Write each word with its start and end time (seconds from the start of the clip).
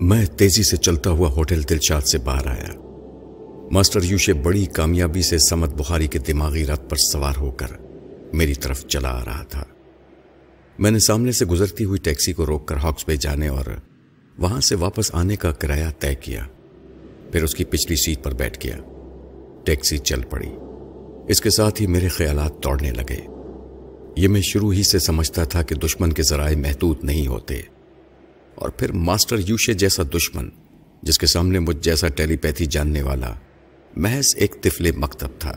میں 0.00 0.26
تیزی 0.26 0.62
سے 0.62 0.76
چلتا 0.76 1.10
ہوا 1.10 1.28
ہوٹل 1.30 1.62
دلشاد 1.70 2.00
سے 2.00 2.18
باہر 2.18 2.46
آیا۔ 2.46 2.68
ماسٹر 3.70 4.00
یوشے 4.02 4.32
بڑی 4.32 4.66
کامیابی 4.66 5.22
سے 5.22 5.38
سمت 5.38 5.74
بخاری 5.74 6.06
کے 6.06 6.18
دماغی 6.18 6.66
رت 6.66 6.90
پر 6.90 6.96
سوار 6.96 7.34
ہو 7.36 7.50
کر 7.50 7.66
میری 8.32 8.54
طرف 8.54 8.86
چلا 8.86 9.08
آ 9.08 9.24
رہا 9.24 9.42
تھا۔ 9.42 9.64
میں 10.78 10.90
نے 10.90 10.98
سامنے 10.98 11.32
سے 11.32 11.44
گزرتی 11.46 11.84
ہوئی 11.84 11.98
ٹیکسی 11.98 12.32
کو 12.32 12.46
روک 12.46 12.68
کر 12.68 12.76
ہاکس 12.76 13.06
پہ 13.06 13.16
جانے 13.16 13.48
اور 13.48 13.64
وہاں 14.38 14.60
سے 14.60 14.74
واپس 14.74 15.14
آنے 15.14 15.36
کا 15.36 15.52
کرایہ 15.52 15.86
طے 15.98 16.14
کیا۔ 16.14 16.46
پھر 17.32 17.42
اس 17.42 17.54
کی 17.54 17.64
پچھلی 17.64 17.96
سیٹ 17.96 18.24
پر 18.24 18.34
بیٹھ 18.34 18.66
گیا۔ 18.66 18.76
ٹیکسی 19.64 19.98
چل 19.98 20.20
پڑی۔ 20.22 20.50
اس 21.28 21.40
کے 21.40 21.50
ساتھ 21.50 21.82
ہی 21.82 21.86
میرے 21.86 22.08
خیالات 22.08 22.64
دوڑنے 22.64 22.90
لگے۔ 22.90 23.26
یہ 24.16 24.28
میں 24.28 24.40
شروع 24.40 24.72
ہی 24.72 24.82
سے 24.82 24.98
سمجھتا 24.98 25.44
تھا 25.44 25.62
کہ 25.62 25.74
دشمن 25.74 26.12
کے 26.12 26.22
ذرائع 26.22 26.56
محدود 26.56 27.04
نہیں 27.04 27.26
ہوتے۔ 27.26 27.60
اور 28.60 28.68
پھر 28.68 28.92
ماسٹر 28.92 29.36
یوشے 29.46 29.74
جیسا 29.74 30.02
دشمن، 30.16 30.48
جس 31.02 31.18
کے 31.18 31.26
سامنے 31.26 31.58
مجھ 31.58 31.76
جیسا 31.76 32.08
ٹیلی 32.08 32.36
پیتھی 32.36 32.66
جاننے 32.66 33.02
والا 33.02 33.34
محض 33.96 34.24
ایک 34.36 34.54
تفل 34.60 34.90
مکتب 34.96 35.28
تھا۔ 35.38 35.52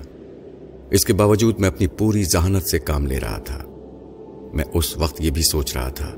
اس 0.92 1.06
کے 1.06 1.14
باوجود 1.14 1.60
میں 1.60 1.68
اپنی 1.68 1.88
پوری 1.88 2.24
ذہانت 2.24 2.70
سے 2.70 2.80
کام 2.80 3.06
لے 3.06 3.20
رہا 3.20 3.38
تھا۔ 3.38 3.60
میں 4.54 4.66
اس 4.74 4.98
وقت 4.98 5.22
یہ 5.22 5.32
بھی 5.32 5.42
سوچ 5.42 5.78
رہا 5.78 5.90
تھا 5.90 6.12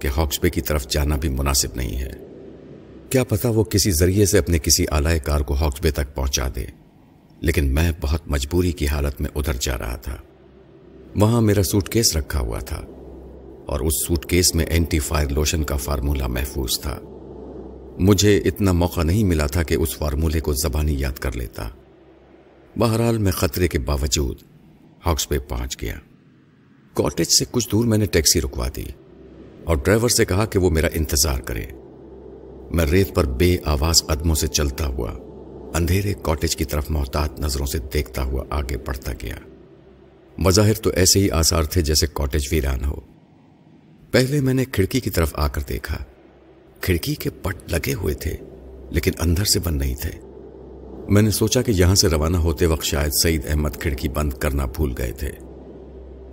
کہ 0.00 0.08
ہاکس 0.16 0.40
پے 0.40 0.50
کی 0.50 0.60
طرف 0.60 0.88
جانا 0.88 1.16
بھی 1.16 1.28
مناسب 1.28 1.68
نہیں 1.74 1.96
ہے۔ 1.96 2.10
کیا 3.10 3.24
پتا 3.24 3.48
وہ 3.48 3.64
کسی 3.64 3.90
ذریعے 3.90 4.26
سے 4.26 4.38
اپنے 4.38 4.58
کسی 4.58 4.84
آلائے 4.90 5.18
کار 5.18 5.40
کو 5.40 5.54
ہاکس 5.54 5.80
بے 5.82 5.90
تک 5.90 6.14
پہنچا 6.14 6.48
دے، 6.56 6.66
لیکن 7.40 7.74
میں 7.74 7.92
بہت 8.00 8.20
مجبوری 8.26 8.72
کی 8.72 8.86
حالت 8.86 9.20
میں 9.20 9.30
ادھر 9.34 9.52
جا 9.60 9.78
رہا 9.78 9.96
تھا۔ 9.96 10.16
وہاں 11.16 11.40
میرا 11.40 11.62
سوٹ 11.62 11.88
کیس 11.88 12.16
رکھا 12.16 12.40
ہوا 12.40 12.58
تھا۔ 12.58 12.82
اور 13.66 13.80
اس 13.80 13.92
سوٹ 14.06 14.26
کیس 14.26 14.54
میں 14.54 14.66
اینٹی 14.66 14.98
فائر 14.98 15.28
لوشن 15.28 15.64
کا 15.64 15.76
فارمولہ 15.76 16.26
محفوظ 16.26 16.80
تھا۔ 16.80 16.98
مجھے 17.98 18.38
اتنا 18.38 18.72
موقع 18.72 19.02
نہیں 19.02 19.24
ملا 19.24 19.46
تھا 19.46 19.62
کہ 19.62 19.74
اس 19.74 19.96
فارمولے 19.96 20.40
کو 20.40 20.52
زبانی 20.52 20.94
یاد 20.98 21.18
کر 21.18 21.36
لیتا۔ 21.36 21.68
بہرحال 22.78 23.18
میں 23.18 23.32
خطرے 23.32 23.68
کے 23.68 23.78
باوجود 23.78 24.38
ہاکس 25.06 25.28
پہ 25.28 25.38
پہنچ 25.38 25.82
گیا۔ 25.82 25.94
کاٹیج 26.94 27.26
سے 27.26 27.44
کچھ 27.50 27.68
دور 27.72 27.84
میں 27.84 27.98
نے 27.98 28.06
ٹیکسی 28.06 28.40
رکوا 28.40 28.68
دی 28.76 28.84
اور 29.64 29.76
ڈرائیور 29.76 30.08
سے 30.08 30.24
کہا 30.24 30.44
کہ 30.44 30.58
وہ 30.58 30.70
میرا 30.70 30.88
انتظار 30.94 31.38
کرے۔ 31.38 31.64
میں 32.70 32.86
ریت 32.86 33.14
پر 33.14 33.24
بے 33.24 33.56
آواز 33.64 34.02
قدموں 34.06 34.34
سے 34.34 34.46
چلتا 34.46 34.86
ہوا، 34.86 35.10
اندھیرے 35.74 36.14
کاٹیج 36.22 36.56
کی 36.56 36.64
طرف 36.64 36.90
محتاط 36.90 37.40
نظروں 37.40 37.66
سے 37.66 37.78
دیکھتا 37.78 38.22
ہوا 38.22 38.44
آگے 38.50 38.76
بڑھتا 38.76 39.12
گیا۔ 39.22 39.36
مظاہر 40.38 40.74
تو 40.74 40.90
ایسے 40.90 41.18
ہی 41.18 41.30
آثار 41.30 41.62
تھے 41.62 41.82
جیسے 41.82 42.06
کاٹیج 42.12 42.42
ویران 42.52 42.84
ہو۔ 42.84 43.13
پہلے 44.14 44.40
میں 44.40 44.54
نے 44.54 44.64
کھڑکی 44.64 45.00
کی 45.00 45.10
طرف 45.10 45.30
آ 45.34 45.48
کر 45.48 45.60
دیکھا۔ 45.68 45.98
کھڑکی 46.80 47.14
کے 47.14 47.30
پٹ 47.30 47.54
لگے 47.72 47.94
ہوئے 47.94 48.14
تھے، 48.14 48.36
لیکن 48.90 49.10
اندر 49.18 49.44
سے 49.44 49.60
بند 49.60 49.78
نہیں 49.78 49.94
تھے۔ 49.94 50.10
میں 51.08 51.22
نے 51.22 51.30
سوچا 51.30 51.62
کہ 51.62 51.70
یہاں 51.70 51.94
سے 51.94 52.08
روانہ 52.08 52.36
ہوتے 52.36 52.66
وقت 52.66 52.84
شاید 52.84 53.10
سعید 53.22 53.46
احمد 53.46 53.70
کھڑکی 53.80 54.08
بند 54.08 54.32
کرنا 54.32 54.64
بھول 54.64 54.94
گئے 54.98 55.12
تھے، 55.12 55.30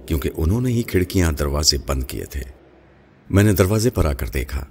کیونکہ 0.05 0.29
انہوں 0.37 0.61
نے 0.61 0.69
ہی 0.69 0.83
کھڑکیاں 0.83 1.31
دروازے 1.31 1.77
بند 1.85 2.03
کیے 2.03 2.25
تھے۔ 2.25 2.41
میں 3.29 3.43
نے 3.43 3.53
دروازے 3.53 3.89
پر 3.89 4.05
آ 4.05 4.13
کر 4.13 4.27
دیکھا۔ 4.27 4.65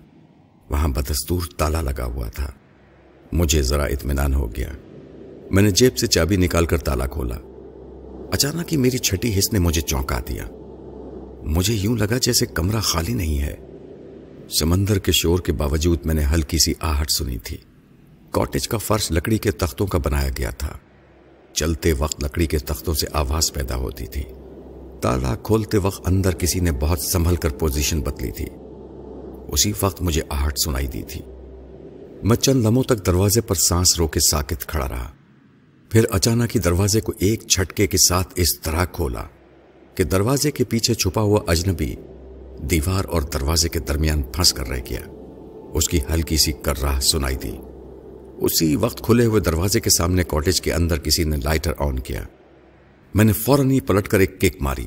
وہاں 0.70 0.88
بدستور 0.88 1.42
تالا 1.58 1.80
لگا 1.80 2.04
ہوا 2.04 2.28
تھا۔ 2.28 2.50
مجھے 3.32 3.62
ذرا 3.62 3.84
اطمینان 3.84 4.34
ہو 4.34 4.56
گیا۔ 4.56 4.68
میں 5.50 5.62
نے 5.62 5.70
جیب 5.70 5.98
سے 5.98 6.06
چابی 6.06 6.36
نکال 6.36 6.66
کر 6.66 6.78
تالا 6.78 7.06
کھولا۔ 7.06 7.36
اچانک 8.32 8.72
ہی 8.72 8.76
میری 8.76 8.98
چھٹی 8.98 9.38
حص 9.38 9.52
نے 9.52 9.58
مجھے 9.58 9.80
چونکا 9.80 10.20
دیا۔ 10.28 10.44
مجھے 11.42 11.74
یوں 11.74 11.96
لگا 11.96 12.18
جیسے 12.18 12.46
کمرہ 12.46 12.80
خالی 12.80 13.14
نہیں 13.14 13.38
ہے۔ 13.38 13.54
سمندر 14.58 14.98
کے 14.98 15.12
شور 15.12 15.38
کے 15.38 15.52
باوجود 15.52 16.06
میں 16.06 16.14
نے 16.14 16.24
ہلکی 16.24 16.58
سی 16.58 16.72
آہٹ 16.80 17.10
سنی 17.18 17.38
تھی۔ 17.38 17.56
کاٹیج 18.30 18.68
کا 18.68 18.78
فرش 18.78 19.12
لکڑی 19.12 19.38
کے 19.38 19.50
تختوں 19.50 19.86
کا 19.86 19.98
بنایا 19.98 20.28
گیا 20.38 20.50
تھا۔ 20.50 20.76
چلتے 21.52 21.92
وقت 21.92 22.24
لکڑی 22.24 22.46
کے 22.46 22.58
تختوں 22.58 22.94
سے 22.94 23.06
آواز 23.12 23.52
پیدا 23.52 23.76
ہوتی 23.76 24.06
تھی۔ 24.06 24.22
تالا 25.00 25.34
کھولتے 25.34 25.78
وقت 25.78 26.08
اندر 26.08 26.34
کسی 26.34 26.60
نے 26.60 26.72
بہت 26.72 26.98
سنبھل 27.00 27.36
کر 27.36 27.48
پوزیشن 27.48 28.00
بدلی 28.00 28.30
تھی۔ 28.30 28.46
اسی 29.48 29.72
وقت 29.82 30.02
مجھے 30.02 30.22
آہٹ 30.28 30.52
سنائی 30.64 30.86
دی 30.86 31.02
تھی۔ 31.02 31.20
میں 32.22 32.36
چند 32.36 32.66
لمحوں 32.66 32.82
تک 32.82 33.06
دروازے 33.06 33.40
پر 33.40 33.54
سانس 33.54 33.98
رو 33.98 34.08
کے 34.08 34.20
ساکت 34.20 34.66
کھڑا 34.66 34.88
رہا۔ 34.88 35.10
پھر 35.90 36.04
اچانک 36.10 36.56
ہی 36.56 36.60
دروازے 36.60 37.00
کو 37.00 37.12
ایک 37.18 37.42
چھٹکے 37.48 37.86
کے 37.86 37.98
ساتھ 38.08 38.28
اس 38.36 38.60
طرح 38.60 38.84
کھولا۔ 38.84 39.24
کہ 39.94 40.04
دروازے 40.04 40.50
کے 40.50 40.64
پیچھے 40.64 40.94
چھپا 40.94 41.22
ہوا 41.22 41.40
اجنبی 41.46 41.94
دیوار 42.58 43.04
اور 43.04 43.22
دروازے 43.22 43.68
کے 43.68 43.78
درمیان 43.78 44.22
پھنس 44.22 44.52
کر 44.52 44.68
رہ 44.68 44.80
گیا۔ 44.90 45.00
اس 45.74 45.88
کی 45.88 45.98
ہلکی 46.14 46.36
سی 46.36 46.52
کر 46.52 46.82
راہ 46.82 47.00
سنائی 47.00 47.36
دی۔ 47.36 47.52
اسی 48.38 48.76
وقت 48.76 49.02
کھلے 49.02 49.24
ہوئے 49.24 49.40
دروازے 49.40 49.80
کے 49.80 49.90
سامنے 49.90 50.22
کاٹیج 50.28 50.60
کے 50.60 50.72
اندر 50.72 50.98
کسی 50.98 51.24
نے 51.24 51.36
لائٹر 51.36 51.72
آن 51.78 51.98
کیا۔ 51.98 52.22
میں 53.14 53.24
نے 53.24 53.32
فوراً 53.32 53.70
ہی 53.70 53.80
پلٹ 53.80 54.08
کر 54.08 54.18
ایک 54.18 54.40
کیک 54.40 54.62
ماری۔ 54.62 54.86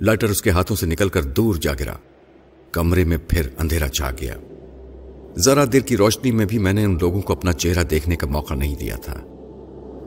لائٹر 0.00 0.28
اس 0.28 0.42
کے 0.42 0.50
ہاتھوں 0.50 0.76
سے 0.76 0.86
نکل 0.86 1.08
کر 1.08 1.22
دور 1.22 1.54
جا 1.54 1.72
گرا۔ 1.80 1.94
کمرے 2.72 3.04
میں 3.04 3.18
پھر 3.28 3.48
اندھیرا 3.58 3.88
چھا 3.88 4.10
گیا۔ 4.20 4.34
ذرا 5.36 5.64
دیر 5.72 5.80
کی 5.80 5.96
روشنی 5.96 6.30
میں 6.30 6.46
بھی 6.46 6.58
میں 6.58 6.72
نے 6.72 6.84
ان 6.84 6.98
لوگوں 7.00 7.20
کو 7.20 7.32
اپنا 7.32 7.52
چہرہ 7.52 7.82
دیکھنے 7.82 8.16
کا 8.16 8.26
موقع 8.26 8.54
نہیں 8.54 8.76
دیا 8.76 8.96
تھا۔ 8.96 9.20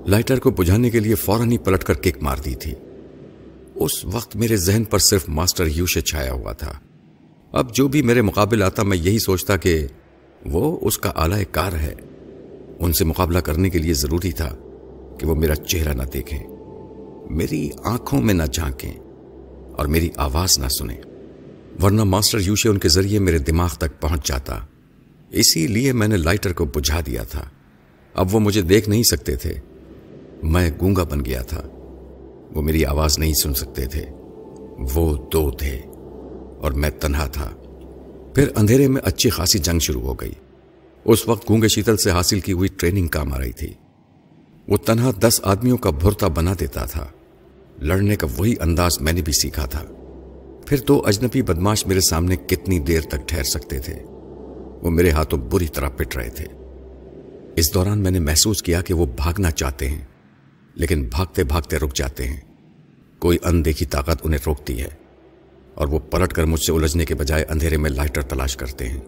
لائٹر 0.07 0.39
کو 0.39 0.49
بجھانے 0.49 0.89
کے 0.89 0.99
لیے 0.99 1.15
فوراً 1.15 1.51
ہی 1.51 1.57
پلٹ 1.57 1.83
کر 1.83 1.93
کک 1.93 2.23
مار 2.23 2.37
دی 2.45 2.55
تھی۔ 2.55 2.73
اس 3.75 4.05
وقت 4.05 4.35
میرے 4.35 4.55
ذہن 4.55 4.83
پر 4.83 4.99
صرف 4.99 5.29
ماسٹر 5.29 5.67
یوشے 5.67 6.01
چھایا 6.01 6.31
ہوا 6.31 6.51
تھا۔ 6.53 6.79
اب 7.51 7.75
جو 7.75 7.87
بھی 7.87 8.01
میرے 8.01 8.21
مقابل 8.21 8.63
آتا 8.63 8.83
میں 8.83 8.97
یہی 8.97 9.19
سوچتا 9.19 9.57
کہ 9.57 9.87
وہ 10.45 10.77
اس 10.81 10.97
کا 10.97 11.09
اعلی 11.09 11.45
کار 11.51 11.73
ہے۔ 11.73 11.95
ان 12.79 12.93
سے 12.93 13.05
مقابلہ 13.05 13.39
کرنے 13.39 13.69
کے 13.69 13.79
لیے 13.79 13.93
ضروری 13.93 14.31
تھا 14.31 14.55
کہ 15.19 15.27
وہ 15.27 15.35
میرا 15.35 15.55
چہرہ 15.55 15.93
نہ 15.93 16.03
دیکھیں۔ 16.03 16.39
میری 17.29 17.69
آنکھوں 17.83 18.21
میں 18.21 18.33
نہ 18.33 18.43
جھانکیں 18.43 18.93
اور 19.71 19.85
میری 19.85 20.09
آواز 20.15 20.59
نہ 20.59 20.67
سنیں۔ 20.67 20.97
ورنہ 21.83 22.03
ماسٹر 22.03 22.39
یوشے 22.39 22.69
ان 22.69 22.77
کے 22.77 22.89
ذریعے 22.89 23.19
میرے 23.19 23.37
دماغ 23.37 23.69
تک 23.77 24.01
پہنچ 24.01 24.27
جاتا۔ 24.27 24.59
اسی 25.31 25.67
لیے 25.67 25.93
میں 25.93 26.07
نے 26.07 26.17
لائٹر 26.17 26.53
کو 26.53 26.65
بجھا 26.65 26.99
دیا 27.05 27.23
تھا۔ 27.23 27.49
اب 28.13 28.35
وہ 28.35 28.39
مجھے 28.39 28.61
دیکھ 28.61 28.89
نہیں 28.89 29.03
سکتے 29.03 29.35
تھے۔ 29.35 29.53
میں 30.43 30.71
گونگا 30.81 31.03
بن 31.03 31.25
گیا 31.25 31.41
تھا۔ 31.41 31.61
وہ 32.53 32.61
میری 32.61 32.85
آواز 32.85 33.19
نہیں 33.19 33.33
سن 33.33 33.53
سکتے 33.53 33.85
تھے۔ 33.85 34.05
وہ 34.95 35.17
دو 35.33 35.51
تھے 35.51 35.81
اور 36.59 36.71
میں 36.71 36.89
تنہا 36.89 37.27
تھا۔ 37.27 37.51
پھر 38.35 38.49
اندھیرے 38.55 38.87
میں 38.87 39.01
اچھی 39.05 39.29
خاصی 39.29 39.59
جنگ 39.59 39.79
شروع 39.79 40.01
ہو 40.01 40.13
گئی۔ 40.13 40.31
اس 41.05 41.27
وقت 41.27 41.49
گونگے 41.49 41.67
شیتل 41.67 41.97
سے 41.97 42.11
حاصل 42.11 42.39
کی 42.39 42.51
ہوئی 42.51 42.69
ٹریننگ 42.77 43.07
کام 43.07 43.33
آ 43.33 43.39
رہی 43.39 43.51
تھی۔ 43.51 43.73
وہ 44.67 44.77
تنہا 44.77 45.11
دس 45.19 45.41
آدمیوں 45.43 45.77
کا 45.77 45.89
بھرتا 45.89 46.27
بنا 46.27 46.53
دیتا 46.59 46.85
تھا۔ 46.85 47.05
لڑنے 47.79 48.15
کا 48.15 48.27
وہی 48.37 48.55
انداز 48.59 49.01
میں 49.01 49.13
نے 49.13 49.21
بھی 49.21 49.33
سیکھا 49.33 49.65
تھا۔ 49.65 49.83
پھر 50.65 50.77
دو 50.87 51.01
اجنبی 51.05 51.41
بدماش 51.41 51.87
میرے 51.87 51.99
سامنے 52.09 52.35
کتنی 52.35 52.79
دیر 52.79 53.01
تک 53.01 53.27
ٹھہر 53.27 53.43
سکتے 53.43 53.79
تھے۔ 53.79 53.93
وہ 54.81 54.89
میرے 54.89 55.09
ہاتھوں 55.09 55.39
بری 55.39 55.67
طرح 55.67 55.89
پٹ 55.89 56.17
رہے 56.17 56.29
تھے۔ 56.29 56.45
اس 57.55 57.73
دوران 57.73 57.99
میں 57.99 58.11
نے 58.11 58.19
محسوس 58.19 58.61
کیا 58.61 58.81
کہ 58.81 58.93
وہ 58.93 59.05
بھاگنا 59.05 59.51
چاہتے 59.51 59.89
ہیں۔ 59.89 60.05
لیکن 60.75 61.03
بھاگتے 61.03 61.43
بھاگتے 61.43 61.77
رک 61.77 61.95
جاتے 61.95 62.27
ہیں۔ 62.27 62.41
کوئی 63.19 63.37
اندیکھی 63.43 63.85
طاقت 63.85 64.17
انہیں 64.23 64.39
روکتی 64.45 64.81
ہے 64.81 64.87
اور 65.73 65.87
وہ 65.87 65.99
پلٹ 65.99 66.33
کر 66.33 66.45
مجھ 66.45 66.59
سے 66.59 66.71
الجھنے 66.71 67.05
کے 67.05 67.15
بجائے 67.15 67.45
اندھیرے 67.49 67.77
میں 67.77 67.89
لائٹر 67.89 68.21
تلاش 68.21 68.57
کرتے 68.57 68.89
ہیں۔ 68.89 69.01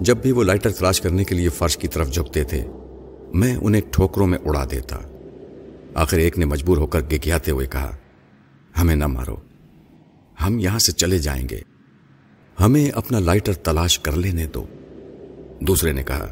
جب 0.00 0.16
بھی 0.16 0.32
وہ 0.32 0.44
لائٹر 0.44 0.70
تلاش 0.70 1.00
کرنے 1.00 1.24
کے 1.24 1.34
لیے 1.34 1.48
فرش 1.48 1.76
کی 1.76 1.88
طرف 1.88 2.12
جھکتے 2.12 2.44
تھے، 2.44 2.66
میں 3.34 3.56
انہیں 3.56 3.82
ٹھوکروں 3.90 4.26
میں 4.26 4.38
اڑا 4.44 4.64
دیتا۔ 4.70 4.98
آخر 5.94 6.18
ایک 6.18 6.38
نے 6.38 6.44
مجبور 6.44 6.76
ہو 6.76 6.86
کر 6.86 7.00
گکیاتے 7.00 7.50
ہوئے 7.50 7.66
کہا، 7.66 7.96
ہمیں 8.80 8.96
نہ 8.96 9.06
مارو، 9.06 9.36
ہم 10.46 10.58
یہاں 10.58 10.78
سے 10.78 10.92
چلے 10.92 11.18
جائیں 11.18 11.48
گے۔ 11.48 11.60
ہمیں 12.60 12.90
اپنا 12.90 13.18
لائٹر 13.18 13.52
تلاش 13.52 13.98
کر 13.98 14.12
لینے 14.12 14.46
دو۔ 14.46 14.66
دوسرے 15.60 15.92
نے 15.92 16.02
کہا، 16.02 16.26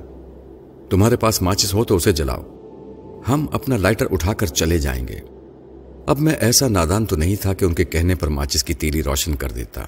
تمہارے 0.91 1.17
پاس 1.17 1.43
ماچس 1.43 1.75
ہو 1.75 1.85
تو 1.85 1.97
اسے 1.97 2.13
جلاؤ۔ 2.13 2.60
ہم 3.29 3.47
اپنا 3.53 3.77
لائٹر 3.77 4.07
اٹھا 4.11 4.33
کر 4.33 4.47
چلے 4.47 4.79
جائیں 4.79 5.09
گے۔ 5.09 5.19
اب 6.07 6.21
میں 6.21 6.33
ایسا 6.33 6.69
نادان 6.69 7.07
تو 7.07 7.17
نہیں 7.17 7.37
تھا 7.37 7.55
کہ 7.55 7.65
ان 7.65 7.75
کے 7.75 7.85
کہنے 7.85 8.15
پر 8.15 8.29
ماچس 8.29 8.65
کی 8.65 8.75
تیری 8.75 9.03
روشن 9.03 9.35
کر 9.35 9.51
دیتا۔ 9.51 9.85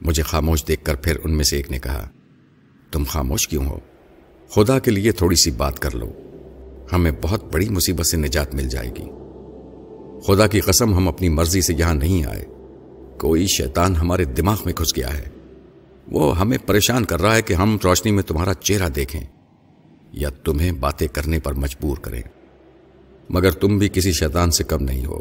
مجھے 0.00 0.22
خاموش 0.22 0.64
دیکھ 0.68 0.84
کر 0.84 0.94
پھر 0.94 1.16
ان 1.24 1.36
میں 1.36 1.44
سے 1.44 1.56
ایک 1.56 1.70
نے 1.70 1.78
کہا، 1.78 2.08
تم 2.92 3.04
خاموش 3.08 3.48
کیوں 3.48 3.66
ہو؟ 3.66 3.78
خدا 4.50 4.78
کے 4.78 4.90
لیے 4.90 5.12
تھوڑی 5.12 5.36
سی 5.36 5.50
بات 5.50 5.78
کر 5.78 5.94
لو۔ 5.94 6.12
ہمیں 6.92 7.10
بہت 7.22 7.52
بڑی 7.52 7.68
مصیبت 7.68 8.06
سے 8.06 8.16
نجات 8.16 8.54
مل 8.54 8.68
جائے 8.68 8.90
گی۔ 8.98 9.04
خدا 10.26 10.46
کی 10.46 10.60
قسم، 10.60 10.94
ہم 10.94 11.08
اپنی 11.08 11.28
مرضی 11.28 11.60
سے 11.60 11.74
یہاں 11.74 11.94
نہیں 11.94 12.24
آئے۔ 12.24 12.44
کوئی 13.18 13.46
شیطان 13.46 13.96
ہمارے 13.96 14.24
دماغ 14.24 14.56
میں 14.64 14.72
گھس 14.78 14.96
گیا 14.96 15.18
ہے۔ 15.18 15.24
وہ 16.08 16.38
ہمیں 16.38 16.58
پریشان 16.66 17.04
کر 17.04 17.20
رہا 17.20 17.34
ہے 17.36 17.42
کہ 17.42 17.54
ہم 17.54 17.78
روشنی 17.84 18.12
میں 18.12 18.22
تمہارا 18.22 18.54
چہرہ 18.54 18.88
دیکھیں۔ 18.88 19.20
یا 20.16 20.28
تمہیں 20.44 20.72
باتیں 20.72 21.08
کرنے 21.08 21.40
پر 21.40 21.52
مجبور 21.52 21.96
کریں۔ 21.96 22.22
مگر 23.30 23.50
تم 23.50 23.78
بھی 23.78 23.88
کسی 23.88 24.12
شیطان 24.12 24.50
سے 24.50 24.64
کم 24.64 24.84
نہیں 24.84 25.06
ہو۔ 25.06 25.20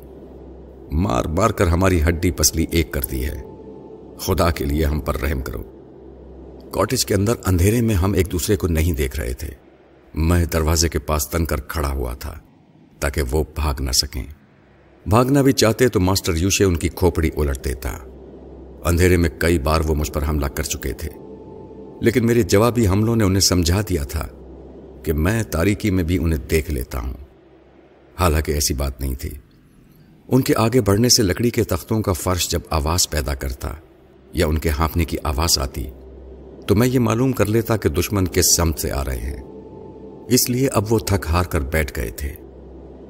مار 0.91 1.25
مار 1.25 1.49
کر 1.49 1.67
ہماری 1.67 2.03
ہڈی 2.03 2.31
پسلی 2.31 2.65
ایک 2.71 2.91
کرتی 2.91 3.25
ہے۔ 3.25 3.41
خدا 4.19 4.51
کے 4.51 4.65
لیے 4.65 4.85
ہم 4.85 4.99
پر 4.99 5.15
رحم 5.15 5.41
کرو۔ 5.41 5.63
کاٹیج 6.71 7.05
کے 7.05 7.13
اندر 7.13 7.33
اندھیرے 7.45 7.81
میں 7.81 7.95
ہم 7.95 8.13
ایک 8.13 8.31
دوسرے 8.31 8.55
کو 8.55 8.67
نہیں 8.67 8.93
دیکھ 8.93 9.19
رہے 9.19 9.33
تھے۔ 9.33 9.47
میں 10.13 10.45
دروازے 10.45 10.89
کے 10.89 10.99
پاس 10.99 11.29
تن 11.29 11.45
کر 11.45 11.61
کھڑا 11.61 11.89
ہوا 11.89 12.13
تھا 12.13 12.39
تاکہ 12.99 13.21
وہ 13.31 13.43
بھاگ 13.55 13.73
نہ 13.79 13.91
سکیں۔ 13.91 14.25
بھاگنا 15.09 15.41
بھی 15.41 15.51
چاہتے 15.51 15.87
تو 15.87 15.99
ماسٹر 15.99 16.35
یوشے 16.35 16.63
ان 16.63 16.75
کی 16.75 16.89
کھوپڑی 16.89 17.29
الٹ 17.37 17.65
دیتا۔ 17.65 17.97
اندھیرے 18.85 19.17
میں 19.17 19.29
کئی 19.37 19.59
بار 19.59 19.81
وہ 19.87 19.95
مجھ 19.95 20.11
پر 20.11 20.29
حملہ 20.29 20.45
کر 20.45 20.63
چکے 20.63 20.93
تھے۔ 20.93 21.09
لیکن 22.01 22.25
میرے 22.25 22.41
جوابی 22.41 22.87
حملوں 22.87 23.15
نے 23.15 23.23
انہیں 23.23 23.39
سمجھا 23.39 23.81
دیا 23.89 24.03
تھا۔ 24.03 24.27
کہ 25.05 25.13
میں 25.13 25.43
تاریکی 25.43 25.91
میں 25.91 26.03
بھی 26.03 26.17
انہیں 26.17 26.49
دیکھ 26.49 26.71
لیتا 26.71 26.99
ہوں۔ 26.99 27.13
حالانکہ 28.19 28.51
ایسی 28.51 28.73
بات 28.73 29.01
نہیں 29.01 29.15
تھی۔ 29.15 29.29
ان 30.27 30.41
کے 30.41 30.53
آگے 30.57 30.81
بڑھنے 30.81 31.09
سے 31.09 31.23
لکڑی 31.23 31.49
کے 31.49 31.63
تختوں 31.63 32.01
کا 32.01 32.13
فرش 32.13 32.49
جب 32.49 32.59
آواز 32.69 33.09
پیدا 33.09 33.35
کرتا 33.35 33.69
یا 34.33 34.47
ان 34.47 34.57
کے 34.57 34.69
ہانپنے 34.69 35.05
کی 35.05 35.17
آواز 35.23 35.59
آتی، 35.59 35.87
تو 36.67 36.75
میں 36.75 36.87
یہ 36.87 36.99
معلوم 36.99 37.31
کر 37.31 37.45
لیتا 37.45 37.77
کہ 37.77 37.89
دشمن 37.89 38.25
کس 38.27 38.55
سمت 38.57 38.79
سے 38.79 38.91
آ 38.91 39.05
رہے 39.05 39.17
ہیں۔ 39.17 39.43
اس 40.29 40.49
لیے 40.49 40.67
اب 40.67 40.93
وہ 40.93 40.99
تھک 40.99 41.25
ہار 41.29 41.43
کر 41.43 41.61
بیٹھ 41.61 41.99
گئے 41.99 42.11
تھے 42.11 42.29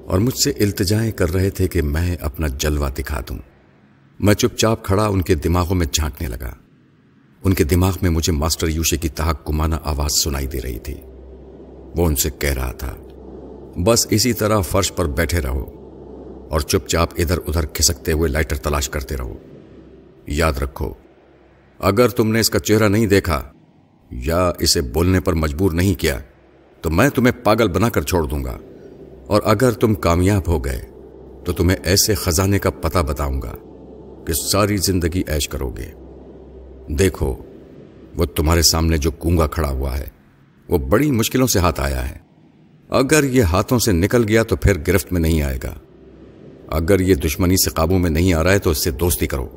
اور 0.06 0.20
مجھ 0.20 0.38
سے 0.44 0.50
التجائیں 0.50 1.12
کر 1.12 1.34
رہے 1.34 1.50
تھے 1.50 1.68
کہ 1.68 1.82
میں 1.82 2.16
اپنا 2.16 2.48
جلوہ 2.48 2.90
دکھا 2.90 3.22
دوں۔ 3.30 3.38
میں 4.20 4.34
چپ 4.34 4.58
چاپ 4.58 4.86
کھڑا 4.86 5.08
ان 5.08 5.22
کے 5.22 5.36
دماغوں 5.36 5.76
میں 5.76 5.88
جھانکنے 5.92 6.28
لگا۔ 6.28 6.54
ان 7.44 7.54
کے 7.54 7.64
دماغ 7.64 7.94
میں 8.02 8.10
مجھے 8.10 8.34
ماسٹر 8.34 8.68
یوشے 8.68 8.98
کی 8.98 9.10
تحق 9.10 9.46
کمانا 9.46 9.78
آواز 9.84 10.24
سنائی 10.24 10.48
دے 10.48 10.62
رہی 10.62 10.80
تھی۔ 10.80 10.96
وہ 11.96 12.06
ان 12.06 12.16
سے 12.16 12.30
کہہ 12.30 12.54
رہا 12.54 12.72
تھا، 12.72 12.94
بس 13.84 14.08
اسی 14.10 14.34
طرح 14.34 14.60
فرش 14.60 14.94
پر 14.96 15.06
بیٹھے 15.06 15.42
رہو 15.42 15.64
اور 16.52 16.60
چپ 16.60 16.88
چاپ 16.88 17.10
ادھر 17.18 17.38
ادھر 17.38 17.66
کھسکتے 17.66 18.12
ہوئے 18.12 18.30
لائٹر 18.30 18.56
تلاش 18.56 18.90
کرتے 18.90 19.18
رہو۔ 19.18 19.34
یاد 20.28 20.54
رکھو، 20.54 20.94
اگر 21.80 22.10
تم 22.10 22.32
نے 22.32 22.40
اس 22.40 22.50
کا 22.50 22.60
چہرہ 22.60 22.90
نہیں 22.90 23.06
دیکھا 23.06 23.44
یا 24.12 24.52
اسے 24.60 24.82
بولنے 24.82 25.20
پر 25.20 25.34
مجبور 25.34 25.72
نہیں 25.72 26.00
کیا، 26.00 26.18
تو 26.82 26.90
میں 26.90 27.10
تمہیں 27.10 27.44
پاگل 27.44 27.68
بنا 27.68 27.90
کر 27.90 28.02
چھوڑ 28.02 28.24
دوں 28.24 28.44
گا۔ 28.44 28.58
اور 29.28 29.42
اگر 29.46 29.72
تم 29.72 29.94
کامیاب 29.94 30.42
ہو 30.48 30.66
گئے، 30.66 30.82
تو 31.46 31.54
تمہیں 31.54 31.78
ایسے 31.84 32.16
خزانے 32.16 32.60
کا 32.60 32.70
پتہ 32.70 33.00
بتاؤں 33.00 33.42
گا 33.42 33.56
کہ 34.28 34.34
ساری 34.52 34.78
زندگی 34.78 35.24
ایش 35.28 35.50
کرو 35.50 35.70
گے۔ 35.70 35.92
دیکھو، 36.88 37.36
وہ 38.16 38.26
تمہارے 38.26 38.62
سامنے 38.62 38.98
جو 38.98 39.12
کونگا 39.12 39.48
کھڑا 39.48 39.70
ہوا 39.70 39.98
ہے 39.98 40.15
وہ 40.70 40.78
بڑی 40.78 41.12
مشکلوں 41.12 41.48
سے 41.48 41.60
ہاتھ 41.60 41.82
آیا 41.82 42.10
ہے۔ 42.10 42.18
اگر 42.90 43.24
یہ 43.24 43.44
ہاتھوں 43.44 43.80
سے 43.80 43.92
نکل 43.92 44.28
گیا 44.28 44.44
تو 44.44 44.56
پھر 44.56 44.78
گرفت 44.88 45.14
میں 45.14 45.22
نہیں 45.22 45.42
آئے 45.42 45.60
گا۔ 45.64 45.74
اگر 46.68 47.00
یہ 47.00 47.16
دشمنی 47.16 47.58
سے 47.58 47.70
قابو 47.70 47.98
میں 47.98 48.10
نہیں 48.10 48.34
آ 48.34 48.44
رہا 48.44 48.52
ہے 48.52 48.60
تو 48.60 48.70
اس 48.70 48.84
سے 48.84 48.92
دوستی 48.92 49.28
کرو۔ 49.28 49.48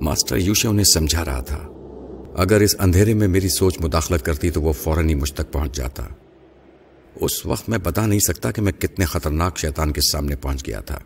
ماسٹر 0.00 0.36
یوشا 0.36 0.68
انہیں 0.68 0.84
سمجھا 0.84 1.24
رہا 1.24 1.40
تھا۔ 1.40 1.58
اگر 2.36 2.60
اس 2.60 2.76
اندھیرے 2.78 3.14
میں 3.14 3.28
میری 3.28 3.48
سوچ 3.48 3.80
مداخلت 3.80 4.22
کرتی 4.22 4.50
تو 4.50 4.62
وہ 4.62 4.72
فوراً 4.72 5.08
ہی 5.08 5.14
مجھ 5.14 5.32
تک 5.32 5.52
پہنچ 5.52 5.76
جاتا۔ 5.76 6.02
اس 7.20 7.46
وقت 7.46 7.68
میں 7.68 7.78
بتا 7.78 8.06
نہیں 8.06 8.20
سکتا 8.20 8.50
کہ 8.50 8.62
میں 8.62 8.72
کتنے 8.72 9.04
خطرناک 9.04 9.58
شیطان 9.58 9.92
کے 9.92 10.00
سامنے 10.12 10.36
پہنچ 10.36 10.66
گیا 10.66 10.80
تھا۔ 10.80 10.98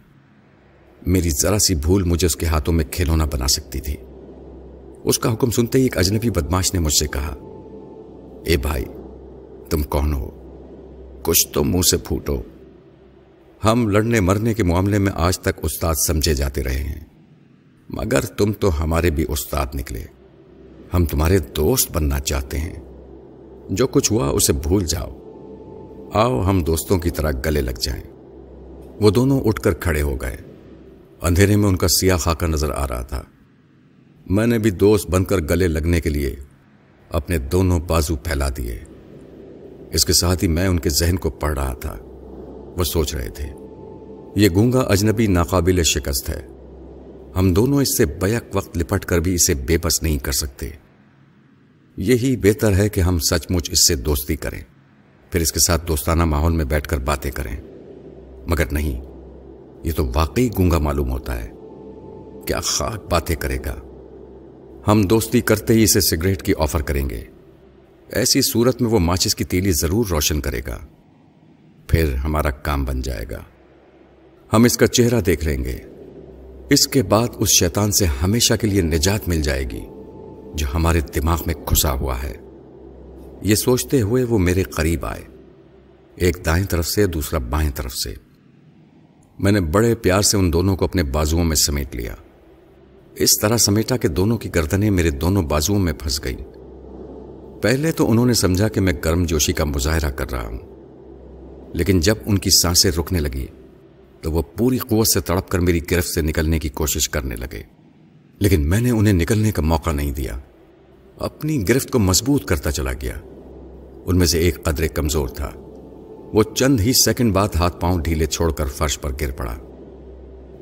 میری 1.07 1.31
ذرا 1.43 1.59
سی 1.59 1.75
بھول 1.75 2.03
مجھے 2.03 2.27
اس 2.27 2.37
کے 2.37 2.47
ہاتھوں 2.47 2.75
میں 2.75 2.85
کھلونا 2.91 3.25
بنا 3.25 3.47
سکتی 3.47 3.81
تھی۔ 3.81 3.97
اس 5.05 5.19
کا 5.19 5.33
حکم 5.33 5.51
سنتے 5.51 5.79
ہی 5.79 5.83
ایک 5.83 5.99
اجنبی 5.99 6.31
بدماش 6.31 6.75
نے 6.75 6.81
مجھ 6.81 6.95
سے 6.95 7.07
کہا، 7.07 7.35
اے 8.47 8.57
بھائی 8.57 8.85
تم 9.71 9.83
کون 9.83 10.13
ہو؟ 10.13 10.31
کچھ 11.23 11.49
تو 11.49 11.65
منہ 11.65 11.81
سے 11.91 11.97
پھوٹو۔ 11.97 12.43
ہم 13.65 13.89
لڑنے 13.89 14.21
مرنے 14.21 14.55
کے 14.55 14.63
معاملے 14.63 14.99
میں 14.99 15.13
آج 15.15 15.39
تک 15.39 15.51
استاد 15.63 15.95
سمجھے 16.07 16.35
جاتے 16.35 16.65
رہے 16.65 16.79
ہیں۔ 16.79 17.01
مگر 17.91 18.21
تم 18.21 18.53
تو 18.53 18.83
ہمارے 18.83 19.11
بھی 19.11 19.25
استاد 19.29 19.67
نکلے۔ 19.75 20.03
ہم 20.95 21.05
تمہارے 21.05 21.39
دوست 21.39 21.91
بننا 21.93 22.21
چاہتے 22.21 22.59
ہیں۔ 22.59 22.75
جو 23.71 23.87
کچھ 23.87 24.13
ہوا 24.13 24.29
اسے 24.29 24.53
بھول 24.53 24.85
جاؤ۔ 24.85 25.11
آؤ 26.13 26.43
ہم 26.43 26.63
دوستوں 26.63 26.99
کی 26.99 27.11
طرح 27.11 27.31
گلے 27.47 27.61
لگ 27.61 27.81
جائیں۔ 27.81 28.05
وہ 29.01 29.11
دونوں 29.11 29.41
اٹھ 29.45 29.61
کر 29.61 29.75
کھڑے 29.75 30.03
ہو 30.03 30.17
گئے۔ 30.17 30.37
اندھیرے 31.23 31.57
میں 31.57 31.69
ان 31.69 31.77
کا 31.77 31.89
سیاہ 31.89 32.17
خاکہ 32.17 32.47
نظر 32.47 32.71
آ 32.71 32.89
رہا 32.89 33.03
تھا۔ 33.03 33.23
میں 34.27 34.47
نے 34.47 34.59
بھی 34.59 34.71
دوست 34.71 35.11
بن 35.11 35.25
کر 35.25 35.37
گلے 35.39 35.69
لگنے 35.69 36.01
کے 36.01 36.11
لیے 36.11 36.37
اپنے 37.11 37.39
دونوں 37.39 37.81
بازو 37.81 38.17
پھیلا 38.17 38.49
دیے۔ 38.57 38.81
اس 39.97 40.05
کے 40.05 40.13
ساتھ 40.13 40.45
ہی 40.45 40.49
میں 40.49 40.67
ان 40.67 40.79
کے 40.79 40.91
ذہن 40.91 41.17
کو 41.17 41.31
پڑھ 41.31 41.59
رہا 41.59 41.73
تھا۔ 41.73 41.97
وہ 42.79 42.85
سوچ 42.85 43.15
رہے 43.15 43.29
تھے، 43.29 43.47
یہ 44.37 44.49
گونگا 44.55 44.81
اجنبی 44.81 45.27
ناقابل 45.27 45.83
شکست 45.83 46.29
ہے۔ 46.29 46.47
ہم 47.37 47.55
دونوں 47.55 47.83
اس 47.83 47.97
سے 47.97 48.07
بیک 48.07 48.43
وقت 48.55 48.79
لپٹ 48.79 49.05
کر 49.05 49.19
بھی 49.19 49.35
اسے 49.35 49.55
بے 49.55 49.79
بس 49.79 50.03
نہیں 50.03 50.19
کر 50.19 50.33
سکتے۔ 50.33 50.71
یہی 51.97 52.37
بہتر 52.37 52.75
ہے 52.75 52.89
کہ 52.89 53.01
ہم 53.01 53.19
سچ 53.19 53.47
مچ 53.51 53.71
اس 53.71 53.89
سے 53.89 53.97
دوستی 53.97 54.37
کریں، 54.37 54.61
پھر 55.31 55.41
اس 55.41 55.53
کے 55.53 55.61
ساتھ 55.61 55.89
دوستانہ 55.89 56.25
ماحول 56.25 56.53
میں 56.53 56.65
بیٹھ 56.65 56.89
کر 56.89 56.99
باتیں 56.99 57.31
کریں۔ 57.31 57.57
مگر 58.47 58.73
نہیں، 58.73 59.05
یہ 59.85 59.93
تو 59.97 60.11
واقعی 60.15 60.49
گونگا 60.59 60.79
معلوم 60.79 61.11
ہوتا 61.11 61.45
ہے 61.45 61.49
کیا 62.47 62.61
خاک 62.61 63.11
باتیں 63.11 63.37
کرے 63.37 63.59
گا۔ 63.67 63.75
ہم 64.89 65.03
دوستی 65.03 65.41
کرتے 65.41 65.75
ہی 65.75 65.83
اسے 65.83 66.01
سگریٹ 66.01 66.43
کی 66.43 66.53
آفر 66.59 66.83
کریں 66.83 67.11
گے۔ 67.11 67.25
ایسی 68.11 68.43
صورت 68.43 68.83
میں 68.83 68.91
وہ 68.91 68.99
ماچس 68.99 69.35
کی 69.35 69.45
تیلی 69.45 69.73
ضرور 69.73 70.07
روشن 70.07 70.41
کرے 70.41 70.61
گا۔ 70.67 70.79
پھر 71.89 72.15
ہمارا 72.15 72.51
کام 72.51 72.85
بن 72.85 73.01
جائے 73.01 73.25
گا۔ 73.31 73.43
ہم 74.53 74.65
اس 74.65 74.77
کا 74.77 74.87
چہرہ 74.87 75.21
دیکھ 75.21 75.45
لیں 75.45 75.65
گے۔ 75.65 75.79
اس 76.71 76.89
کے 76.89 77.03
بعد 77.03 77.29
اس 77.35 77.49
شیطان 77.59 77.93
سے 77.93 78.05
ہمیشہ 78.05 78.55
کے 78.61 78.67
لیے 78.67 78.83
نجات 78.83 79.29
مل 79.29 79.43
جائے 79.43 79.65
گی، 79.65 79.81
جو 80.55 80.67
ہمارے 80.75 81.01
دماغ 81.01 81.43
میں 81.47 81.55
کھسا 81.55 81.93
ہوا 81.93 82.23
ہے۔ 82.23 82.35
یہ 83.43 83.55
سوچتے 83.55 84.01
ہوئے 84.01 84.25
وہ 84.25 84.39
میرے 84.39 84.63
قریب 84.63 85.07
آئے۔ 85.07 85.23
ایک 86.17 86.37
دائیں 86.47 86.67
طرف 86.67 86.87
سے، 86.87 87.07
دوسرا 87.07 87.39
بائیں 87.39 87.71
طرف 87.71 87.93
سے۔ 87.93 88.15
میں 89.39 89.53
نے 89.53 89.61
بڑے 89.61 89.95
پیار 89.95 90.23
سے 90.23 90.37
ان 90.37 90.53
دونوں 90.53 90.77
کو 90.77 90.85
اپنے 90.85 91.03
بازوؤں 91.03 91.45
میں 91.45 91.57
سمیٹ 91.57 91.97
لیا۔ 91.97 92.15
اس 93.15 93.31
طرح 93.43 93.57
سمیٹا 93.57 93.97
کہ 93.97 94.09
دونوں 94.09 94.39
کی 94.39 94.49
گردنیں 94.55 94.91
میرے 94.91 95.11
دونوں 95.11 95.43
بازوؤں 95.43 95.81
میں 95.81 95.93
پھنس 95.93 96.25
گئی 96.25 96.37
پہلے 97.67 97.93
تو 97.93 98.11
انہوں 98.11 98.27
نے 98.27 98.35
سمجھا 98.35 98.69
کہ 98.69 98.81
میں 98.81 98.93
گرم 99.05 99.25
جوشی 99.25 99.53
کا 99.53 99.65
مظاہرہ 99.65 100.11
کر 100.11 100.31
رہا 100.31 100.47
ہوں۔ 100.47 100.59
لیکن 101.75 102.01
جب 102.01 102.15
ان 102.27 102.39
کی 102.39 102.51
سانسیں 102.51 102.91
رکنے 102.91 103.21
لگی 103.21 103.47
تو 104.21 104.33
وہ 104.33 104.43
پوری 104.43 104.79
قوت 104.79 105.07
سے 105.09 105.21
تڑپ 105.21 105.49
کر 105.49 105.59
میری 105.59 105.81
گرفت 105.91 106.09
سے 106.09 106.23
نکلنے 106.23 106.59
کی 106.59 106.69
کوشش 106.69 107.09
کرنے 107.09 107.37
لگے۔ 107.37 107.63
لیکن 108.39 108.71
میں 108.71 108.81
نے 108.81 108.91
انہیں 108.91 109.13
نکلنے 109.13 109.53
کا 109.53 109.63
موقع 109.63 109.91
نہیں 109.91 110.13
دیا۔ 110.13 110.39
اپنی 111.19 111.69
گرفت 111.69 111.91
کو 111.91 111.99
مضبوط 111.99 112.45
کرتا 112.45 112.73
چلا 112.73 112.93
گیا۔ 112.93 113.15
ان 114.05 114.19
میں 114.19 114.27
سے 114.27 114.39
ایک 114.39 114.63
قدرے 114.63 114.89
کمزور 114.89 115.29
تھا۔ 115.29 115.51
وہ 116.33 116.43
چند 116.43 116.81
ہی 116.81 116.93
سیکنڈ 116.93 117.33
بعد 117.33 117.49
ہاتھ 117.57 117.81
پاؤں 117.81 118.01
ڈھیلے 118.01 118.27
چھوڑ 118.27 118.53
کر 118.53 118.67
فرش 118.67 119.01
پر 119.01 119.13
گر 119.21 119.31
پڑا۔ 119.31 119.55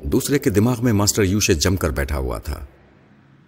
دوسرے 0.03 0.39
کے 0.39 0.49
دماغ 0.49 0.83
میں 0.83 0.93
ماسٹر 0.93 1.23
یوشے 1.23 1.53
جم 1.53 1.75
کر 1.75 1.89
بیٹھا 1.89 2.17
ہوا 2.17 2.37
تھا۔ 2.37 2.65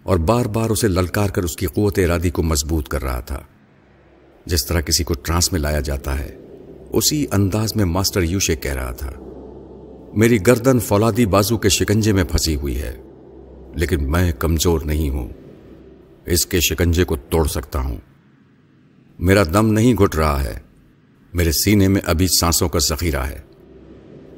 اور 0.07 0.17
بار 0.17 0.45
بار 0.45 0.69
اسے 0.69 0.87
للکار 0.87 1.29
کر 1.29 1.43
اس 1.43 1.55
کی 1.55 1.65
قوت 1.65 1.99
ارادی 1.99 2.29
کو 2.29 2.43
مضبوط 2.43 2.87
کر 2.87 3.03
رہا 3.03 3.19
تھا۔ 3.19 3.41
جس 4.45 4.65
طرح 4.65 4.81
کسی 4.81 5.03
کو 5.03 5.13
ٹرانس 5.13 5.51
میں 5.51 5.59
لایا 5.59 5.79
جاتا 5.79 6.19
ہے، 6.19 6.37
اسی 6.89 7.25
انداز 7.31 7.75
میں 7.75 7.85
ماسٹر 7.85 8.21
یوشے 8.21 8.55
کہہ 8.55 8.73
رہا 8.73 8.91
تھا، 8.91 9.11
میری 10.13 10.47
گردن 10.47 10.79
فولادی 10.79 11.25
بازو 11.25 11.57
کے 11.57 11.69
شکنجے 11.69 12.13
میں 12.13 12.23
پھنسی 12.23 12.55
ہوئی 12.55 12.81
ہے، 12.81 13.01
لیکن 13.75 14.11
میں 14.11 14.31
کمزور 14.31 14.81
نہیں 14.81 15.09
ہوں۔ 15.09 15.29
اس 16.25 16.45
کے 16.45 16.59
شکنجے 16.59 17.03
کو 17.03 17.15
توڑ 17.15 17.47
سکتا 17.47 17.79
ہوں۔ 17.79 17.97
میرا 19.19 19.43
دم 19.53 19.73
نہیں 19.73 19.93
گھٹ 19.93 20.15
رہا 20.15 20.43
ہے، 20.43 20.59
میرے 21.33 21.51
سینے 21.51 21.87
میں 21.87 22.01
ابھی 22.05 22.27
سانسوں 22.27 22.69
کا 22.69 22.79
ذخیرہ 22.79 23.23
ہے۔ 23.23 23.39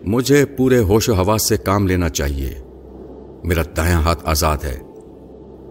مجھے 0.05 0.45
پورے 0.45 0.79
ہوش 0.79 1.09
و 1.09 1.13
حواس 1.13 1.47
سے 1.47 1.57
کام 1.57 1.87
لینا 1.87 2.09
چاہیے۔ 2.09 2.61
میرا 3.43 3.61
دایاں 3.77 4.01
ہاتھ 4.01 4.21
آزاد 4.25 4.57
ہے۔ 4.63 4.79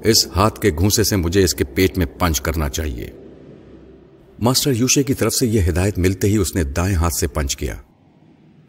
اس 0.04 0.26
ہاتھ 0.36 0.60
کے 0.60 0.70
گھونسے 0.70 1.04
سے 1.04 1.16
مجھے 1.16 1.44
اس 1.44 1.54
کے 1.54 1.64
پیٹ 1.64 1.98
میں 1.98 2.06
پنچ 2.06 2.40
کرنا 2.40 2.68
چاہیے۔ 2.68 3.10
ماسٹر 4.38 4.72
یوشے 4.76 5.02
کی 5.02 5.14
طرف 5.14 5.34
سے 5.34 5.46
یہ 5.46 5.60
ہدایت 5.68 5.98
ملتے 5.98 6.28
ہی 6.28 6.36
اس 6.36 6.54
نے 6.54 6.64
دائیں 6.64 6.96
ہاتھ 6.96 7.14
سے 7.14 7.26
پنچ 7.26 7.56
کیا۔ 7.56 7.74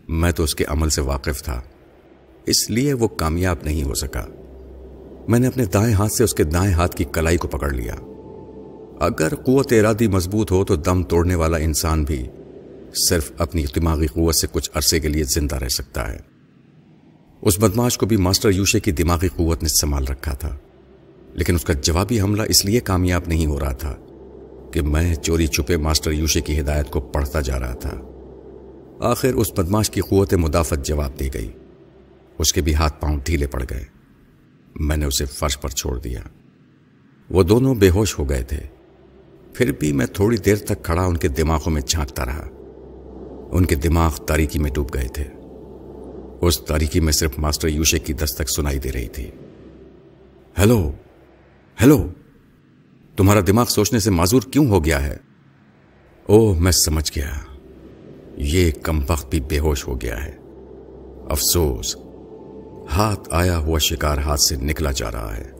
میں 0.07 0.31
تو 0.31 0.43
اس 0.43 0.55
کے 0.55 0.65
عمل 0.67 0.89
سے 0.89 1.01
واقف 1.01 1.43
تھا۔ 1.43 1.62
اس 2.45 2.69
لیے 2.69 2.93
وہ 2.93 3.07
کامیاب 3.07 3.55
نہیں 3.63 3.83
ہو 3.83 3.93
سکا۔ 3.93 4.25
میں 5.27 5.39
نے 5.39 5.48
اپنے 5.48 5.65
دائیں 5.65 5.93
ہاتھ 5.93 6.12
سے 6.12 6.24
اس 6.24 6.33
کے 6.33 6.43
دائیں 6.43 6.74
ہاتھ 6.74 6.95
کی 6.95 7.03
کلائی 7.03 7.38
کو 7.38 7.48
پکڑ 7.48 7.69
لیا۔ 7.69 7.95
اگر 9.00 9.36
قوت 9.36 9.74
ارادی 9.74 10.07
مضبوط 10.07 10.51
ہو 10.51 10.65
تو 10.65 10.75
دم 10.75 11.03
توڑنے 11.03 11.36
والا 11.36 11.57
انسان 11.57 12.03
بھی 12.03 12.27
صرف 13.09 13.31
اپنی 13.38 13.65
دماغی 13.75 14.07
قوت 14.07 14.36
سے 14.36 14.48
کچھ 14.51 14.71
عرصے 14.74 15.00
کے 15.00 15.07
لیے 15.07 15.24
زندہ 15.24 15.55
رہ 15.55 15.67
سکتا 15.67 16.13
ہے۔ 16.13 16.17
اس 17.41 17.59
بدماش 17.59 17.98
کو 17.98 18.05
بھی 18.05 18.17
ماسٹر 18.17 18.50
یوشے 18.50 18.79
کی 18.79 18.91
دماغی 18.91 19.27
قوت 19.27 19.63
نے 19.63 19.69
سنبھال 19.69 20.05
رکھا 20.05 20.33
تھا۔ 20.33 20.57
لیکن 21.33 21.55
اس 21.55 21.63
کا 21.63 21.74
جوابی 21.74 22.21
حملہ 22.21 22.41
اس 22.41 22.65
لیے 22.65 22.79
کامیاب 22.79 23.21
نہیں 23.27 23.45
ہو 23.45 23.59
رہا 23.59 23.71
تھا 23.71 23.95
کہ 24.74 24.81
میں 24.81 25.15
چوری 25.15 25.48
چھپے 25.48 25.77
ماسٹر 25.77 26.12
یوشے 26.12 26.41
کی 26.41 26.59
ہدایت 26.59 26.89
کو 26.89 27.01
پڑھتا 27.01 27.41
جا 27.41 27.59
رہا 27.59 27.74
تھا۔ 27.74 28.01
آخر 29.00 29.33
اس 29.33 29.51
بدماش 29.57 29.89
کی 29.89 30.01
قوت 30.01 30.33
مدافعت 30.33 30.86
جواب 30.86 31.19
دی 31.19 31.33
گئی۔ 31.33 31.51
اس 32.39 32.53
کے 32.53 32.62
بھی 32.62 32.75
ہاتھ 32.75 33.01
پاؤں 33.01 33.19
ڈھیلے 33.25 33.48
پڑ 33.48 33.63
گئے۔ 33.69 33.83
میں 34.75 34.98
نے 34.98 35.05
اسے 35.05 35.25
فرش 35.25 35.59
پر 35.62 35.69
چھوڑ 35.69 36.00
دیا۔ 36.00 36.19
وہ 37.29 37.43
دونوں 37.43 37.75
بے 37.75 37.89
ہوش 37.89 38.19
ہو 38.19 38.29
گئے 38.29 38.43
تھے۔ 38.43 38.59
پھر 39.53 39.71
بھی 39.71 39.93
میں 39.93 40.05
تھوڑی 40.05 40.38
دیر 40.38 40.55
تک 40.55 40.83
کھڑا 40.83 41.05
ان 41.05 41.17
کے 41.17 41.27
دماغوں 41.27 41.71
میں 41.71 41.81
جھانکتا 41.81 42.25
رہا۔ 42.25 42.48
ان 43.51 43.65
کے 43.65 43.75
دماغ 43.75 44.15
تاریکی 44.15 44.59
میں 44.59 44.71
ڈوب 44.71 44.93
گئے 44.93 45.07
تھے۔ 45.07 45.24
اس 46.41 46.59
تاریکی 46.59 47.00
میں 47.00 47.13
صرف 47.13 47.31
ماسٹر 47.38 47.67
یوشے 47.67 48.00
کی 48.00 48.13
دستک 48.13 48.50
سنائی 48.55 48.79
دے 48.79 48.91
رہی 48.91 49.07
تھی۔ 49.07 49.31
ہیلو! 50.57 50.91
ہیلو، 51.81 52.07
تمہارا 53.17 53.39
دماغ 53.48 53.65
سوچنے 53.65 54.00
سے 54.00 54.12
معذور 54.12 54.41
کیوں 54.41 54.67
ہو 54.67 54.86
گیا 54.86 55.07
ہے؟ 55.07 55.17
او 56.25 56.53
میں 56.53 56.71
سمجھ 56.71 57.12
گیا۔ 57.15 57.31
یہ 58.38 58.71
کم 58.71 59.01
وقت 59.09 59.29
بھی 59.29 59.39
بے 59.39 59.59
ہوش 59.59 59.88
ہو 59.88 60.01
گیا 60.01 60.25
ہے۔ 60.25 60.36
افسوس، 61.29 61.95
ہاتھ 62.91 63.29
آیا 63.31 63.57
ہوا 63.57 63.79
شکار 63.79 64.17
ہاتھ 64.17 64.41
سے 64.41 64.55
نکلا 64.55 64.91
جا 64.91 65.12
رہا 65.12 65.38
ہے۔ 65.38 65.51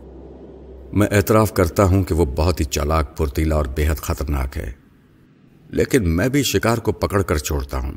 میں 0.94 1.08
اعتراف 1.12 1.54
کرتا 1.54 1.84
ہوں 1.84 2.04
کہ 2.04 2.14
وہ 2.14 2.26
بہت 2.26 2.60
ہی 2.60 2.66
چالاک، 2.66 3.18
پرتیلا 3.18 3.56
اور 3.56 3.66
بے 3.66 3.88
حد 3.88 3.96
خطرناک 3.96 4.58
ہے۔ 4.58 4.72
لیکن 5.70 6.10
میں 6.10 6.30
بھی 6.30 6.44
شکار 6.44 6.78
کو 6.78 6.92
پکڑ 6.92 7.22
کر 7.22 7.38
چھوڑتا 7.38 7.78
ہوں۔ 7.78 7.94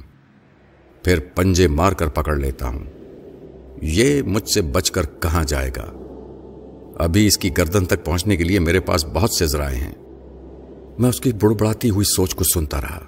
پھر 1.04 1.18
پنجے 1.34 1.68
مار 1.68 1.92
کر 1.92 2.08
پکڑ 2.08 2.36
لیتا 2.36 2.68
ہوں۔ 2.68 2.84
یہ 3.82 4.22
مجھ 4.22 4.48
سے 4.48 4.62
بچ 4.62 4.90
کر 4.90 5.02
کہاں 5.20 5.44
جائے 5.44 5.70
گا؟ 5.76 6.01
ابھی 6.94 7.26
اس 7.26 7.38
کی 7.38 7.50
گردن 7.56 7.84
تک 7.84 8.04
پہنچنے 8.04 8.36
کے 8.36 8.44
لیے 8.44 8.58
میرے 8.58 8.80
پاس 8.80 9.04
بہت 9.04 9.30
سے 9.30 9.46
ذرائع 9.46 9.76
ہیں۔ 9.76 9.94
میں 10.98 11.08
اس 11.08 11.20
کی 11.20 11.32
بڑبڑاتی 11.32 11.90
ہوئی 11.90 12.04
سوچ 12.04 12.34
کو 12.34 12.44
سنتا 12.44 12.80
رہا۔ 12.80 13.00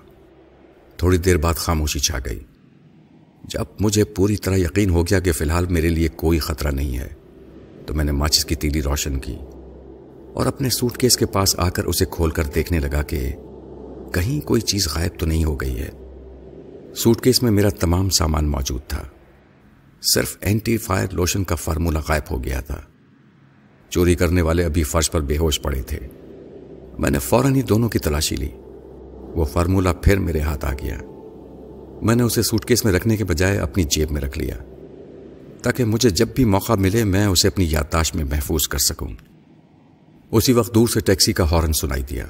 تھوڑی 0.97 1.19
دیر 1.19 1.37
بعد 1.37 1.55
خاموشی 1.55 1.99
چھا 1.99 2.19
گئی۔ 2.26 2.41
جب 3.45 3.64
مجھے 3.81 4.05
پوری 4.05 4.37
طرح 4.37 4.57
یقین 4.57 4.91
ہو 4.91 5.03
گیا 5.03 5.21
کہ 5.21 5.33
فی 5.33 5.45
الحال 5.45 5.67
میرے 5.67 5.88
لیے 5.88 6.09
کوئی 6.09 6.38
خطرہ 6.38 6.71
نہیں 6.71 6.99
ہے، 6.99 7.09
تو 7.87 7.95
میں 7.95 8.05
نے 8.05 8.12
ماچس 8.12 8.45
کی 8.45 8.55
تیلی 8.55 8.83
روشن 8.83 9.19
کی 9.19 9.37
اور 10.35 10.47
اپنے 10.47 10.71
سوٹ 10.71 10.99
کیس 10.99 11.17
کے 11.17 11.26
پاس 11.26 11.59
آ 11.59 11.69
کر 11.69 11.85
اسے 11.85 12.05
کھول 12.11 12.31
کر 12.31 12.45
دیکھنے 12.45 12.79
لگا 12.79 13.03
کہ 13.03 13.33
کہیں 14.12 14.47
کوئی 14.47 14.61
چیز 14.61 14.88
غائب 14.95 15.19
تو 15.19 15.26
نہیں 15.26 15.45
ہو 15.45 15.55
گئی 15.55 15.79
ہے۔ 15.79 15.91
سوٹ 16.95 17.21
کیس 17.21 17.43
میں 17.43 17.50
میرا 17.50 17.69
تمام 17.69 18.11
سامان 18.11 18.49
موجود 18.49 18.81
تھا۔ 18.88 19.03
صرف 20.14 20.37
اینٹی 20.41 20.76
فائر 20.76 21.09
لوشن 21.12 21.45
کا 21.45 21.55
فارمولا 21.55 22.00
غائب 22.09 22.23
ہو 22.31 22.45
گیا 22.45 22.61
تھا۔ 22.61 22.81
چوری 23.95 24.15
کرنے 24.15 24.43
والے 24.43 24.65
ابھی 24.65 24.83
فرش 24.83 25.11
پر 25.11 25.21
بے 25.21 25.37
ہوش 25.37 25.63
پڑے 25.63 25.83
تھے۔ 25.83 25.99
میں 26.99 27.11
نے 27.11 27.19
فوراً 27.19 27.55
ہی 27.55 27.63
دونوں 27.63 27.89
کی 27.89 27.99
تلاشی 27.99 28.37
لی۔ 28.37 28.49
وہ 29.35 29.45
فارمولا 29.45 29.93
پھر 29.93 30.19
میرے 30.19 30.41
ہاتھ 30.41 30.65
آ 30.65 30.73
گیا۔ 30.73 30.99
میں 32.03 32.15
نے 32.15 32.23
اسے 32.23 32.43
سوٹ 32.43 32.65
کیس 32.65 32.85
میں 32.85 32.93
رکھنے 32.93 33.17
کے 33.17 33.25
بجائے 33.25 33.59
اپنی 33.59 33.85
جیب 33.85 34.11
میں 34.11 34.21
رکھ 34.21 34.39
لیا۔ 34.39 34.57
تاکہ 35.63 35.85
مجھے 35.85 36.11
جب 36.11 36.27
بھی 36.35 36.45
موقع 36.45 36.73
ملے 36.73 37.05
میں 37.05 37.27
اسے 37.27 37.49
اپنی 37.49 37.67
یادداشت 37.71 38.17
میں 38.17 38.25
محفوظ 38.25 38.69
کر 38.69 38.79
سکوں۔ 38.79 39.09
اسی 40.31 40.53
وقت 40.53 40.75
دور 40.75 40.89
سے 40.89 41.01
ٹیکسی 41.01 41.33
کا 41.33 41.51
ہارن 41.51 41.73
سنائی 41.73 42.03
دیا۔ 42.03 42.27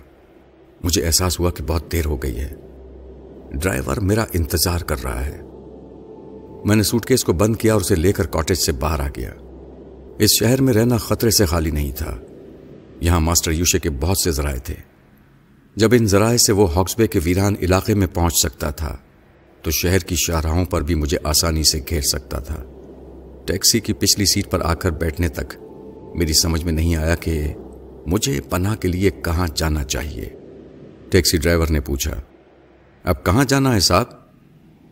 مجھے 0.85 1.07
احساس 1.07 1.41
ہوا 1.41 1.51
کہ 1.51 1.65
بہت 1.67 1.93
دیر 1.93 2.05
ہو 2.05 2.17
گئی 2.17 2.37
ہے۔ 2.37 2.55
ڈرائیور 3.53 3.97
میرا 3.97 4.25
انتظار 4.33 4.79
کر 4.79 5.03
رہا 5.05 5.27
ہے۔ 5.27 5.41
میں 6.65 6.77
نے 6.77 6.83
سوٹ 6.83 7.07
کیس 7.07 7.25
کو 7.25 7.33
بند 7.33 7.57
کیا 7.57 7.73
اور 7.73 7.81
اسے 7.81 7.95
لے 7.95 8.13
کر 8.13 8.27
کاٹیج 8.27 8.59
سے 8.59 8.73
باہر 8.73 9.01
آ 9.01 9.09
گیا۔ 9.17 9.31
اس 10.19 10.31
شہر 10.39 10.63
میں 10.63 10.73
رہنا 10.73 10.97
خطرے 10.97 11.31
سے 11.31 11.47
خالی 11.47 11.71
نہیں 11.71 11.93
تھا۔ 11.93 12.19
یہاں 13.01 13.21
ماسٹر 13.21 13.51
یوشے 13.51 13.79
کے 13.79 13.91
بہت 13.91 14.19
سے 14.19 14.31
ذرائع 14.31 14.59
تھے۔ 14.59 14.75
جب 15.77 15.89
ان 15.93 16.07
ذرائع 16.07 16.37
سے 16.37 16.53
وہ 16.53 16.75
ہاکسبے 16.75 17.07
کے 17.07 17.21
ویران 17.25 17.55
علاقے 17.61 17.95
میں 17.95 18.07
پہنچ 18.07 18.35
سکتا 18.37 18.71
تھا، 18.71 18.97
تو 19.63 19.71
شہر 19.71 19.99
کی 19.99 20.15
شاہراہوں 20.15 20.65
پر 20.65 20.83
بھی 20.83 20.95
مجھے 20.95 21.19
آسانی 21.25 21.63
سے 21.65 21.81
گھیر 21.89 22.01
سکتا 22.01 22.39
تھا۔ 22.39 22.65
ٹیکسی 23.47 23.81
کی 23.81 23.93
پچھلی 23.93 24.27
سیٹ 24.27 24.51
پر 24.51 24.61
آ 24.65 24.75
کر 24.75 24.91
بیٹھنے 24.91 25.29
تک 25.29 25.55
میری 26.15 26.33
سمجھ 26.33 26.65
میں 26.65 26.73
نہیں 26.73 26.97
آیا 26.97 27.15
کہ 27.15 27.55
مجھے 28.07 28.41
پناہ 28.41 28.75
کے 28.75 28.89
لیے 28.89 29.11
کہاں 29.11 29.47
جانا 29.55 29.85
چاہیے۔ 29.85 30.29
ٹیکسی 31.11 31.37
ڈرائیور 31.37 31.67
نے 31.71 31.81
پوچھا، 31.81 32.21
اب 33.05 33.25
کہاں 33.25 33.45
جانا 33.45 33.75
ہے 33.75 33.81
صاحب؟ 33.81 34.07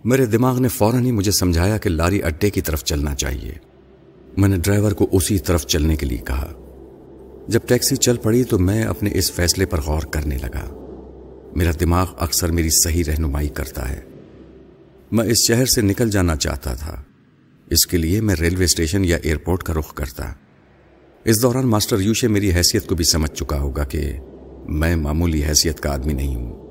میرے 0.04 0.26
دماغ 0.26 0.58
نے 0.58 0.68
فوراً 0.68 1.04
ہی 1.04 1.10
مجھے 1.10 1.32
سمجھایا 1.32 1.78
کہ 1.78 1.90
لاری 1.90 2.22
اڈے 2.22 2.50
کی 2.50 2.60
طرف 2.60 2.84
چلنا 2.84 3.14
چاہیے۔ 3.14 3.71
میں 4.36 4.48
نے 4.48 4.56
ڈرائیور 4.56 4.92
کو 4.92 5.06
اسی 5.12 5.38
طرف 5.38 5.66
چلنے 5.66 5.96
کے 5.96 6.06
لیے 6.06 6.18
کہا۔ 6.18 6.52
جب 7.48 7.60
ٹیکسی 7.66 7.96
چل 7.96 8.16
پڑی 8.16 8.44
تو 8.44 8.58
میں 8.58 8.82
اپنے 8.82 9.10
اس 9.14 9.32
فیصلے 9.32 9.66
پر 9.66 9.80
غور 9.80 10.02
کرنے 10.02 10.38
لگا۔ 10.38 10.78
میرا 11.56 11.70
دماغ 11.80 12.12
اکثر 12.18 12.52
میری 12.52 12.68
صحیح 12.70 13.04
رہنمائی 13.06 13.48
کرتا 13.48 13.90
ہے۔ 13.90 14.00
میں 15.12 15.24
اس 15.24 15.36
شہر 15.48 15.66
سے 15.66 15.80
نکل 15.80 16.10
جانا 16.10 16.36
چاہتا 16.36 16.74
تھا۔ 16.74 17.02
اس 17.70 17.86
کے 17.86 17.96
لیے 17.96 18.20
میں 18.20 18.34
ریلوے 18.34 18.64
اسٹیشن 18.64 19.04
یا 19.04 19.18
ایئرپورٹ 19.22 19.62
کا 19.62 19.74
رخ 19.74 19.94
کرتا۔ 19.94 20.32
اس 21.24 21.42
دوران 21.42 21.66
ماسٹر 21.66 22.00
یوشے 22.00 22.28
میری 22.28 22.52
حیثیت 22.52 22.86
کو 22.86 22.94
بھی 22.94 23.04
سمجھ 23.04 23.30
چکا 23.30 23.60
ہوگا 23.60 23.84
کہ 23.84 24.12
میں 24.68 24.96
معمولی 24.96 25.44
حیثیت 25.44 25.80
کا 25.80 25.92
آدمی 25.92 26.12
نہیں 26.12 26.34
ہوں۔ 26.36 26.62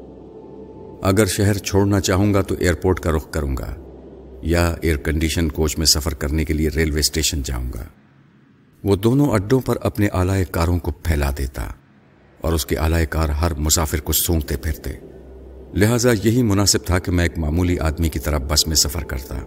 اگر 1.04 1.26
شہر 1.26 1.58
چھوڑنا 1.58 2.00
چاہوں 2.00 2.34
گا 2.34 2.42
تو 2.42 2.56
ایئرپورٹ 2.60 3.00
کا 3.00 3.12
رخ 3.12 3.32
کروں 3.32 3.58
گا۔ 3.58 3.81
یا 4.42 4.76
ایئر 4.82 4.98
کنڈیشن 4.98 5.50
کوچ 5.50 5.78
میں 5.78 5.86
سفر 5.86 6.14
کرنے 6.14 6.46
کے 6.46 6.54
لیے 6.54 6.70
ریلوے 6.70 7.00
اسٹیشن 7.00 7.42
جاؤں 7.44 7.74
گا۔ 7.74 7.84
وہ 8.84 8.96
دونوں 8.96 9.28
اڈوں 9.28 9.60
پر 9.60 9.78
اپنے 9.82 10.08
آلائے 10.12 10.46
کاروں 10.52 10.80
کو 10.80 10.92
پھیلا 10.92 11.32
دیتا 11.38 11.68
اور 12.42 12.54
اس 12.54 12.66
کے 12.66 12.78
آلائے 12.78 13.06
کار 13.06 13.30
ہر 13.30 13.54
مسافر 13.54 14.00
کو 14.00 14.14
سونگتے 14.14 14.58
پھرتے۔ 14.58 14.92
لہذا 15.74 16.12
یہی 16.24 16.44
مناسب 16.44 16.86
تھا 16.86 17.00
کہ 17.00 17.12
میں 17.12 17.26
ایک 17.26 17.38
معمولی 17.38 17.80
آدمی 17.80 18.10
کی 18.10 18.20
طرح 18.20 18.38
بس 18.38 18.68
میں 18.68 18.76
سفر 18.76 19.04
کرتا۔ 19.04 19.40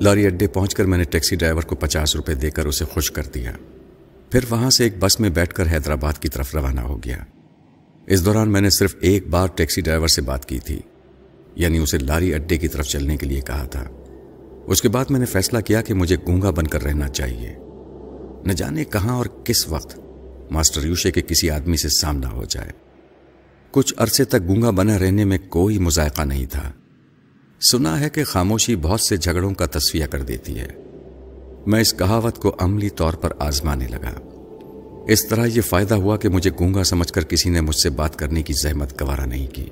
لاری 0.00 0.26
اڈے 0.26 0.46
پہنچ 0.46 0.74
کر 0.74 0.84
میں 0.84 0.98
نے 0.98 1.04
ٹیکسی 1.04 1.36
ڈرائیور 1.36 1.62
کو 1.62 1.76
پچاس 1.76 2.16
روپے 2.16 2.34
دے 2.34 2.50
کر 2.50 2.66
اسے 2.66 2.84
خوش 2.84 3.10
کر 3.10 3.22
دیا۔ 3.22 3.52
پھر 4.30 4.40
وہاں 4.50 4.70
سے 4.70 4.84
ایک 4.84 4.94
بس 4.98 5.20
میں 5.20 5.30
بیٹھ 5.30 5.54
کر 5.54 5.66
حیدرآباد 5.66 6.12
کی 6.12 6.28
طرف 6.28 6.54
روانہ 6.54 6.80
ہو 6.80 7.04
گیا۔ 7.04 7.18
اس 8.06 8.24
دوران 8.24 8.52
میں 8.52 8.60
نے 8.60 8.70
صرف 8.70 8.96
ایک 9.00 9.28
بار 9.28 9.48
ٹیکسی 9.54 9.80
ڈرائیور 9.80 10.08
سے 10.08 10.22
بات 10.22 10.48
کی 10.48 10.58
تھی۔ 10.58 10.80
یعنی 11.56 11.78
اسے 11.78 11.98
لاری 11.98 12.34
اڈے 12.34 12.58
کی 12.58 12.68
طرف 12.68 12.86
چلنے 12.86 13.16
کے 13.16 13.26
لیے 13.26 13.40
کہا 13.40 13.64
تھا۔ 13.64 13.84
اس 14.66 14.82
کے 14.82 14.88
بعد 14.88 15.04
میں 15.10 15.20
نے 15.20 15.26
فیصلہ 15.26 15.60
کیا 15.60 15.82
کہ 15.82 15.94
مجھے 15.94 16.16
گونگا 16.26 16.50
بن 16.50 16.66
کر 16.66 16.82
رہنا 16.82 17.08
چاہیے۔ 17.08 17.54
نہ 18.44 18.52
جانے 18.52 18.84
کہاں 18.84 19.16
اور 19.16 19.26
کس 19.44 19.68
وقت 19.68 19.98
ماسٹر 20.50 20.86
یوشے 20.86 21.10
کے 21.10 21.20
کسی 21.20 21.50
آدمی 21.50 21.76
سے 21.76 21.88
سامنا 21.88 22.32
ہو 22.32 22.44
جائے۔ 22.44 22.70
کچھ 23.70 23.94
عرصے 23.96 24.24
تک 24.24 24.36
گونگا 24.48 24.70
بنا 24.70 24.98
رہنے 24.98 25.24
میں 25.24 25.38
کوئی 25.48 25.78
مذائقہ 25.78 26.22
نہیں 26.22 26.46
تھا۔ 26.46 26.72
سنا 27.70 28.00
ہے 28.00 28.10
کہ 28.10 28.24
خاموشی 28.24 28.76
بہت 28.76 29.00
سے 29.00 29.16
جھگڑوں 29.16 29.54
کا 29.54 29.66
تصفیہ 29.66 30.06
کر 30.06 30.22
دیتی 30.22 30.58
ہے۔ 30.58 30.68
میں 31.66 31.80
اس 31.80 31.94
کہاوت 31.94 32.38
کو 32.38 32.56
عملی 32.58 32.88
طور 32.88 33.12
پر 33.12 33.32
آزمانے 33.38 33.86
لگا۔ 33.86 34.20
اس 35.08 35.26
طرح 35.26 35.46
یہ 35.46 35.60
فائدہ 35.60 35.94
ہوا 35.94 36.16
کہ 36.16 36.28
مجھے 36.28 36.50
گونگا 36.60 36.84
سمجھ 36.84 37.12
کر 37.12 37.24
کسی 37.24 37.50
نے 37.50 37.60
مجھ 37.60 37.76
سے 37.76 37.90
بات 37.90 38.16
کرنے 38.16 38.42
کی 38.42 38.52
زحمت 38.62 39.02
گوارا 39.02 39.24
نہیں 39.24 39.46
کی۔ 39.46 39.70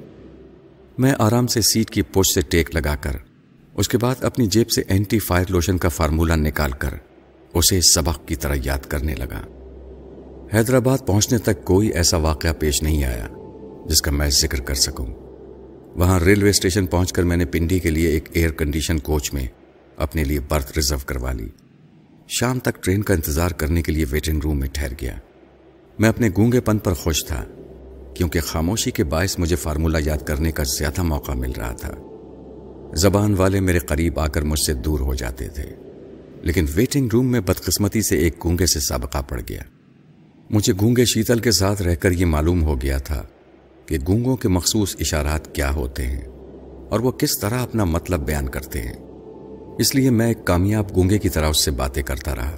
میں 0.98 1.12
آرام 1.18 1.46
سے 1.46 1.60
سیٹ 1.60 1.90
کی 1.90 2.02
پوچھ 2.02 2.34
سے 2.34 2.40
ٹیک 2.40 2.74
لگا 2.74 2.94
کر، 2.94 3.10
اس 3.74 3.88
کے 3.88 3.98
بعد 3.98 4.24
اپنی 4.24 4.46
جیب 4.46 4.70
سے 4.70 4.82
اینٹی 4.88 5.18
فائر 5.18 5.44
لوشن 5.48 5.78
کا 5.78 5.88
فارمولا 5.88 6.36
نکال 6.36 6.70
کر 6.72 6.94
اسے 7.54 7.80
سبق 7.80 8.28
کی 8.28 8.36
طرح 8.36 8.54
یاد 8.64 8.78
کرنے 8.78 9.14
لگا۔ 9.14 9.42
حیدرآباد 10.54 10.98
پہنچنے 11.06 11.38
تک 11.38 11.64
کوئی 11.64 11.88
ایسا 11.88 12.16
واقعہ 12.16 12.52
پیش 12.52 12.82
نہیں 12.82 13.04
آیا 13.04 13.28
جس 13.86 14.02
کا 14.02 14.10
میں 14.10 14.30
ذکر 14.30 14.60
کر 14.60 14.74
سکوں۔ 14.74 15.06
وہاں 15.94 16.20
ریلوے 16.20 16.50
اسٹیشن 16.50 16.86
پہنچ 16.86 17.12
کر 17.12 17.22
میں 17.22 17.36
نے 17.36 17.44
پنڈی 17.44 17.78
کے 17.78 17.90
لیے 17.90 18.08
ایک 18.08 18.28
ایئر 18.32 18.50
کنڈیشن 18.50 18.98
کوچ 18.98 19.34
میں 19.34 19.46
اپنے 19.96 20.24
لیے 20.24 20.40
برتھ 20.40 20.72
ریزرو 20.76 20.98
کروا 21.06 21.32
لی۔ 21.32 21.48
شام 22.28 22.58
تک 22.58 22.84
ٹرین 22.84 23.02
کا 23.02 23.14
انتظار 23.14 23.50
کرنے 23.50 23.82
کے 23.82 23.92
لیے 23.92 24.04
ویٹنگ 24.10 24.40
روم 24.44 24.58
میں 24.58 24.68
ٹھہر 24.72 24.92
گیا۔ 25.00 25.18
میں 25.98 26.08
اپنے 26.08 26.28
گونگے 26.36 26.60
پن 26.60 26.78
پر 26.78 26.94
خوش 26.94 27.24
تھا۔ 27.24 27.44
کیونکہ 28.14 28.40
خاموشی 28.40 28.90
کے 28.90 29.04
باعث 29.04 29.38
مجھے 29.38 29.56
فارمولا 29.56 29.98
یاد 30.04 30.26
کرنے 30.26 30.52
کا 30.52 30.62
زیادہ 30.78 31.02
موقع 31.02 31.32
مل 31.32 31.52
رہا 31.52 31.72
تھا۔ 31.72 31.92
زبان 32.94 33.34
والے 33.34 33.60
میرے 33.60 33.78
قریب 33.78 34.20
آ 34.20 34.26
کر 34.26 34.42
مجھ 34.42 34.60
سے 34.60 34.74
دور 34.74 35.00
ہو 35.00 35.14
جاتے 35.14 35.48
تھے، 35.48 35.64
لیکن 36.42 36.66
ویٹنگ 36.74 37.08
روم 37.12 37.26
میں 37.26 37.40
بدقسمتی 37.40 38.02
سے 38.02 38.18
ایک 38.18 38.44
گونگے 38.44 38.66
سے 38.66 38.80
سابقہ 38.80 39.18
پڑ 39.28 39.40
گیا۔ 39.48 39.62
مجھے 40.50 40.72
گونگے 40.80 41.04
شیتل 41.04 41.38
کے 41.38 41.50
ساتھ 41.50 41.82
رہ 41.82 41.94
کر 41.94 42.10
یہ 42.10 42.26
معلوم 42.26 42.62
ہو 42.62 42.80
گیا 42.80 42.98
تھا 42.98 43.22
کہ 43.86 43.98
گونگوں 44.08 44.36
کے 44.36 44.48
مخصوص 44.48 44.96
اشارات 45.00 45.54
کیا 45.54 45.70
ہوتے 45.70 46.06
ہیں 46.06 46.22
اور 46.90 47.00
وہ 47.00 47.10
کس 47.10 47.38
طرح 47.38 47.62
اپنا 47.62 47.84
مطلب 47.84 48.20
بیان 48.20 48.48
کرتے 48.48 48.80
ہیں۔ 48.80 48.96
اس 49.78 49.94
لیے 49.94 50.10
میں 50.10 50.28
ایک 50.28 50.44
کامیاب 50.44 50.96
گونگے 50.96 51.18
کی 51.18 51.28
طرح 51.28 51.48
اس 51.48 51.64
سے 51.64 51.70
باتیں 51.70 52.02
کرتا 52.02 52.36
رہا، 52.36 52.56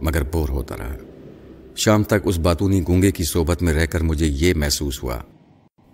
مگر 0.00 0.22
بور 0.22 0.48
ہوتا 0.48 0.76
رہا۔ 0.76 0.96
شام 1.76 2.02
تک 2.02 2.14
اس 2.24 2.38
باتونی 2.38 2.82
گونگے 2.88 3.12
کی 3.12 3.24
صحبت 3.24 3.62
میں 3.62 3.74
رہ 3.74 3.86
کر 3.86 4.00
مجھے 4.00 4.26
یہ 4.26 4.54
محسوس 4.54 5.02
ہوا 5.02 5.18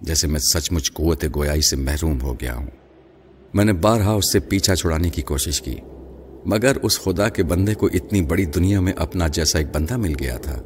جیسے 0.01 0.27
میں 0.27 0.41
سچ 0.41 0.73
مچ 0.73 0.93
قوت 0.93 1.25
گویائی 1.37 1.61
سے 1.61 1.77
محروم 1.77 2.21
ہو 2.21 2.35
گیا 2.35 2.55
ہوں۔ 2.55 2.67
میں 3.55 3.65
نے 3.65 3.73
بارہا 3.73 4.13
اس 4.13 4.33
سے 4.33 4.41
پیچھا 4.41 4.77
چھڑانے 4.77 5.11
کی 5.11 5.23
کوشش 5.23 5.61
کی، 5.63 5.77
مگر 6.47 6.77
اس 6.83 7.01
خدا 7.01 7.29
کے 7.29 7.43
بندے 7.43 7.75
کو 7.75 7.87
اتنی 7.87 8.23
بڑی 8.23 8.45
دنیا 8.45 8.81
میں 8.81 8.93
اپنا 8.97 9.29
جیسا 9.29 9.59
ایک 9.59 9.67
بندہ 9.73 9.97
مل 9.97 10.15
گیا 10.21 10.37
تھا۔ 10.37 10.63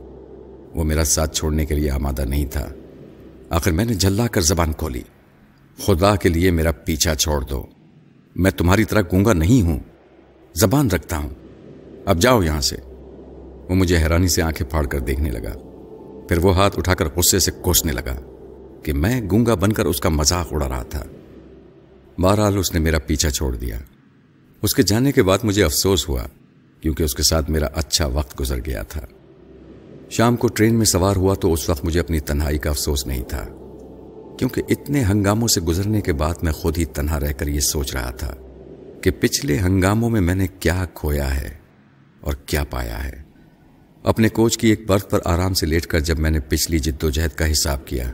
وہ 0.75 0.85
میرا 0.85 1.05
ساتھ 1.05 1.37
چھوڑنے 1.37 1.67
کے 1.67 1.75
لیے 1.75 1.91
آمادہ 1.91 2.25
نہیں 2.25 2.47
تھا۔ 2.47 2.69
آخر 3.51 3.71
میں 3.71 3.85
نے 3.85 3.95
جلا 3.95 4.27
کر 4.27 4.41
زبان 4.41 4.73
کھولی، 4.73 5.03
خدا 5.79 6.17
کے 6.17 6.29
لیے 6.29 6.51
میرا 6.51 6.73
پیچھا 6.73 7.15
چھوڑ 7.15 7.41
دو۔ 7.41 7.67
میں 8.37 8.51
تمہاری 8.51 8.85
طرح 8.85 9.01
گونگا 9.01 9.33
نہیں 9.33 9.63
ہوں، 9.63 9.79
زبان 10.55 10.91
رکھتا 10.91 11.17
ہوں۔ 11.17 11.31
اب 12.05 12.21
جاؤ 12.21 12.43
یہاں 12.43 12.61
سے۔ 12.61 12.77
وہ 13.69 13.75
مجھے 13.75 13.97
حیرانی 13.97 14.29
سے 14.29 14.43
آنکھیں 14.43 14.71
پھاڑ 14.71 14.87
کر 14.87 14.99
دیکھنے 14.99 15.31
لگا۔ 15.31 15.53
پھر 16.29 16.39
وہ 16.39 16.57
ہاتھ 16.57 16.79
اٹھا 16.79 16.95
کر 16.95 17.09
غصے 17.17 17.39
سے 17.39 17.51
کوسنے 17.51 17.93
لگا 17.93 18.17
کہ 18.83 18.93
میں 18.93 19.21
گونگا 19.31 19.55
بن 19.55 19.73
کر 19.73 19.87
اس 19.87 20.01
کا 20.01 20.09
مذاق 20.09 20.53
اڑا 20.53 20.69
رہا 20.69 20.83
تھا۔ 20.83 21.03
بہرحال 22.19 22.59
اس 22.59 22.75
نے 22.75 22.81
میرا 22.81 22.99
پیچھا 22.99 23.31
چھوڑ 23.31 23.57
دیا۔ 23.57 23.79
اس 24.63 24.75
کے 24.75 24.83
جانے 24.83 25.13
کے 25.13 25.23
بعد 25.23 25.39
مجھے 25.43 25.65
افسوس 25.65 26.09
ہوا 26.09 26.23
کیونکہ 26.81 27.03
اس 27.03 27.15
کے 27.15 27.23
ساتھ 27.23 27.51
میرا 27.51 27.67
اچھا 27.75 28.07
وقت 28.07 28.41
گزر 28.41 28.59
گیا 28.67 28.83
تھا۔ 28.83 29.07
شام 30.11 30.37
کو 30.37 30.49
ٹرین 30.49 30.75
میں 30.75 30.85
سوار 30.85 31.17
ہوا 31.17 31.35
تو 31.35 31.53
اس 31.53 31.69
وقت 31.69 31.85
مجھے 31.85 32.01
اپنی 32.01 32.21
تنہائی 32.21 32.59
کا 32.59 32.71
افسوس 32.71 33.07
نہیں 33.07 33.23
تھا، 33.23 33.45
کیونکہ 34.39 34.63
اتنے 34.69 35.05
ہنگاموں 35.05 35.49
سے 35.49 35.61
گزرنے 35.61 36.01
کے 36.01 36.13
بعد 36.13 36.35
میں 36.43 36.53
خود 36.53 36.79
ہی 36.79 36.85
تنہا 36.85 37.21
رہ 37.21 37.33
کر 37.33 37.47
یہ 37.47 37.61
سوچ 37.61 37.95
رہا 37.95 38.11
تھا 38.11 38.35
کہ 39.03 39.11
پچھلے 39.11 39.59
ہنگاموں 39.59 40.11
میں 40.11 40.21
میں 40.21 40.35
نے 40.35 40.47
کیا 40.47 40.85
کھویا 40.95 41.41
ہے 41.41 41.49
اور 42.21 42.35
کیا 42.47 42.65
پایا 42.65 43.05
ہے۔ 43.05 43.32
اپنے 44.03 44.29
کوچ 44.29 44.59
کی 44.59 44.69
ایک 44.69 44.87
برف 44.87 45.09
پر 45.11 45.19
آرام 45.25 45.55
سے 45.55 45.67
لیٹ 45.67 45.87
کر 45.87 46.01
جب 46.01 46.19
میں 46.19 46.31
نے 46.31 46.41
پچھلی 46.41 46.79
جد 46.79 47.05
و 47.05 47.11
جہد 47.11 47.37
کا 47.37 47.53
حساب 47.53 47.87
کیا، 47.87 48.13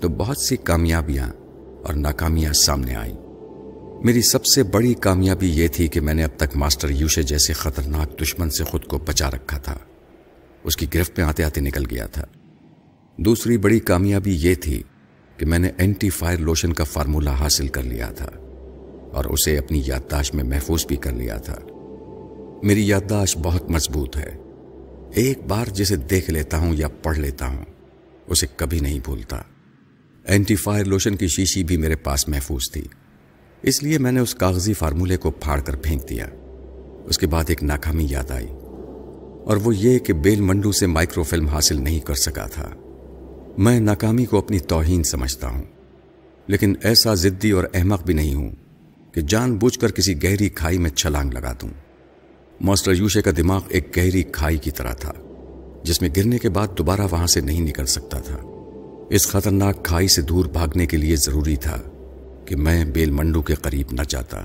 تو 0.00 0.08
بہت 0.08 0.38
سی 0.38 0.56
کامیابیاں 0.56 1.28
اور 1.82 1.94
ناکامیاں 1.94 2.52
سامنے 2.52 2.94
آئیں۔ 2.94 3.16
میری 4.04 4.22
سب 4.22 4.46
سے 4.46 4.62
بڑی 4.62 4.94
کامیابی 4.94 5.50
یہ 5.50 5.68
تھی 5.68 5.88
کہ 5.88 6.00
میں 6.00 6.14
نے 6.14 6.24
اب 6.24 6.30
تک 6.36 6.56
ماسٹر 6.56 6.90
یوشے 6.90 7.22
جیسے 7.22 7.52
خطرناک 7.52 8.22
دشمن 8.22 8.50
سے 8.50 8.64
خود 8.64 8.84
کو 8.84 8.98
بچا 8.98 9.30
رکھا 9.30 9.58
تھا۔ 9.58 9.78
اس 10.64 10.76
کی 10.76 10.86
گرفت 10.94 11.18
میں 11.18 11.26
آتے 11.26 11.44
آتے 11.44 11.60
نکل 11.60 11.82
گیا 11.90 12.06
تھا۔ 12.06 12.24
دوسری 13.16 13.58
بڑی 13.58 13.80
کامیابی 13.80 14.36
یہ 14.36 14.54
تھی 14.54 14.82
کہ 15.36 15.46
میں 15.46 15.58
نے 15.58 15.70
اینٹی 15.78 16.10
فائر 16.10 16.38
لوشن 16.38 16.72
کا 16.72 16.84
فارمولہ 16.84 17.30
حاصل 17.30 17.68
کر 17.68 17.82
لیا 17.82 18.10
تھا 18.10 18.30
اور 19.12 19.24
اسے 19.24 19.58
اپنی 19.58 19.82
یادداشت 19.86 20.34
میں 20.34 20.44
محفوظ 20.44 20.86
بھی 20.86 20.96
کر 20.96 21.12
لیا 21.12 21.36
تھا۔ 21.36 21.56
میری 22.62 22.88
یادداشت 22.88 23.38
بہت 23.38 23.70
مضبوط 23.70 24.16
ہے۔ 24.16 24.45
ایک 25.16 25.38
بار 25.48 25.66
جسے 25.66 25.96
دیکھ 25.96 26.30
لیتا 26.30 26.58
ہوں 26.58 26.74
یا 26.74 26.88
پڑھ 26.88 27.18
لیتا 27.18 27.46
ہوں، 27.46 27.64
اسے 28.26 28.46
کبھی 28.56 28.80
نہیں 28.80 28.98
بھولتا۔ 29.04 29.42
اینٹی 30.24 30.56
فائر 30.56 30.84
لوشن 30.84 31.16
کی 31.16 31.28
شیشی 31.28 31.64
بھی 31.64 31.76
میرے 31.76 31.96
پاس 31.96 32.28
محفوظ 32.28 32.72
تھی۔ 32.72 32.82
اس 33.62 33.82
لیے 33.82 33.98
میں 33.98 34.12
نے 34.12 34.20
اس 34.20 34.34
کاغذی 34.34 34.72
فارمولے 34.72 35.16
کو 35.16 35.30
پھاڑ 35.30 35.60
کر 35.60 35.76
پھینک 35.76 36.08
دیا۔ 36.08 36.26
اس 37.04 37.18
کے 37.18 37.26
بعد 37.26 37.44
ایک 37.48 37.62
ناکامی 37.62 38.06
یاد 38.10 38.30
آئی۔ 38.30 38.46
اور 39.44 39.56
وہ 39.56 39.76
یہ 39.76 39.98
کہ 39.98 40.12
بیل 40.12 40.40
منڈو 40.40 40.72
سے 40.72 40.86
مائکرو 40.86 41.22
فلم 41.22 41.46
حاصل 41.46 41.82
نہیں 41.82 42.00
کر 42.00 42.14
سکا 42.14 42.46
تھا۔ 42.46 42.70
میں 43.58 43.80
ناکامی 43.80 44.24
کو 44.24 44.38
اپنی 44.38 44.58
توہین 44.58 45.02
سمجھتا 45.02 45.48
ہوں۔ 45.48 45.64
لیکن 46.46 46.74
ایسا 46.82 47.14
ضدی 47.14 47.50
اور 47.50 47.64
احمق 47.74 48.04
بھی 48.04 48.14
نہیں 48.14 48.34
ہوں 48.34 48.50
کہ 49.12 49.20
جان 49.20 49.56
بوجھ 49.56 49.78
کر 49.78 49.90
کسی 49.90 50.22
گہری 50.22 50.48
کھائی 50.48 50.78
میں 50.78 50.90
چھلانگ 50.90 51.32
لگا 51.32 51.52
دوں۔ 51.52 51.85
ماسٹر 52.60 52.92
یوشے 52.92 53.22
کا 53.22 53.30
دماغ 53.36 53.60
ایک 53.68 53.96
گہری 53.96 54.22
کھائی 54.22 54.58
کی 54.58 54.70
طرح 54.70 54.92
تھا، 54.92 55.12
جس 55.82 56.02
میں 56.02 56.08
گرنے 56.16 56.38
کے 56.38 56.48
بعد 56.48 56.66
دوبارہ 56.78 57.00
وہاں 57.10 57.26
سے 57.26 57.40
نہیں 57.40 57.60
نکل 57.60 57.86
سکتا 57.86 58.18
تھا۔ 58.18 58.36
اس 59.10 59.28
خطرناک 59.28 59.84
کھائی 59.84 60.08
سے 60.08 60.22
دور 60.22 60.44
بھاگنے 60.44 60.86
کے 60.86 60.96
لیے 60.96 61.16
ضروری 61.16 61.56
تھا 61.56 61.78
کہ 62.44 62.56
میں 62.56 62.84
بیل 62.84 63.10
منڈو 63.10 63.42
کے 63.42 63.54
قریب 63.54 63.86
نہ 63.92 64.02
جاتا۔ 64.08 64.42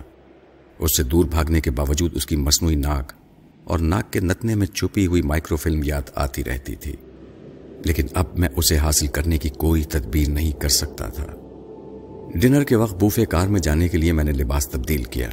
اس 0.79 0.97
سے 0.97 1.03
دور 1.03 1.25
بھاگنے 1.25 1.61
کے 1.61 1.71
باوجود 1.71 2.11
اس 2.13 2.25
کی 2.25 2.35
مصنوعی 2.35 2.75
ناک 2.75 3.11
اور 3.63 3.79
ناک 3.79 4.13
کے 4.13 4.19
نتنے 4.19 4.55
میں 4.55 4.67
چھپی 4.67 5.07
ہوئی 5.07 5.21
مائکرو 5.21 5.55
فلم 5.55 5.81
یاد 5.83 6.01
آتی 6.15 6.43
رہتی 6.43 6.75
تھی۔ 6.75 6.95
لیکن 7.85 8.05
اب 8.13 8.25
میں 8.35 8.49
اسے 8.55 8.77
حاصل 8.77 9.07
کرنے 9.07 9.37
کی 9.37 9.49
کوئی 9.49 9.83
تدبیر 9.83 10.29
نہیں 10.29 10.51
کر 10.51 10.69
سکتا 10.69 11.07
تھا۔ 11.07 11.25
ڈنر 12.35 12.63
کے 12.63 12.75
وقت 12.75 12.95
بوفے 12.95 13.25
کار 13.25 13.47
میں 13.47 13.59
جانے 13.59 13.87
کے 13.87 13.97
لیے 13.97 14.11
میں 14.11 14.23
نے 14.23 14.31
لباس 14.31 14.67
تبدیل 14.67 15.03
کیا۔ 15.03 15.29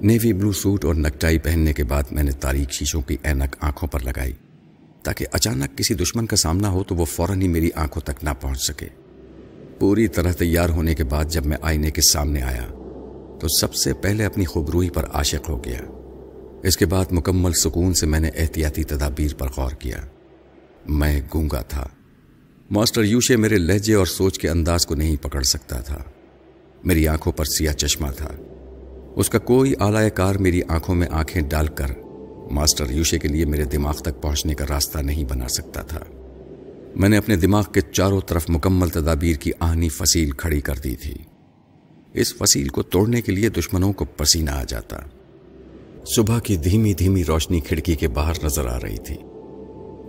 نیوی 0.00 0.32
بلو 0.32 0.52
سوٹ 0.52 0.84
اور 0.84 0.94
نکٹائی 0.94 1.38
پہننے 1.38 1.72
کے 1.72 1.84
بعد 1.84 2.02
میں 2.10 2.22
نے 2.22 2.30
تاریخ 2.30 2.70
شیشوں 2.70 3.02
کی 3.02 3.16
اینک 3.22 3.56
آنکھوں 3.60 3.88
پر 3.88 4.00
لگائی 4.00 4.32
تاکہ 5.02 5.26
اچانک 5.32 5.78
کسی 5.78 5.94
دشمن 5.94 6.26
کا 6.26 6.36
سامنا 6.36 6.68
ہو 6.68 6.84
تو 6.84 6.94
وہ 6.94 7.04
فوراً 7.04 7.40
ہی 7.40 7.48
میری 7.48 7.70
آنکھوں 7.74 8.02
تک 8.02 8.24
نہ 8.24 8.30
پہنچ 8.40 8.58
سکے۔ 8.58 8.86
پوری 9.78 10.08
طرح 10.08 10.32
تیار 10.32 10.68
ہونے 10.68 10.94
کے 10.94 11.04
بعد 11.04 11.24
جب 11.24 11.46
میں 11.46 11.56
آئینے 11.62 11.90
کے 11.90 12.00
سامنے 12.00 12.42
آیا 12.42 12.66
تو 13.40 13.48
سب 13.60 13.74
سے 13.74 13.94
پہلے 13.94 14.24
اپنی 14.24 14.44
خوبروئی 14.44 14.90
پر 14.90 15.06
عاشق 15.06 15.48
ہو 15.48 15.64
گیا۔ 15.64 15.80
اس 16.62 16.76
کے 16.76 16.86
بعد 16.86 17.04
مکمل 17.10 17.52
سکون 17.52 17.94
سے 17.94 18.06
میں 18.06 18.20
نے 18.20 18.30
احتیاطی 18.34 18.84
تدابیر 18.84 19.34
پر 19.34 19.48
غور 19.56 19.70
کیا۔ 19.70 19.96
میں 20.88 21.20
گونگا 21.34 21.62
تھا۔ 21.62 21.88
ماسٹر 22.70 23.02
یوشے 23.02 23.36
میرے 23.36 23.58
لہجے 23.58 23.94
اور 23.94 24.06
سوچ 24.06 24.38
کے 24.38 24.48
انداز 24.48 24.86
کو 24.86 24.94
نہیں 24.94 25.16
پکڑ 25.16 25.42
سکتا 25.42 25.80
تھا۔ 25.80 25.98
میری 26.84 27.08
آنکھوں 27.08 27.32
پر 27.32 27.44
سیاہ 27.44 27.72
چشمہ 27.72 28.08
تھا۔ 28.16 28.28
اس 29.16 29.30
کا 29.30 29.38
کوئی 29.38 29.72
آلائے 29.78 30.10
کار 30.10 30.34
میری 30.34 30.60
آنکھوں 30.68 30.94
میں 30.94 31.06
آنکھیں 31.10 31.42
ڈال 31.42 31.66
کر 31.66 31.86
ماسٹر 32.50 32.90
یوشے 32.90 33.18
کے 33.18 33.28
لیے 33.28 33.44
میرے 33.44 33.64
دماغ 33.64 33.96
تک 33.96 34.22
پہنچنے 34.22 34.54
کا 34.54 34.64
راستہ 34.70 34.98
نہیں 34.98 35.24
بنا 35.24 35.48
سکتا 35.48 35.82
تھا۔ 35.82 36.00
میں 36.94 37.08
نے 37.08 37.16
اپنے 37.16 37.36
دماغ 37.36 37.64
کے 37.72 37.80
چاروں 37.80 38.20
طرف 38.20 38.44
مکمل 38.48 38.88
تدابیر 38.88 39.36
کی 39.36 39.50
آہنی 39.60 39.88
فصیل 39.88 40.30
کھڑی 40.30 40.60
کر 40.60 40.74
دی 40.84 40.96
تھی۔ 40.96 41.14
اس 42.12 42.34
فصیل 42.34 42.68
کو 42.68 42.82
توڑنے 42.82 43.20
کے 43.20 43.32
لیے 43.32 43.48
دشمنوں 43.48 43.92
کو 43.92 44.04
پسینہ 44.04 44.50
آ 44.50 44.64
جاتا۔ 44.64 44.96
صبح 46.16 46.38
کی 46.38 46.56
دھیمی 46.56 46.94
دھیمی 46.94 47.24
روشنی 47.24 47.60
کھڑکی 47.60 47.94
کے 47.94 48.08
باہر 48.08 48.44
نظر 48.44 48.66
آ 48.66 48.78
رہی 48.80 48.96
تھی۔ 48.96 49.16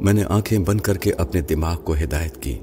میں 0.02 0.13
نے 0.13 0.24
آنکھیں 0.24 0.60
بند 0.60 0.82
کر 0.82 0.98
کے 0.98 1.13
اپنے 1.13 1.42
دماغ 1.42 1.84
کو 1.84 1.94
ہدایت 1.94 2.42
کی 2.42 2.60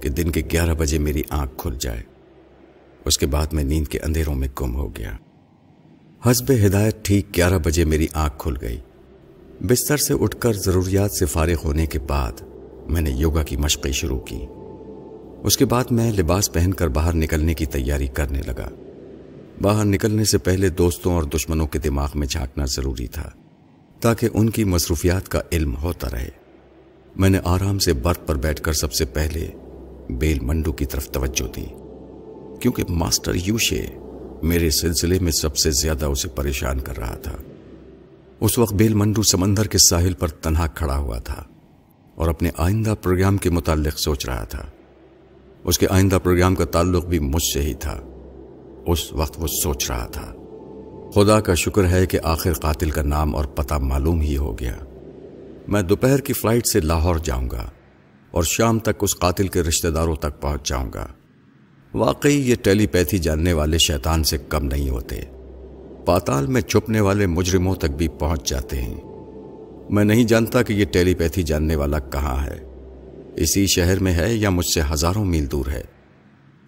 کہ 0.00 0.08
دن 0.08 0.30
کے 0.30 0.42
گیارہ 0.52 0.74
بجے 0.74 0.98
میری 0.98 1.22
آنکھ 1.30 1.52
کھل 1.56 1.76
جائے۔ 1.80 2.02
اس 3.04 3.18
کے 3.18 3.26
بعد 3.26 3.46
میں 3.52 3.64
نیند 3.64 3.88
کے 3.88 3.98
اندھیروں 3.98 4.34
میں 4.34 4.48
گم 4.60 4.76
ہو 4.76 4.96
گیا۔ 4.96 5.16
حسب 6.26 6.52
ہدایت 6.66 7.04
ٹھیک 7.04 7.26
گیارہ 7.36 7.58
بجے 7.58 7.84
میری 7.84 8.06
آنکھ 8.12 8.34
کھل 8.38 8.54
گئی۔ 8.60 8.78
بستر 9.60 9.96
سے 9.96 10.14
اٹھ 10.14 10.36
کر 10.36 10.52
ضروریات 10.52 11.12
سے 11.12 11.26
فارغ 11.26 11.60
ہونے 11.64 11.86
کے 11.86 11.98
بعد 11.98 12.40
میں 12.88 13.00
نے 13.00 13.10
یوگا 13.10 13.42
کی 13.42 13.56
مشقیں 13.56 13.92
شروع 13.92 14.18
کی۔ 14.18 14.40
اس 15.44 15.56
کے 15.56 15.64
بعد 15.64 15.84
میں 15.90 16.10
لباس 16.12 16.52
پہن 16.52 16.72
کر 16.72 16.88
باہر 16.88 17.14
نکلنے 17.14 17.54
کی 17.54 17.66
تیاری 17.66 18.06
کرنے 18.06 18.40
لگا۔ 18.46 18.68
باہر 19.62 19.84
نکلنے 19.84 20.24
سے 20.24 20.38
پہلے 20.38 20.68
دوستوں 20.68 21.12
اور 21.14 21.22
دشمنوں 21.22 21.66
کے 21.66 21.78
دماغ 21.78 22.08
میں 22.14 22.26
جھانکنا 22.26 22.64
ضروری 22.64 23.06
تھا، 23.06 23.30
تاکہ 24.00 24.28
ان 24.34 24.50
کی 24.50 24.64
مصروفیات 24.64 25.28
کا 25.28 25.40
علم 25.52 25.76
ہوتا 25.76 26.08
رہے۔ 26.12 26.30
میں 27.16 27.30
نے 27.30 27.38
آرام 27.44 27.78
سے 27.78 27.92
برت 27.92 28.26
پر 28.26 28.36
بیٹھ 28.36 28.62
کر 28.62 28.72
سب 28.72 28.92
سے 28.92 29.04
پہلے 29.04 29.48
بیل 30.10 30.40
منڈو 30.40 30.72
کی 30.72 30.86
طرف 30.86 31.08
توجہ 31.10 31.52
دی، 31.54 31.66
کیونکہ 32.60 32.84
ماسٹر 32.88 33.32
یوشے 33.34 33.86
میرے 34.42 34.70
سلسلے 34.70 35.18
میں 35.18 35.32
سب 35.32 35.56
سے 35.56 35.70
زیادہ 35.70 36.06
اسے 36.06 36.28
پریشان 36.28 36.80
کر 36.80 36.98
رہا 36.98 37.14
تھا۔ 37.14 37.32
اس 38.40 38.58
وقت 38.58 38.74
بیل 38.74 38.94
منڈو 38.94 39.22
سمندر 39.22 39.66
کے 39.66 39.78
ساحل 39.78 40.14
پر 40.14 40.28
تنہا 40.28 40.66
کھڑا 40.66 40.98
ہوا 40.98 41.18
تھا 41.18 41.42
اور 42.14 42.28
اپنے 42.28 42.50
آئندہ 42.56 42.94
پروگرام 43.02 43.36
کے 43.36 43.50
متعلق 43.50 43.98
سوچ 43.98 44.26
رہا 44.26 44.44
تھا۔ 44.44 44.62
اس 45.64 45.78
کے 45.78 45.86
آئندہ 45.90 46.18
پروگرام 46.22 46.54
کا 46.54 46.64
تعلق 46.64 47.06
بھی 47.06 47.18
مجھ 47.18 47.54
سے 47.54 47.62
ہی 47.62 47.74
تھا۔ 47.74 48.00
اس 48.86 49.12
وقت 49.12 49.34
وہ 49.36 49.46
سوچ 49.46 49.90
رہا 49.90 50.06
تھا۔ 50.06 50.32
خدا 51.14 51.40
کا 51.40 51.54
شکر 51.54 51.88
ہے 51.88 52.06
کہ 52.06 52.18
آخر 52.22 52.52
قاتل 52.52 52.90
کا 52.90 53.02
نام 53.02 53.36
اور 53.36 53.44
پتہ 53.44 53.74
معلوم 53.74 54.20
ہی 54.20 54.36
ہو 54.36 54.58
گیا۔ 54.58 54.76
میں 55.68 55.82
دوپہر 55.82 56.20
کی 56.20 56.32
فلائٹ 56.32 56.66
سے 56.72 56.80
لاہور 56.80 57.16
جاؤں 57.16 57.50
گا 57.50 57.70
اور 58.30 58.42
شام 58.42 58.78
تک 58.78 58.90
اس 59.00 59.16
قاتل 59.16 59.48
کے 59.48 59.62
رشتہ 59.62 59.88
داروں 59.88 60.16
تک 60.16 60.40
پہنچ 60.40 60.68
جاؤں 60.68 60.90
گا۔ 60.94 61.06
واقعی 61.94 62.50
یہ 62.50 62.54
ٹیلی 62.54 62.86
پیتھی 62.86 63.18
جاننے 63.18 63.52
والے 63.52 63.78
شیطان 63.78 64.24
سے 64.24 64.38
کم 64.48 64.64
نہیں 64.64 64.90
ہوتے۔ 64.90 65.20
پاتال 66.04 66.46
میں 66.46 66.60
چھپنے 66.60 67.00
والے 67.00 67.26
مجرموں 67.26 67.74
تک 67.74 67.84
بھی 67.84 68.08
پہنچ 68.08 68.50
جاتے 68.50 68.82
ہیں۔ 68.82 69.00
میں 69.90 70.04
نہیں 70.04 70.24
جانتا 70.24 70.62
کہ 70.62 70.72
یہ 70.72 70.84
ٹیلی 70.84 71.14
پیتھی 71.14 71.42
جاننے 71.42 71.76
والا 71.76 71.98
کہاں 71.98 72.46
ہے۔ 72.46 72.58
اسی 73.36 73.66
شہر 73.66 73.98
میں 73.98 74.12
ہے 74.12 74.34
یا 74.34 74.50
مجھ 74.50 74.66
سے 74.66 74.80
ہزاروں 74.92 75.24
میل 75.24 75.50
دور 75.52 75.66
ہے۔ 75.66 75.82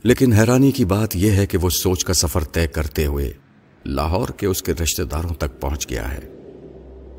لیکن 0.03 0.33
حیرانی 0.33 0.71
کی 0.71 0.85
بات 0.85 1.17
یہ 1.17 1.31
ہے 1.31 1.47
کہ 1.47 1.59
وہ 1.59 1.71
سوچ 1.71 2.05
کا 2.05 2.13
سفر 2.13 2.45
طے 2.45 2.67
کرتے 2.67 3.07
ہوئے 3.07 3.33
لاہور 3.87 4.29
کے 4.29 4.47
اس 4.47 4.63
کے 4.63 4.73
رشتہ 4.83 5.03
داروں 5.03 5.35
تک 5.35 5.61
پہنچ 5.61 5.91
گیا 5.91 6.15
ہے۔ 6.15 6.21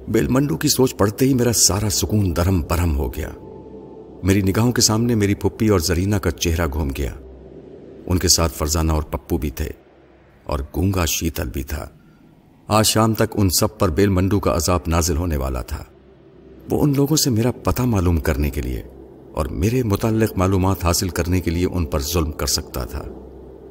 بیل 0.08 0.28
منڈو 0.28 0.58
کی 0.58 0.68
سوچ 0.68 0.98
پڑتے 0.98 1.26
ہی 1.26 1.34
میرا 1.34 1.54
سارا 1.54 1.90
سکون 1.90 2.36
درم 2.36 2.62
برہم 2.62 2.98
ہو 2.98 3.14
گیا۔ 3.14 3.30
میری 4.24 4.42
نگاہوں 4.42 4.72
کے 4.72 4.82
سامنے 4.82 5.16
میری 5.16 5.36
پھپھی 5.36 5.68
اور 5.68 5.80
زرینہ 5.80 6.16
کا 6.16 6.32
چہرہ 6.32 6.68
گھوم 6.74 6.90
گیا۔ 6.98 7.16
ان 8.06 8.18
کے 8.18 8.28
ساتھ 8.28 8.54
فرزانہ 8.54 8.92
اور 8.92 9.04
پپو 9.04 9.38
بھی 9.38 9.50
تھے 9.50 9.70
اور 10.44 10.60
گونگا 10.76 11.06
شیتل 11.06 11.50
بھی 11.50 11.64
تھا۔ 11.64 11.90
آج 12.68 12.86
شام 12.86 13.14
تک 13.14 13.34
ان 13.34 13.50
سب 13.50 13.80
پر 13.80 13.90
بیل 13.90 14.10
منڈو 14.10 14.40
کا 14.40 14.56
عذاب 14.56 14.80
نازل 14.88 15.18
ہونے 15.18 15.38
والا 15.38 15.62
تھا۔ 15.62 15.84
وہ 16.70 16.84
ان 16.84 16.94
لوگوں 16.96 17.16
سے 17.16 17.30
میرا 17.30 17.52
پتہ 17.52 17.82
معلوم 17.82 18.20
کرنے 18.20 18.50
کے 18.50 18.62
لیے 18.62 18.84
اور 19.32 19.46
میرے 19.46 19.84
متعلق 19.84 20.38
معلومات 20.38 20.84
حاصل 20.84 21.10
کرنے 21.10 21.42
کے 21.42 21.52
لیے 21.52 21.66
ان 21.66 21.86
پر 21.86 22.00
ظلم 22.00 22.32
کر 22.32 22.48
سکتا 22.48 22.86
تھا۔ 22.86 23.04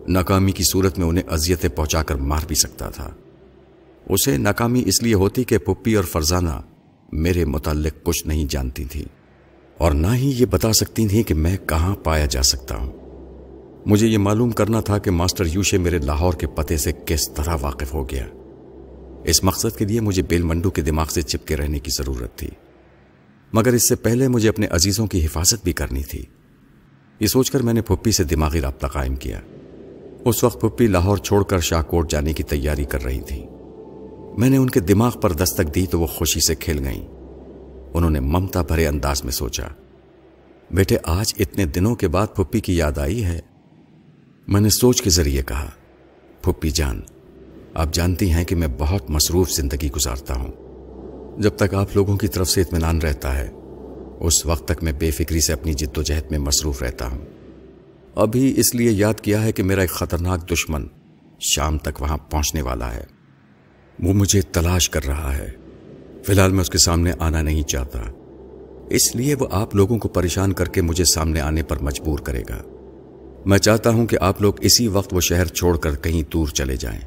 ناکامی 0.08 0.52
کی 0.52 0.62
صورت 0.72 0.98
میں 0.98 1.06
انہیں 1.06 1.24
اذیتیں 1.30 1.70
پہنچا 1.70 2.02
کر 2.02 2.14
مار 2.14 2.40
بھی 2.48 2.56
سکتا 2.56 2.90
تھا۔ 2.90 3.10
اسے 4.08 4.36
ناکامی 4.36 4.82
اس 4.86 5.02
لیے 5.02 5.14
ہوتی 5.14 5.44
کہ 5.44 5.58
پپی 5.58 5.94
اور 5.94 6.04
فرزانہ 6.04 6.60
میرے 7.12 7.44
متعلق 7.44 7.92
کچھ 8.02 8.26
نہیں 8.26 8.44
جانتی 8.50 8.84
تھی 8.84 9.04
اور 9.78 9.92
نہ 9.92 10.14
ہی 10.14 10.32
یہ 10.36 10.46
بتا 10.46 10.72
سکتی 10.72 11.08
تھیں 11.08 11.22
کہ 11.22 11.34
میں 11.34 11.56
کہاں 11.56 11.96
پایا 11.96 12.26
جا 12.26 12.42
سکتا 12.42 12.76
ہوں۔ 12.76 12.99
مجھے 13.86 14.06
یہ 14.06 14.18
معلوم 14.18 14.50
کرنا 14.50 14.80
تھا 14.80 14.98
کہ 14.98 15.10
ماسٹر 15.10 15.44
یوشے 15.46 15.78
میرے 15.78 15.98
لاہور 15.98 16.32
کے 16.32 16.46
پتے 16.46 16.76
سے 16.76 16.92
کس 17.06 17.30
طرح 17.30 17.56
واقف 17.60 17.94
ہو 17.94 18.10
گیا۔ 18.10 18.26
اس 19.24 19.44
مقصد 19.44 19.78
کے 19.78 19.84
لیے 19.84 20.00
مجھے 20.00 20.22
بیل 20.22 20.42
منڈو 20.42 20.70
کے 20.70 20.82
دماغ 20.82 21.06
سے 21.06 21.22
چپکے 21.22 21.56
رہنے 21.56 21.78
کی 21.78 21.90
ضرورت 21.98 22.38
تھی۔ 22.38 22.48
مگر 23.52 23.72
اس 23.72 23.88
سے 23.88 23.94
پہلے 23.94 24.28
مجھے 24.28 24.48
اپنے 24.48 24.66
عزیزوں 24.66 25.06
کی 25.06 25.26
حفاظت 25.26 25.64
بھی 25.64 25.72
کرنی 25.72 26.02
تھی۔ 26.02 26.22
یہ 27.20 27.26
سوچ 27.26 27.50
کر 27.50 27.62
میں 27.62 27.72
نے 27.72 27.82
پھپھی 27.82 28.12
سے 28.12 28.24
دماغی 28.24 28.60
رابطہ 28.60 28.86
قائم 28.86 29.16
کیا۔ 29.16 29.40
اس 30.24 30.44
وقت 30.44 30.60
پھپھی 30.60 30.86
لاہور 30.86 31.16
چھوڑ 31.16 31.44
کر 31.44 31.60
شاہ 31.60 31.82
کوٹ 31.82 32.10
جانے 32.10 32.32
کی 32.32 32.42
تیاری 32.42 32.84
کر 32.84 33.04
رہی 33.04 33.20
تھی 33.20 33.44
میں 34.38 34.50
نے 34.50 34.56
ان 34.56 34.70
کے 34.70 34.80
دماغ 34.80 35.18
پر 35.20 35.32
دستک 35.32 35.74
دی 35.74 35.86
تو 35.86 36.00
وہ 36.00 36.06
خوشی 36.06 36.40
سے 36.40 36.54
کھل 36.54 36.84
گئیں۔ 36.84 37.06
انہوں 37.94 38.10
نے 38.10 38.20
ممتا 38.20 38.62
بھرے 38.62 38.86
انداز 38.86 39.24
میں 39.24 39.32
سوچا، 39.32 39.66
بیٹے، 40.70 40.96
آج 41.04 41.34
اتنے 41.38 41.64
دنوں 41.64 41.94
کے 41.94 42.08
بعد 42.08 42.26
پھپھی 42.36 42.60
کی 42.60 42.76
یاد 42.76 42.98
آئی 42.98 43.24
ہے۔ 43.24 43.40
میں 44.50 44.60
نے 44.60 44.68
سوچ 44.68 45.02
کے 45.02 45.10
ذریعے 45.10 45.42
کہا، 45.42 45.70
پھپھی 46.42 46.70
جان، 46.70 47.00
آپ 47.74 47.92
جانتی 47.92 48.30
ہیں 48.30 48.44
کہ 48.44 48.56
میں 48.56 48.68
بہت 48.78 49.10
مصروف 49.10 49.50
زندگی 49.50 49.90
گزارتا 49.90 50.34
ہوں۔ 50.34 50.52
جب 51.42 51.50
تک 51.50 51.74
آپ 51.74 51.86
لوگوں 51.94 52.16
کی 52.16 52.28
طرف 52.28 52.48
سے 52.48 52.60
اطمینان 52.60 52.98
رہتا 52.98 53.38
ہے، 53.38 53.50
اس 54.20 54.46
وقت 54.46 54.68
تک 54.68 54.82
میں 54.82 54.92
بے 54.92 55.10
فکری 55.10 55.40
سے 55.40 55.52
اپنی 55.52 55.72
جد 55.72 55.98
و 55.98 56.02
جہد 56.02 56.30
میں 56.30 56.38
مصروف 56.38 56.82
رہتا 56.82 57.06
ہوں۔ 57.06 57.24
ابھی 58.14 58.54
اس 58.56 58.74
لیے 58.74 58.90
یاد 58.90 59.20
کیا 59.20 59.44
ہے 59.44 59.52
کہ 59.52 59.62
میرا 59.62 59.80
ایک 59.80 59.90
خطرناک 59.90 60.52
دشمن 60.52 60.86
شام 61.40 61.78
تک 61.78 62.02
وہاں 62.02 62.16
پہنچنے 62.16 62.62
والا 62.62 62.94
ہے۔ 62.94 63.04
وہ 64.02 64.12
مجھے 64.12 64.42
تلاش 64.42 64.90
کر 64.90 65.04
رہا 65.04 65.36
ہے۔ 65.36 65.48
فی 66.26 66.32
الحال 66.32 66.52
میں 66.52 66.60
اس 66.60 66.70
کے 66.70 66.78
سامنے 66.78 67.12
آنا 67.18 67.42
نہیں 67.42 67.62
چاہتا۔ 67.62 68.02
اس 68.90 69.16
لیے 69.16 69.34
وہ 69.34 69.46
آپ 69.50 69.74
لوگوں 69.74 69.98
کو 69.98 70.08
پریشان 70.08 70.52
کر 70.52 70.68
کے 70.68 70.82
مجھے 70.82 71.04
سامنے 71.04 71.40
آنے 71.40 71.62
پر 71.62 71.78
مجبور 71.78 72.18
کرے 72.18 72.42
گا۔ 72.48 72.62
میں 73.46 73.58
چاہتا 73.58 73.90
ہوں 73.90 74.06
کہ 74.06 74.16
آپ 74.20 74.42
لوگ 74.42 74.54
اسی 74.60 74.88
وقت 74.88 75.14
وہ 75.14 75.20
شہر 75.20 75.46
چھوڑ 75.46 75.76
کر 75.76 75.96
کہیں 75.96 76.30
دور 76.32 76.48
چلے 76.48 76.76
جائیں۔ 76.76 77.00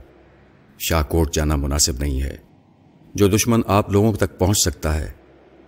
شاہ 0.80 1.04
کوٹ 1.04 1.34
جانا 1.34 1.56
مناسب 1.56 1.94
نہیں 2.00 2.22
ہے۔ 2.22 2.38
جو 3.14 3.28
دشمن 3.28 3.62
آپ 3.68 3.92
لوگوں 3.92 4.14
تک 4.14 4.40
پہنچ 4.40 4.58
سکتا 4.58 5.02
ہے، 5.02 5.12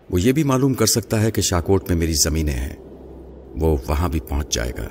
وہ 0.10 0.21
یہ 0.21 0.32
بھی 0.32 0.43
معلوم 0.43 0.73
کر 0.73 0.86
سکتا 0.86 1.21
ہے 1.21 1.32
کہ 1.32 1.41
شاکوٹ 1.41 1.89
میں 1.89 1.97
میری 1.97 2.13
زمینیں 2.13 2.54
ہیں۔ 2.54 2.75
وہ 3.56 3.78
وہاں 3.88 4.10
بھی 4.10 4.19
پہنچ 4.19 4.54
جائے 4.54 4.71
گا۔ 4.78 4.88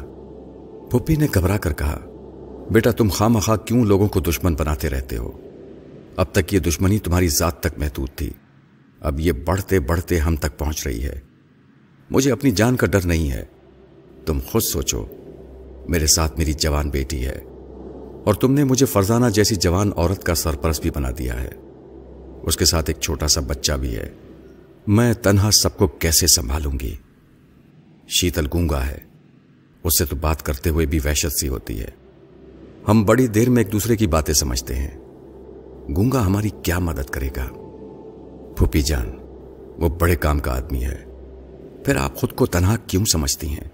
پھپھی 0.91 1.17
نے 1.17 1.27
گھبرا 1.35 1.59
کر 1.59 1.73
کہا، 1.73 2.01
بیٹا، 2.71 2.91
تم 2.91 3.09
خواہ 3.09 3.57
کیوں 3.57 3.85
لوگوں 3.85 4.09
کو 4.09 4.21
دشمن 4.21 4.55
بناتے 4.55 4.91
رہتے 4.91 5.17
ہو؟ 5.17 5.33
اب 6.17 6.27
تک 6.33 6.55
یہ 6.55 6.59
دشمنی 6.59 6.99
تمہاری 6.99 7.29
ذات 7.29 7.61
تک 7.61 7.79
محدود 7.79 8.09
تھی۔ 8.17 8.31
اب 9.01 9.21
یہ 9.21 9.33
بڑھتے 9.33 9.81
بڑھتے 9.81 10.19
ہم 10.19 10.37
تک 10.37 10.59
پہنچ 10.59 10.87
رہی 10.87 11.05
ہے۔ 11.05 11.21
مجھے 12.11 12.33
اپنی 12.33 12.51
جان 12.51 12.77
کا 12.77 12.87
ڈر 12.87 13.07
نہیں 13.07 13.31
ہے۔ 13.31 13.45
تم 14.27 14.39
خود 14.47 14.63
سوچو۔ 14.63 15.07
میرے 15.89 16.07
ساتھ 16.07 16.39
میری 16.39 16.53
جوان 16.53 16.91
بیٹی 16.91 17.27
ہے 17.27 17.39
اور 18.25 18.35
تم 18.35 18.53
نے 18.53 18.65
مجھے 18.65 18.87
فرزانہ 18.87 19.27
جیسی 19.27 19.57
جوان 19.57 19.91
عورت 19.97 20.25
کا 20.25 20.35
سرپرست 20.35 20.83
بھی 20.83 20.91
بنا 20.91 21.09
دیا 21.19 21.43
ہے۔ 21.43 21.51
اس 22.43 22.57
کے 22.57 22.65
ساتھ 22.65 22.91
ایک 22.91 23.01
چھوٹا 23.01 23.29
سا 23.29 23.41
بچہ 23.41 23.73
بھی 23.73 23.97
ہے۔ 23.97 24.09
میں 24.87 25.15
تنہا 25.15 25.51
سب 25.51 25.77
کو 25.77 25.87
کیسے 25.87 26.27
سنبھالوں 26.27 26.73
گی؟ 26.81 26.97
شیتل 28.09 28.47
گونگا 28.53 28.87
ہے۔ 28.87 28.99
اس 29.85 29.99
سے 29.99 30.05
تو 30.05 30.17
بات 30.17 30.43
کرتے 30.43 30.71
ہوئے 30.71 30.87
بھی 30.87 30.99
وحشت 31.05 31.41
سی 31.41 31.49
ہوتی 31.49 31.81
ہے۔ 31.81 31.89
ہم 32.89 33.05
بڑی 33.05 33.27
دیر 33.27 33.51
میں 33.51 33.65
ایک 33.65 33.73
دوسرے 33.73 33.97
کی 33.97 34.07
باتیں 34.07 34.35
سمجھتے 34.35 34.75
ہیں۔ 34.75 34.99
گونگا 35.97 36.27
ہماری 36.27 36.51
کیا 36.63 36.79
مدد 36.79 37.11
کرے 37.11 37.29
گا؟ 37.37 37.47
پھوپی 38.57 38.83
جان، 38.83 39.11
وہ 39.79 39.89
بڑے 39.89 40.17
کام 40.17 40.39
کا 40.39 40.57
آدمی 40.57 40.85
ہے۔ 40.85 41.05
پھر 41.85 41.97
آپ 41.97 42.17
خود 42.17 42.33
کو 42.33 42.47
تنہا 42.47 42.77
کیوں 42.77 43.05
سمجھتی 43.05 43.47
ہیں؟ 43.47 43.74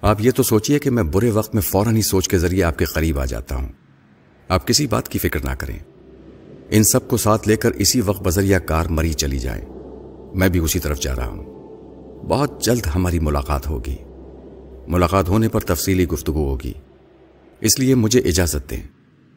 آپ 0.00 0.20
یہ 0.20 0.30
تو 0.30 0.42
سوچئے 0.42 0.78
کہ 0.78 0.90
میں 0.90 1.02
برے 1.02 1.30
وقت 1.30 1.54
میں 1.54 1.62
فوراً 1.62 1.96
ہی 1.96 2.02
سوچ 2.02 2.28
کے 2.28 2.38
ذریعے 2.38 2.62
آپ 2.62 2.78
کے 2.78 2.84
قریب 2.84 3.18
آ 3.18 3.24
جاتا 3.24 3.56
ہوں۔ 3.56 3.68
آپ 4.48 4.66
کسی 4.66 4.86
بات 4.86 5.08
کی 5.08 5.18
فکر 5.18 5.44
نہ 5.44 5.50
کریں۔ 5.50 5.78
ان 6.70 6.84
سب 6.84 7.08
کو 7.08 7.16
ساتھ 7.16 7.48
لے 7.48 7.56
کر 7.56 7.70
اسی 7.70 8.00
وقت 8.00 8.22
بذریعہ 8.22 8.58
کار 8.58 8.86
مری 8.86 9.12
چلی 9.12 9.38
جائیں 9.38 9.64
میں 10.34 10.48
بھی 10.48 10.60
اسی 10.60 10.78
طرف 10.78 11.00
جا 11.00 11.16
رہا 11.16 11.26
ہوں۔ 11.26 11.44
بہت 12.28 12.62
جلد 12.62 12.86
ہماری 12.94 13.18
ملاقات 13.18 13.66
ہوگی۔ 13.66 13.96
ملاقات 14.88 15.28
ہونے 15.28 15.48
پر 15.48 15.60
تفصیلی 15.60 16.08
گفتگو 16.08 16.50
ہوگی۔ 16.50 16.72
اس 17.60 17.78
لیے 17.78 17.94
مجھے 17.94 18.20
اجازت 18.20 18.70
دیں 18.70 18.82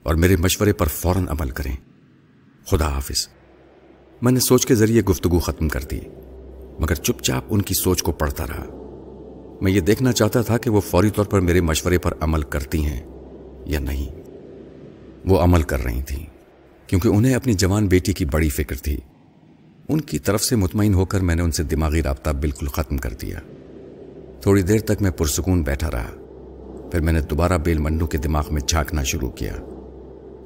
اور 0.04 0.16
میرے 0.16 0.36
مشورے 0.36 0.74
پر 0.74 0.88
فوراً 0.88 1.26
عمل 1.30 1.50
کریں۔ 1.50 1.76
خدا 2.66 2.88
حافظ۔ 2.88 3.28
میں 4.22 4.32
نے 4.32 4.40
سوچ 4.40 4.66
کے 4.66 4.76
ذریعے 4.76 5.02
گفتگو 5.02 5.40
ختم 5.40 5.70
کر 5.70 5.80
دی، 5.82 6.00
مگر 6.80 6.96
چپ 6.96 7.24
چاپ 7.24 7.44
ان 7.50 7.62
کی 7.62 7.74
سوچ 7.74 8.04
کو 8.04 8.12
پڑھتا 8.12 8.48
رہا۔ 8.48 8.66
میں 9.62 9.72
یہ 9.72 9.80
دیکھنا 9.80 10.12
چاہتا 10.12 10.42
تھا 10.42 10.58
کہ 10.58 10.70
وہ 10.70 10.82
فوری 10.82 11.10
طور 11.10 11.26
پر 11.26 11.40
میرے 11.40 11.62
مشورے 11.62 11.98
پر 11.98 12.14
عمل 12.20 12.42
کرتی 12.42 12.86
ہیں 12.86 13.00
یا 13.66 13.80
نہیں۔ 13.80 14.22
وہ 15.26 15.40
عمل 15.40 15.64
کر 15.64 15.84
رہی 15.84 16.02
تھیں، 16.02 16.26
کیونکہ 16.88 17.08
انہیں 17.08 17.36
اپنی 17.36 17.54
جوان 17.54 17.88
بیٹی 17.88 18.14
کی 18.14 18.26
بڑی 18.26 18.50
فکر 18.50 18.76
تھی۔ 18.76 18.98
ان 19.90 20.02
کی 20.02 20.20
طرف 20.20 20.44
سے 20.44 20.56
مطمئن 20.56 20.94
ہو 20.94 21.06
کر 21.06 21.20
میں 21.20 21.36
نے 21.36 21.42
ان 21.42 21.52
سے 21.52 21.64
دماغی 21.64 22.04
رابطہ 22.04 22.30
بالکل 22.30 22.68
ختم 22.68 22.98
کر 22.98 23.14
دیا۔ 23.14 23.40
تھوڑی 24.42 24.62
دیر 24.62 24.80
تک 24.80 25.02
میں 25.02 25.12
پرسکون 25.12 25.62
بیٹھا 25.62 25.92
رہا۔ 25.92 26.12
پھر 26.92 27.00
میں 27.00 27.14
نے 27.14 27.22
دوبارہ 27.22 27.58
بیل 27.58 27.78
منڈو 27.78 28.08
کے 28.08 28.18
دماغ 28.18 28.44
میں 28.52 28.62
جھانکنا 28.62 29.04
شروع 29.04 29.30
کیا۔ 29.30 29.56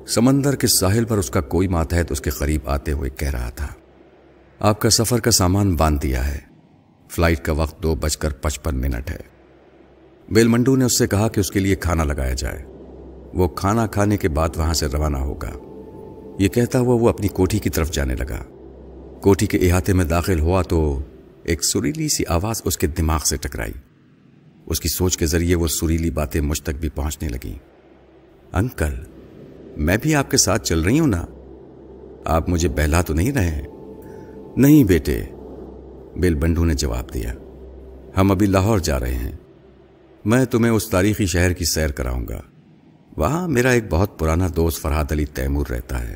سمندر 0.08 0.56
کے 0.56 0.68
ساحل 0.68 1.06
پر 1.06 1.18
اس 1.18 1.30
کا 1.30 1.42
کوئی 1.42 1.68
ماتحت 1.68 2.12
اس 2.12 2.22
کے 2.22 2.30
قریب 2.30 2.70
آتے 2.70 2.92
ہوئے 2.92 3.10
کہہ 3.10 3.30
رہا 3.30 3.50
تھا، 3.50 3.68
آپ 4.60 4.82
کا 4.82 4.90
سفر 4.90 5.20
کا 5.20 5.32
سامان 5.32 5.76
باندھ 5.76 6.02
دیا 6.02 6.28
ہے۔ 6.28 6.55
فلائٹ 7.16 7.40
کا 7.40 7.54
وقت 7.54 7.84
دو 7.84 7.96
بج 7.96 8.18
کر 8.18 8.30
پچپن 8.30 8.76
منٹ 8.76 9.12
ہے۔ 9.12 9.18
بیل 10.30 10.48
منڈو 10.48 10.76
نے 10.76 10.86
اس 10.86 10.98
سے 10.98 11.08
کہا 11.08 11.28
کہ 11.28 11.40
اس 11.40 11.52
کے 11.52 11.60
لیے 11.60 11.76
کھانا 11.76 12.04
لگایا 12.04 12.34
جائے۔ 12.34 12.64
وہ 13.34 13.48
کھانا 13.48 13.88
کھانے 13.88 14.18
کے 14.18 14.30
بعد 14.30 14.50
وہاں 14.56 14.74
سے 14.74 14.86
روانہ 14.86 15.18
ہوگا۔ 15.18 15.52
یہ 16.40 16.48
کہتا 16.48 16.80
ہوا 16.80 16.96
وہ 16.96 17.10
اپنی 17.10 17.28
کوٹھی 17.28 17.60
کی 17.60 17.70
طرف 17.70 17.92
جانے 17.92 18.16
لگا۔ 18.16 18.44
کوٹھی 19.22 19.48
کے 19.48 19.58
احاطے 19.58 19.94
میں 19.94 20.06
داخل 20.06 20.40
ہوا 20.40 20.62
تو 20.62 21.00
ایک 21.44 21.66
سریلی 21.66 22.10
سی 22.10 22.24
آواز 22.28 22.62
اس 22.66 22.78
کے 22.78 22.88
دماغ 22.88 23.20
سے 23.20 23.38
ٹکرائی۔ 23.38 23.74
اس 24.66 24.80
کی 24.80 24.90
سوچ 24.90 25.18
کے 25.18 25.26
ذریعے 25.26 25.56
وہ 25.56 25.68
سریلی 25.68 26.12
باتیں 26.12 26.42
مجھ 26.42 26.62
تک 26.62 26.72
بھی 26.80 26.90
پہنچنے 26.90 27.30
لگیں۔ 27.30 27.60
انکل، 28.54 28.94
میں 29.78 29.98
بھی 30.02 30.16
آپ 30.16 30.32
کے 30.32 30.38
ساتھ 30.38 30.64
چل 30.64 30.80
رہی 30.80 31.00
ہوں 31.00 31.08
نا؟ 31.08 31.26
آپ 32.26 32.50
مجھے 32.50 32.70
بہلا 32.70 33.02
تو 33.02 33.14
نہیں 33.14 33.32
رہے 33.32 33.62
نہیں 34.58 34.84
بیٹے۔ 34.84 35.24
بل 36.16 36.36
بنڈو 36.36 36.66
نے 36.66 36.74
جواب 36.74 37.14
دیا، 37.14 37.34
ہم 38.18 38.32
ابھی 38.32 38.46
لاہور 38.46 38.80
جا 38.80 39.00
رہے 39.00 39.14
ہیں۔ 39.14 39.32
میں 40.26 40.46
تمہیں 40.46 40.72
اس 40.72 40.90
تاریخی 40.90 41.26
شہر 41.26 41.54
کی 41.54 41.66
سیر 41.66 41.92
کراؤں 41.92 42.28
گا۔ 42.28 42.42
وہاں 43.18 43.48
میرا 43.48 43.70
ایک 43.70 43.84
بہت 43.90 44.20
پرانا 44.20 44.48
دوست 44.56 44.82
فرحاد 44.82 45.06
علی 45.12 45.26
تیمور 45.26 45.66
رہتا 45.70 46.10
ہے۔ 46.10 46.16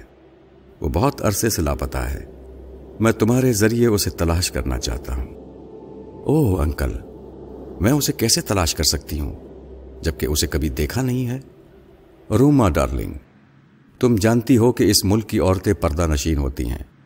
وہ 0.82 0.90
بہت 0.90 1.22
عرصے 1.22 1.50
سے 1.50 1.62
لاپتا 1.62 2.14
ہے۔ 2.14 2.26
میں 3.00 3.12
تمہارے 3.12 3.54
ذریعے 3.54 3.88
اسے 3.88 4.10
تلاش 4.10 4.52
کرنا 4.52 4.80
چاہتا 4.80 5.16
ہوں۔ 5.16 5.28
اوہ 6.26 6.62
انکل، 6.62 6.92
میں 7.80 7.92
اسے 7.92 8.14
کیسے 8.14 8.42
تلاش 8.42 8.76
کر 8.76 8.84
سکتی 8.84 9.20
ہوں 9.20 9.36
جبکہ 10.02 10.26
اسے 10.26 10.48
کبھی 10.48 10.70
دیکھا 10.70 11.02
نہیں 11.02 11.28
ہے؟ 11.28 11.40
روما 12.36 12.70
ڈارلنگ، 12.70 13.14
تم 14.00 14.16
جانتی 14.16 14.58
ہو 14.58 14.72
کہ 14.72 14.84
اس 14.84 15.06
ملک 15.06 15.30
کی 15.30 15.40
عورتیں 15.40 15.74
پردہ 15.74 16.08
نشین 16.08 16.38
ہوتی 16.38 16.70
ہیں۔ 16.70 16.99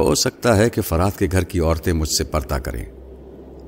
ہو 0.00 0.14
سکتا 0.14 0.56
ہے 0.56 0.70
کہ 0.70 0.82
فرات 0.82 1.18
کے 1.18 1.26
گھر 1.32 1.44
کی 1.44 1.60
عورتیں 1.60 1.92
مجھ 1.92 2.08
سے 2.08 2.24
پردہ 2.24 2.54
کریں۔ 2.54 2.84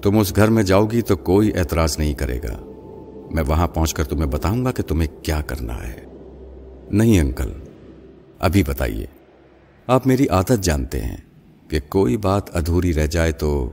تم 0.03 0.19
اس 0.19 0.37
گھر 0.37 0.49
میں 0.49 0.63
جاؤ 0.63 0.87
گی 0.87 1.03
تو 1.03 1.17
کوئی 1.17 1.59
اعتراض 1.59 1.99
نہیں 1.99 2.15
کرے 2.15 2.39
گا۔ 2.39 2.65
میں 3.31 3.43
وہاں 3.47 3.69
پہنچ 3.69 3.95
کر 3.95 4.05
تمہیں 4.05 4.27
بتاؤں 4.27 4.65
گا 4.65 4.73
کہ 4.73 4.83
تمہیں 4.83 5.25
کیا 5.25 5.41
کرنا 5.41 5.89
ہے۔ 5.89 6.05
نہیں 6.91 7.21
انکل، 7.21 7.53
ابھی 8.39 8.63
بتائیے۔ 8.63 9.07
آپ 9.87 10.07
میری 10.07 10.29
عادت 10.29 10.63
جانتے 10.63 11.01
ہیں 11.01 11.17
کہ 11.69 11.81
کوئی 11.89 12.17
بات 12.17 12.57
ادھوری 12.57 12.95
رہ 12.95 13.07
جائے 13.07 13.33
تو 13.33 13.71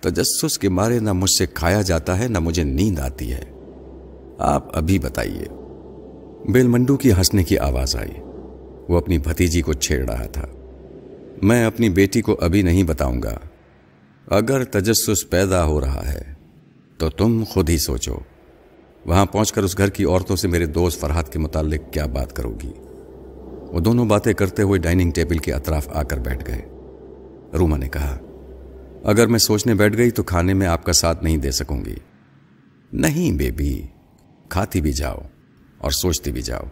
تجسس 0.00 0.58
کے 0.58 0.68
مارے 0.68 0.98
نہ 0.98 1.12
مجھ 1.12 1.30
سے 1.30 1.46
کھایا 1.46 1.82
جاتا 1.82 2.18
ہے، 2.18 2.28
نہ 2.28 2.38
مجھے 2.38 2.62
نیند 2.62 2.98
آتی 2.98 3.32
ہے۔ 3.32 3.44
آپ 4.38 4.76
ابھی 4.76 4.98
بتائیے۔ 4.98 5.44
بیل 6.52 6.66
منڈو 6.66 6.96
کی 6.96 7.12
ہنسنے 7.12 7.44
کی 7.44 7.58
آواز 7.58 7.96
آئی۔ 7.96 8.20
وہ 8.88 8.98
اپنی 8.98 9.18
بھتیجی 9.18 9.62
کو 9.62 9.72
چھیڑ 9.72 10.10
رہا 10.10 10.26
تھا۔ 10.26 10.46
میں 11.42 11.64
اپنی 11.64 11.88
بیٹی 11.88 12.20
کو 12.20 12.36
ابھی 12.40 12.62
نہیں 12.62 12.82
بتاؤں 12.82 13.22
گا۔ 13.22 13.38
اگر 14.26 14.64
تجسس 14.64 15.30
پیدا 15.30 15.64
ہو 15.64 15.80
رہا 15.80 16.12
ہے، 16.12 16.34
تو 16.98 17.10
تم 17.10 17.44
خود 17.44 17.70
ہی 17.70 17.78
سوچو۔ 17.78 18.18
وہاں 19.06 19.26
پہنچ 19.26 19.52
کر 19.52 19.62
اس 19.62 19.78
گھر 19.78 19.88
کی 19.88 20.04
عورتوں 20.04 20.36
سے 20.36 20.48
میرے 20.48 20.66
دوست 20.66 21.00
فرحت 21.00 21.32
کے 21.32 21.38
متعلق 21.38 21.92
کیا 21.92 22.06
بات 22.06 22.36
کرو 22.36 22.56
گی۔ 22.62 22.72
وہ 23.72 23.80
دونوں 23.80 24.04
باتیں 24.04 24.32
کرتے 24.32 24.62
ہوئے 24.62 24.80
ڈائننگ 24.80 25.10
ٹیبل 25.10 25.38
کے 25.38 25.52
اطراف 25.52 25.88
آ 25.88 26.02
کر 26.02 26.18
بیٹھ 26.18 26.50
گئے۔ 26.50 26.62
روما 27.58 27.76
نے 27.76 27.88
کہا، 27.88 28.18
اگر 29.04 29.26
میں 29.26 29.38
سوچنے 29.38 29.74
بیٹھ 29.74 29.96
گئی 29.96 30.10
تو 30.10 30.22
کھانے 30.22 30.54
میں 30.54 30.66
آپ 30.66 30.84
کا 30.84 30.92
ساتھ 30.92 31.24
نہیں 31.24 31.36
دے 31.36 31.50
سکوں 31.50 31.84
گی۔ 31.84 31.94
نہیں 32.92 33.32
بیبی، 33.32 33.82
کھاتی 34.48 34.80
بھی 34.80 34.92
جاؤ 34.92 35.18
اور 35.78 35.90
سوچتی 35.90 36.32
بھی 36.32 36.42
جاؤ۔ 36.42 36.62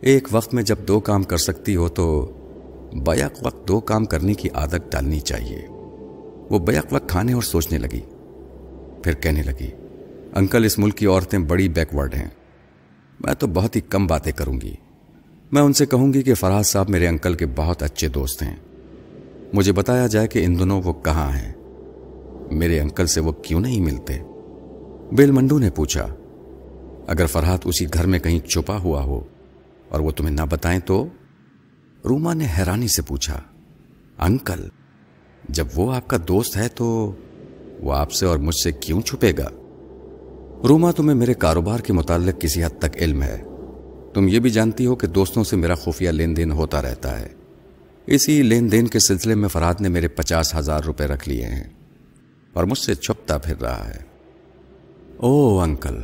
ایک 0.00 0.28
وقت 0.30 0.54
میں 0.54 0.62
جب 0.62 0.76
دو 0.88 1.00
کام 1.00 1.22
کر 1.22 1.36
سکتی 1.36 1.76
ہو 1.76 1.88
تو 1.88 2.32
بیک 2.92 3.46
وقت 3.46 3.68
دو 3.68 3.80
کام 3.80 4.04
کرنے 4.04 4.34
کی 4.34 4.48
عادت 4.54 4.92
ڈالنی 4.92 5.20
چاہیے۔ 5.20 5.66
وہ 6.50 6.58
بیک 6.58 6.92
وقت 6.92 7.08
کھانے 7.08 7.32
اور 7.32 7.42
سوچنے 7.42 7.78
لگی۔ 7.78 8.00
پھر 9.02 9.12
کہنے 9.12 9.42
لگی، 9.42 9.70
انکل، 10.34 10.64
اس 10.64 10.78
ملک 10.78 10.96
کی 10.96 11.06
عورتیں 11.06 11.38
بڑی 11.38 11.68
بیکورڈ 11.68 12.14
ہیں۔ 12.14 12.28
میں 13.20 13.34
تو 13.34 13.46
بہت 13.46 13.76
ہی 13.76 13.80
کم 13.80 14.06
باتیں 14.06 14.32
کروں 14.32 14.60
گی۔ 14.60 14.74
میں 15.52 15.62
ان 15.62 15.72
سے 15.72 15.86
کہوں 15.86 16.12
گی 16.12 16.22
کہ 16.22 16.34
فراز 16.34 16.66
صاحب 16.66 16.90
میرے 16.90 17.08
انکل 17.08 17.34
کے 17.34 17.46
بہت 17.56 17.82
اچھے 17.82 18.08
دوست 18.08 18.42
ہیں۔ 18.42 18.56
مجھے 19.52 19.72
بتایا 19.72 20.06
جائے 20.06 20.26
کہ 20.26 20.44
ان 20.44 20.58
دنوں 20.58 20.82
وہ 20.84 20.92
کہاں 20.92 21.36
ہیں۔ 21.36 21.52
میرے 22.50 22.80
انکل 22.80 23.06
سے 23.06 23.20
وہ 23.20 23.32
کیوں 23.32 23.60
نہیں 23.60 23.80
ملتے؟ 23.80 24.18
بیل 25.12 25.30
منڈو 25.30 25.58
نے 25.58 25.70
پوچھا، 25.70 26.14
اگر 27.06 27.26
فرحات 27.26 27.60
اسی 27.64 27.86
گھر 27.94 28.06
میں 28.06 28.18
کہیں 28.18 28.38
چھپا 28.38 28.76
ہوا 28.76 29.02
ہو 29.02 29.20
اور 29.88 30.00
وہ 30.00 30.10
تمہیں 30.10 30.34
نہ 30.34 30.42
بتائیں 30.50 30.80
تو؟ 30.80 31.06
روما 32.08 32.34
نے 32.34 32.46
حیرانی 32.58 32.88
سے 32.88 33.02
پوچھا، 33.02 33.40
انکل، 34.18 34.68
جب 35.48 35.66
وہ 35.74 35.94
آپ 35.94 36.08
کا 36.08 36.16
دوست 36.28 36.56
ہے 36.56 36.68
تو 36.68 37.14
وہ 37.80 37.92
آپ 37.92 38.12
سے 38.12 38.26
اور 38.26 38.38
مجھ 38.38 38.54
سے 38.64 38.72
کیوں 38.72 39.00
چھپے 39.00 39.32
گا؟ 39.38 39.48
روما 40.68 40.90
تمہیں 40.90 41.16
میرے 41.16 41.34
کاروبار 41.34 41.80
کے 41.80 41.92
متعلق 41.92 42.40
کسی 42.40 42.64
حد 42.64 42.78
تک 42.78 42.96
علم 42.96 43.22
ہے۔ 43.22 43.42
تم 44.14 44.28
یہ 44.28 44.38
بھی 44.38 44.50
جانتی 44.50 44.86
ہو 44.86 44.94
کہ 44.94 45.06
دوستوں 45.06 45.44
سے 45.44 45.56
میرا 45.56 45.74
خفیہ 45.74 46.10
لین 46.10 46.36
دین 46.36 46.50
ہوتا 46.50 46.82
رہتا 46.82 47.20
ہے۔ 47.20 47.28
اسی 48.06 48.42
لین 48.42 48.72
دین 48.72 48.86
کے 48.86 48.98
سلسلے 48.98 49.34
میں 49.34 49.48
فراد 49.48 49.74
نے 49.80 49.88
میرے 49.88 50.08
پچاس 50.08 50.54
ہزار 50.54 50.80
روپے 50.82 51.04
رکھ 51.04 51.28
لیے 51.28 51.44
ہیں 51.44 51.64
اور 52.52 52.64
مجھ 52.64 52.78
سے 52.78 52.94
چھپتا 52.94 53.38
پھر 53.38 53.60
رہا 53.60 53.88
ہے۔ 53.88 53.98
او 55.16 55.60
انکل، 55.60 55.96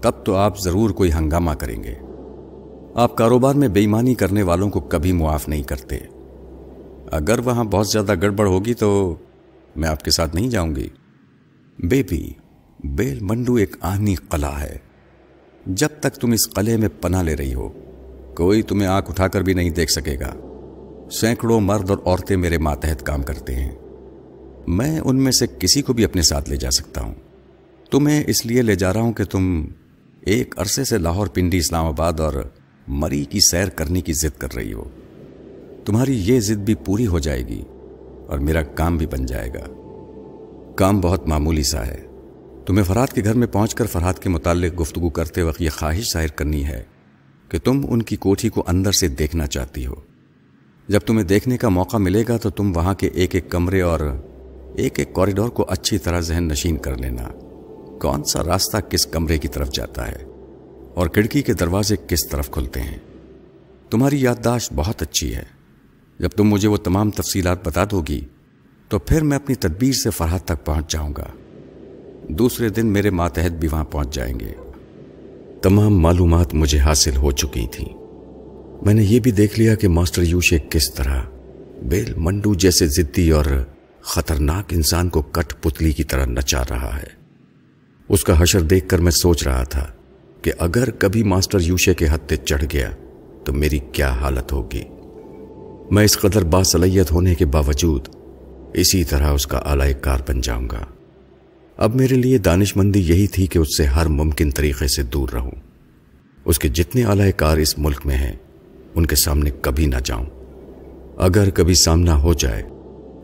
تب 0.00 0.12
تو 0.24 0.34
آپ 0.34 0.60
ضرور 0.60 0.90
کوئی 0.90 1.12
ہنگامہ 1.12 1.52
کریں 1.52 1.82
گے۔ 1.82 1.94
آپ 2.94 3.16
کاروبار 3.16 3.54
میں 3.54 3.68
بےمانی 3.68 4.14
کرنے 4.14 4.42
والوں 4.42 4.70
کو 4.70 4.80
کبھی 4.80 5.12
معاف 5.12 5.48
نہیں 5.48 5.62
کرتے۔ 5.62 5.98
اگر 7.10 7.38
وہاں 7.38 7.64
بہت 7.64 7.88
زیادہ 7.88 8.14
گڑبڑ 8.22 8.46
ہوگی 8.46 8.74
تو 8.74 9.14
میں 9.76 9.88
آپ 9.88 10.04
کے 10.04 10.10
ساتھ 10.10 10.34
نہیں 10.34 10.48
جاؤں 10.48 10.76
گی۔ 10.76 10.88
بیبی، 11.78 12.32
بیل 12.84 13.18
منڈو 13.20 13.54
ایک 13.54 13.76
آہنی 13.80 14.14
قلعہ 14.14 14.60
ہے۔ 14.60 14.76
جب 15.66 15.88
تک 16.00 16.14
تم 16.14 16.32
اس 16.32 16.50
قلعے 16.50 16.76
میں 16.76 16.88
پناہ 17.00 17.22
لے 17.22 17.36
رہی 17.36 17.54
ہو، 17.54 17.68
کوئی 18.34 18.62
تمہیں 18.62 18.88
آنکھ 18.88 19.10
اٹھا 19.10 19.28
کر 19.28 19.40
بھی 19.40 19.54
نہیں 19.54 19.70
دیکھ 19.70 19.92
سکے 19.92 20.16
گا۔ 20.20 20.34
سینکڑوں 21.10 21.60
مرد 21.60 21.90
اور 21.90 21.98
عورتیں 22.04 22.36
میرے 22.36 22.58
ماتحت 22.58 23.06
کام 23.06 23.22
کرتے 23.22 23.54
ہیں۔ 23.54 23.72
میں 24.66 25.00
ان 25.00 25.16
میں 25.16 25.32
سے 25.32 25.46
کسی 25.58 25.82
کو 25.82 25.92
بھی 25.92 26.04
اپنے 26.04 26.22
ساتھ 26.22 26.50
لے 26.50 26.56
جا 26.56 26.70
سکتا 26.70 27.00
ہوں۔ 27.00 27.14
تمہیں 27.90 28.24
اس 28.26 28.46
لیے 28.46 28.62
لے 28.62 28.74
جا 28.74 28.92
رہا 28.92 29.00
ہوں 29.00 29.12
کہ 29.12 29.24
تم 29.24 29.64
ایک 30.20 30.54
عرصے 30.58 30.84
سے 30.84 30.98
لاہور، 30.98 31.26
پنڈی، 31.26 31.58
اسلام 31.58 31.86
آباد 31.86 32.20
اور 32.20 32.34
مری 32.88 33.24
کی 33.24 33.40
سیر 33.40 33.68
کرنے 33.68 34.00
کی 34.00 34.12
ضد 34.12 34.38
کر 34.38 34.54
رہی 34.54 34.72
ہو۔ 34.72 34.88
تمہاری 35.84 36.22
یہ 36.24 36.40
ضد 36.40 36.56
بھی 36.56 36.74
پوری 36.74 37.06
ہو 37.06 37.18
جائے 37.18 37.46
گی 37.46 37.62
اور 38.26 38.38
میرا 38.38 38.62
کام 38.62 38.96
بھی 38.96 39.06
بن 39.06 39.26
جائے 39.26 39.48
گا۔ 39.48 39.66
کام 40.76 41.00
بہت 41.00 41.28
معمولی 41.28 41.62
سا 41.62 41.86
ہے۔ 41.86 42.06
تمہیں 42.66 42.84
فرحات 42.84 43.12
کے 43.12 43.24
گھر 43.24 43.34
میں 43.34 43.46
پہنچ 43.46 43.74
کر 43.74 43.86
فرحات 43.86 44.22
کے 44.22 44.28
متعلق 44.28 44.80
گفتگو 44.80 45.08
کرتے 45.08 45.42
وقت 45.42 45.60
یہ 45.60 45.70
خواہش 45.70 46.12
ظاہر 46.12 46.26
کرنی 46.26 46.64
ہے 46.64 46.82
کہ 47.48 47.58
تم 47.58 47.86
ان 47.88 48.02
کی 48.02 48.16
کوٹھی 48.16 48.48
کو 48.48 48.64
اندر 48.66 48.92
سے 48.92 49.08
دیکھنا 49.08 49.46
چاہتی 49.46 49.86
ہو۔ 49.86 49.94
جب 50.88 51.00
تمہیں 51.00 51.26
دیکھنے 51.26 51.56
کا 51.56 51.68
موقع 51.68 51.96
ملے 51.96 52.24
گا 52.28 52.36
تو 52.36 52.50
تم 52.50 52.72
وہاں 52.76 52.94
کے 52.94 53.06
ایک 53.06 53.34
ایک 53.34 53.50
کمرے 53.50 53.80
اور 53.80 54.00
ایک 54.74 54.98
ایک 54.98 55.12
کوریڈور 55.12 55.48
کو 55.48 55.66
اچھی 55.68 55.98
طرح 55.98 56.20
ذہن 56.20 56.44
نشین 56.44 56.76
کر 56.76 56.96
لینا۔ 56.96 57.28
کون 58.00 58.24
سا 58.24 58.44
راستہ 58.44 58.76
کس 58.76 59.06
کمرے 59.06 59.38
کی 59.38 59.48
طرف 59.48 59.70
جاتا 59.70 60.12
ہے؟ 60.12 60.33
اور 60.94 61.06
کھڑکی 61.06 61.42
کے 61.42 61.52
دروازے 61.52 61.96
کس 62.08 62.28
طرف 62.28 62.50
کھلتے 62.50 62.80
ہیں؟ 62.80 62.98
تمہاری 63.90 64.20
یادداشت 64.20 64.72
بہت 64.74 65.02
اچھی 65.02 65.34
ہے۔ 65.34 65.42
جب 66.18 66.28
تم 66.28 66.44
مجھے 66.44 66.68
وہ 66.68 66.76
تمام 66.76 67.10
تفصیلات 67.10 67.66
بتا 67.66 67.84
دو 67.90 68.02
گی، 68.08 68.20
تو 68.88 68.98
پھر 68.98 69.22
میں 69.22 69.36
اپنی 69.36 69.54
تدبیر 69.54 69.92
سے 69.92 70.10
فرحت 70.10 70.44
تک 70.44 70.66
پہنچ 70.66 70.92
جاؤں 70.92 71.14
گا۔ 71.18 71.26
دوسرے 72.28 72.68
دن 72.68 72.86
میرے 72.86 73.10
ماتحت 73.10 73.52
بھی 73.52 73.68
وہاں 73.72 73.84
پہنچ 73.84 74.14
جائیں 74.14 74.40
گے۔ 74.40 74.52
تمام 75.62 75.98
معلومات 75.98 76.54
مجھے 76.54 76.78
حاصل 76.78 77.16
ہو 77.16 77.30
چکی 77.30 77.66
تھیں۔ 77.72 77.88
میں 78.84 78.94
نے 78.94 79.04
یہ 79.04 79.20
بھی 79.20 79.30
دیکھ 79.30 79.60
لیا 79.60 79.74
کہ 79.74 79.88
ماسٹر 79.88 80.22
یوشے 80.22 80.58
کس 80.70 80.94
طرح 80.94 81.22
بیل 81.82 82.14
منڈو 82.16 82.54
جیسے 82.54 82.86
ضدی 82.86 83.30
اور 83.30 83.44
خطرناک 84.00 84.64
انسان 84.70 85.08
کو 85.08 85.22
کٹ 85.22 85.62
پتلی 85.62 85.92
کی 85.92 86.04
طرح 86.04 86.26
نچا 86.26 86.62
رہا 86.70 86.96
ہے۔ 86.96 87.24
اس 88.08 88.24
کا 88.24 88.42
حشر 88.42 88.60
دیکھ 88.60 88.88
کر 88.88 88.98
میں 88.98 89.12
سوچ 89.12 89.46
رہا 89.46 89.64
تھا 89.64 89.92
کہ 90.44 90.52
اگر 90.58 90.90
کبھی 90.90 91.22
ماسٹر 91.22 91.58
یوشے 91.60 91.94
کے 91.94 92.06
ہتھے 92.06 92.36
چڑھ 92.36 92.64
گیا 92.72 92.90
تو 93.44 93.52
میری 93.52 93.78
کیا 93.78 94.10
حالت 94.10 94.52
ہوگی؟ 94.52 94.82
میں 95.90 96.04
اس 96.04 96.18
قدر 96.18 96.44
باصلیت 96.44 97.12
ہونے 97.12 97.34
کے 97.34 97.46
باوجود 97.46 98.08
اسی 98.74 99.04
طرح 99.04 99.30
اس 99.30 99.46
کا 99.46 99.58
اعلی 99.58 99.92
کار 100.00 100.18
بن 100.28 100.40
جاؤں 100.40 100.68
گا۔ 100.72 100.84
اب 101.76 101.94
میرے 101.94 102.14
لیے 102.14 102.38
دانش 102.38 102.76
مندی 102.76 103.00
یہی 103.00 103.26
تھی 103.26 103.46
کہ 103.46 103.58
اس 103.58 103.76
سے 103.76 103.84
ہر 103.84 104.06
ممکن 104.06 104.50
طریقے 104.50 104.88
سے 104.88 105.02
دور 105.02 105.28
رہوں۔ 105.32 105.50
اس 106.44 106.58
کے 106.58 106.68
جتنے 106.68 107.04
اعلی 107.04 107.32
کار 107.32 107.56
اس 107.56 107.78
ملک 107.78 108.06
میں 108.06 108.16
ہیں، 108.16 108.36
ان 108.94 109.06
کے 109.06 109.16
سامنے 109.16 109.50
کبھی 109.60 109.86
نہ 109.86 109.96
جاؤں۔ 110.04 110.26
اگر 111.16 111.50
کبھی 111.50 111.74
سامنا 111.74 112.22
ہو 112.22 112.34
جائے 112.34 112.62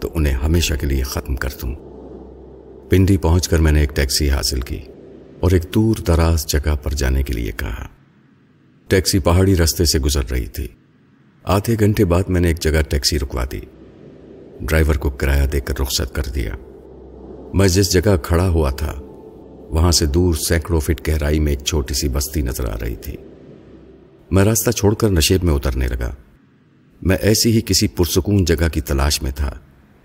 تو 0.00 0.08
انہیں 0.14 0.34
ہمیشہ 0.34 0.74
کے 0.74 0.86
لیے 0.86 1.02
ختم 1.02 1.36
کر 1.36 1.48
دوں۔ 1.62 1.74
پنڈی 2.90 3.16
پہنچ 3.16 3.48
کر 3.48 3.58
میں 3.58 3.72
نے 3.72 3.80
ایک 3.80 3.96
ٹیکسی 3.96 4.30
حاصل 4.30 4.60
کی۔ 4.60 4.78
اور 5.40 5.50
ایک 5.50 5.62
دور 5.74 5.96
دراز 5.96 6.46
جگہ 6.46 6.74
پر 6.82 6.90
جانے 6.90 7.22
کے 7.22 7.32
لیے 7.32 7.52
کہا۔ 7.52 7.86
ٹیکسی 8.88 9.18
پہاڑی 9.18 9.56
رستے 9.56 9.84
سے 9.84 9.98
گزر 9.98 10.30
رہی 10.30 10.46
تھی۔ 10.46 10.68
آدھے 11.42 11.76
گھنٹے 11.80 12.04
بعد 12.04 12.22
میں 12.28 12.40
نے 12.40 12.48
ایک 12.48 12.60
جگہ 12.60 12.82
ٹیکسی 12.88 13.18
رکوا 13.18 13.44
دی۔ 13.52 13.60
ڈرائیور 14.60 14.94
کو 14.94 15.10
کرایہ 15.10 15.46
دے 15.46 15.60
کر 15.60 15.74
رخصت 15.80 16.14
کر 16.14 16.22
دیا۔ 16.34 16.54
میں 17.54 17.68
جس 17.68 17.92
جگہ 17.92 18.16
کھڑا 18.22 18.48
ہوا 18.48 18.70
تھا، 18.70 18.92
وہاں 19.70 19.92
سے 19.92 20.06
دور 20.06 20.34
سینکڑوں 20.34 20.80
فٹ 20.80 21.08
گہرائی 21.08 21.40
میں 21.40 21.52
ایک 21.52 21.64
چھوٹی 21.64 21.94
سی 21.94 22.08
بستی 22.08 22.42
نظر 22.42 22.64
آ 22.68 22.76
رہی 22.80 22.96
تھی۔ 22.96 23.16
میں 24.30 24.44
راستہ 24.44 24.70
چھوڑ 24.70 24.94
کر 24.94 25.10
نشیب 25.10 25.44
میں 25.44 25.54
اترنے 25.54 25.88
لگا۔ 25.88 26.14
میں 27.02 27.16
ایسی 27.20 27.52
ہی 27.52 27.60
کسی 27.66 27.88
پرسکون 27.88 28.44
جگہ 28.44 28.68
کی 28.72 28.80
تلاش 28.80 29.22
میں 29.22 29.30
تھا 29.30 29.54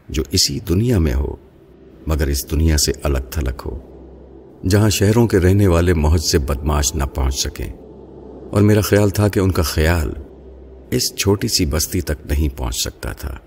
جو 0.09 0.23
اسی 0.31 0.59
دنیا 0.59 0.99
میں 0.99 1.13
ہو، 1.13 1.35
مگر 2.07 2.27
اس 2.27 2.51
دنیا 2.51 2.77
سے 2.77 2.91
الگ 3.03 3.29
تھلگ 3.31 3.61
ہو۔ 3.65 3.94
جہاں 4.69 4.89
شہروں 4.89 5.27
کے 5.27 5.39
رہنے 5.39 5.67
والے 5.67 5.93
محج 5.93 6.21
سے 6.31 6.37
بدماش 6.37 6.95
نہ 6.95 7.03
پہنچ 7.03 7.35
سکیں۔ 7.35 7.73
اور 8.51 8.61
میرا 8.61 8.81
خیال 8.81 9.09
تھا 9.09 9.27
کہ 9.27 9.39
ان 9.39 9.51
کا 9.51 9.61
خیال 9.61 10.11
اس 10.91 11.15
چھوٹی 11.15 11.47
سی 11.47 11.65
بستی 11.65 12.01
تک 12.01 12.25
نہیں 12.25 12.57
پہنچ 12.57 12.75
سکتا 12.75 13.11
تھا۔ 13.11 13.37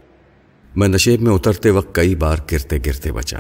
میں 0.76 0.88
نشیب 0.88 1.22
میں 1.22 1.32
اترتے 1.32 1.70
وقت 1.70 1.94
کئی 1.94 2.14
بار 2.14 2.36
گرتے 2.52 2.78
گرتے 2.86 3.12
بچا۔ 3.12 3.38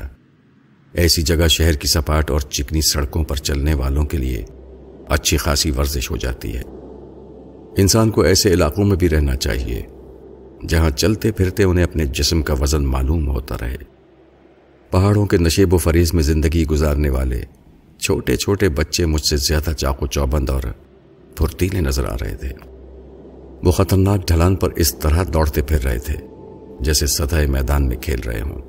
ایسی 0.92 1.22
جگہ 1.22 1.48
شہر 1.48 1.72
کی 1.72 1.88
سپاٹ 1.88 2.30
اور 2.30 2.40
چکنی 2.40 2.80
سڑکوں 2.80 3.24
پر 3.24 3.36
چلنے 3.36 3.74
والوں 3.74 4.04
کے 4.04 4.18
لیے 4.18 4.44
اچھی 5.08 5.36
خاصی 5.36 5.70
ورزش 5.70 6.10
ہو 6.10 6.16
جاتی 6.16 6.56
ہے۔ 6.56 6.62
انسان 7.76 8.10
کو 8.10 8.20
ایسے 8.20 8.52
علاقوں 8.52 8.84
میں 8.84 8.96
بھی 8.96 9.08
رہنا 9.08 9.36
چاہیے 9.36 9.82
جہاں 10.68 10.90
چلتے 10.90 11.32
پھرتے 11.32 11.64
انہیں 11.64 11.84
اپنے 11.84 12.04
جسم 12.06 12.42
کا 12.42 12.54
وزن 12.60 12.84
معلوم 12.84 13.28
ہوتا 13.28 13.56
رہے۔ 13.60 13.76
پہاڑوں 14.90 15.26
کے 15.26 15.36
نشیب 15.36 15.74
و 15.74 15.78
فریض 15.78 16.14
میں 16.14 16.22
زندگی 16.22 16.66
گزارنے 16.66 17.10
والے 17.10 17.42
چھوٹے 17.98 18.36
چھوٹے 18.36 18.68
بچے 18.68 19.06
مجھ 19.06 19.24
سے 19.30 19.36
زیادہ 19.36 19.72
چاقو 19.72 20.06
چوبند 20.06 20.50
اور 20.50 20.62
پھرتیلے 21.36 21.80
نظر 21.80 22.04
آ 22.04 22.14
رہے 22.20 22.34
تھے۔ 22.34 22.48
وہ 23.62 23.70
خطرناک 23.70 24.26
ڈھلان 24.26 24.56
پر 24.56 24.70
اس 24.70 24.98
طرح 24.98 25.22
دوڑتے 25.32 25.62
پھر 25.62 25.84
رہے 25.84 25.98
تھے 25.98 26.14
جیسے 26.80 27.06
سطح 27.06 27.36
میدان 27.48 27.88
میں 27.88 27.96
کھیل 27.96 28.20
رہے 28.20 28.40
ہوں۔ 28.40 28.62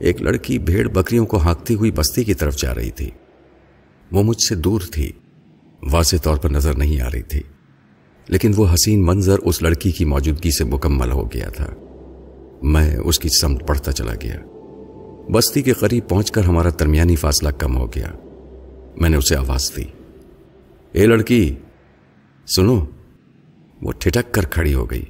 ایک 0.00 0.22
لڑکی 0.22 0.58
بھیڑ 0.58 0.88
بکریوں 0.88 1.26
کو 1.26 1.36
ہانکتی 1.36 1.74
ہوئی 1.74 1.90
بستی 1.90 2.24
کی 2.24 2.34
طرف 2.34 2.56
جا 2.56 2.74
رہی 2.74 2.90
تھی۔ 2.90 3.10
وہ 4.12 4.22
مجھ 4.22 4.42
سے 4.48 4.54
دور 4.54 4.80
تھی، 4.92 5.12
واضح 5.90 6.16
طور 6.22 6.36
پر 6.36 6.50
نظر 6.50 6.74
نہیں 6.74 7.00
آ 7.00 7.08
رہی 7.12 7.22
تھی۔ 7.22 7.42
لیکن 8.28 8.52
وہ 8.56 8.66
حسین 8.74 9.06
منظر 9.06 9.38
اس 9.38 9.62
لڑکی 9.62 9.90
کی 9.90 10.04
موجودگی 10.04 10.50
سے 10.50 10.64
مکمل 10.64 11.10
ہو 11.10 11.26
گیا 11.26 11.48
تھا۔ 11.48 11.66
میں 12.62 12.96
اس 12.96 13.18
کی 13.18 13.28
سمت 13.40 13.68
پڑھتا 13.68 13.92
چلا 13.92 14.12
گیا۔ 14.22 14.36
بستی 15.32 15.62
کے 15.62 15.72
قریب 15.72 16.08
پہنچ 16.08 16.30
کر 16.30 16.44
ہمارا 16.44 16.68
درمیانی 16.80 17.16
فاصلہ 17.16 17.48
کم 17.48 17.76
ہو 17.76 17.86
گیا۔ 17.86 18.12
میں 18.96 19.10
نے 19.10 19.16
اسے 19.16 19.36
آواز 19.36 19.76
دی۔ 19.76 19.84
اے 20.92 21.06
لڑکی، 21.06 21.54
سنو، 22.56 22.84
وہ 23.82 23.92
ٹھٹک 23.92 24.34
کر 24.34 24.44
کھڑی 24.44 24.74
ہو 24.74 24.90
گئی۔ 24.90 25.04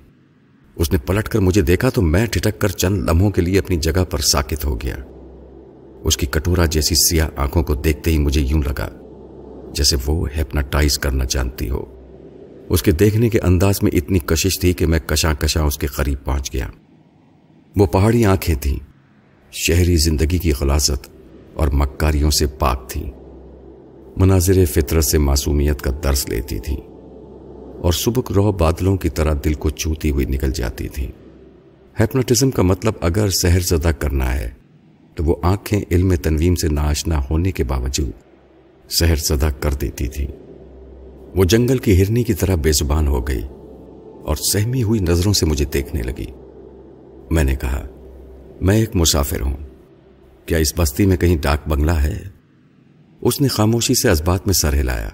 اس 0.77 0.93
نے 0.93 0.99
پلٹ 0.99 1.29
کر 1.29 1.39
مجھے 1.39 1.63
دیکھا 1.63 1.89
تو 1.91 2.03
میں 2.03 2.27
ٹھٹک 2.27 2.61
کر 2.61 2.69
چند 2.69 3.09
لمحوں 3.09 3.31
کے 3.31 3.43
لیے 3.43 3.59
اپنی 3.59 3.77
جگہ 3.77 4.05
پر 4.11 4.19
ساکت 4.19 4.65
ہو 4.65 4.81
گیا۔ 4.81 4.97
اس 6.05 6.17
کی 6.17 6.27
کٹورا 6.27 6.65
جیسی 6.67 6.95
سیاہ 6.95 7.29
آنکھوں 7.37 7.63
کو 7.63 7.75
دیکھتے 7.75 8.11
ہی 8.11 8.19
مجھے 8.19 8.41
یوں 8.41 8.63
لگا 8.63 8.89
جیسے 9.75 9.97
وہ 10.07 10.29
ہیپناٹائز 10.37 10.99
کرنا 10.99 11.25
جانتی 11.25 11.71
ہو۔ 11.71 11.85
اس 12.69 12.83
کے 12.83 12.93
دیکھنے 12.93 13.29
کے 13.29 13.41
انداز 13.41 13.75
میں 13.83 13.91
اتنی 13.95 14.19
کشش 14.19 14.61
تھی 14.61 14.73
کہ 14.73 14.87
میں 14.87 14.99
کشاں 14.99 15.35
کشاں 15.35 15.63
اس 15.63 15.79
کے 15.79 15.87
قریب 15.87 16.25
پہنچ 16.25 16.53
گیا۔ 16.53 16.69
وہ 17.77 17.87
پہاڑی 17.87 18.25
آنکھیں 18.25 18.55
تھیں، 18.55 18.79
شہری 19.53 19.97
زندگی 19.97 20.39
کی 20.39 20.53
خلاصت 20.53 21.09
اور 21.55 21.69
مکاریوں 21.73 22.31
سے 22.31 22.47
پاک 22.47 22.91
تھیں۔ 22.91 23.24
مناظر 24.17 24.65
فطرت 24.65 25.05
سے 25.05 25.19
معصومیت 25.19 25.83
کا 25.83 25.91
درس 26.05 26.29
لیتی 26.29 26.59
تھیں 26.59 26.77
اور 27.83 27.93
سبک 27.93 28.33
رو 28.33 28.53
بادلوں 28.53 28.97
کی 28.97 29.09
طرح 29.09 29.35
دل 29.45 29.55
کو 29.55 29.71
چوتی 29.71 30.11
ہوئی 30.11 30.27
نکل 30.27 30.53
جاتی 30.53 30.89
تھی۔ 30.89 31.11
ہیپنوٹزم 32.01 32.51
کا 32.51 32.63
مطلب 32.63 32.93
اگر 33.01 33.31
سہر 33.31 33.61
زدہ 33.61 33.89
کرنا 33.89 34.35
ہے، 34.35 34.51
تو 35.15 35.25
وہ 35.25 35.37
آنکھیں 35.43 35.81
علم 35.91 36.15
تنویم 36.15 36.55
سے 36.55 36.69
ناشنا 36.69 37.21
ہونے 37.31 37.53
کے 37.53 37.65
باوجود 37.65 38.11
سہر 38.91 39.17
زدہ 39.17 39.49
کر 39.61 39.73
دیتی 39.73 40.09
تھی۔ 40.09 40.27
وہ 41.35 41.45
جنگل 41.45 41.79
کی 41.79 42.03
ہرنی 42.03 42.23
کی 42.23 42.35
طرح 42.35 42.55
بے 42.55 42.73
زبان 42.73 43.07
ہو 43.07 43.29
گئی 43.29 43.43
اور 44.25 44.37
سہمی 44.53 44.83
ہوئی 44.83 45.01
نظروں 45.01 45.33
سے 45.33 45.47
مجھے 45.47 45.65
دیکھنے 45.65 46.03
لگی۔ 46.03 46.27
میں 47.31 47.45
نے 47.45 47.55
کہا، 47.55 47.87
میں 48.61 48.77
ایک 48.77 48.97
مسافر 48.97 49.41
ہوں۔ 49.41 49.57
کیا 50.47 50.59
اس 50.59 50.73
بستی 50.77 51.07
میں 51.07 51.17
کہیں 51.17 51.37
ڈاک 51.37 51.69
بنگلہ 51.69 51.91
ہے؟ 51.91 52.34
اس 53.25 53.41
نے 53.41 53.49
خاموشی 53.49 53.95
سے 53.95 54.11
اسبات 54.11 54.47
میں 54.47 54.55
سر 54.55 54.75
ہلایا 54.75 55.09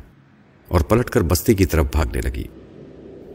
اور 0.69 0.81
پلٹ 0.81 1.11
کر 1.11 1.23
بستی 1.23 1.55
کی 1.55 1.65
طرف 1.65 1.87
بھاگنے 1.93 2.21
لگی۔ 2.21 2.45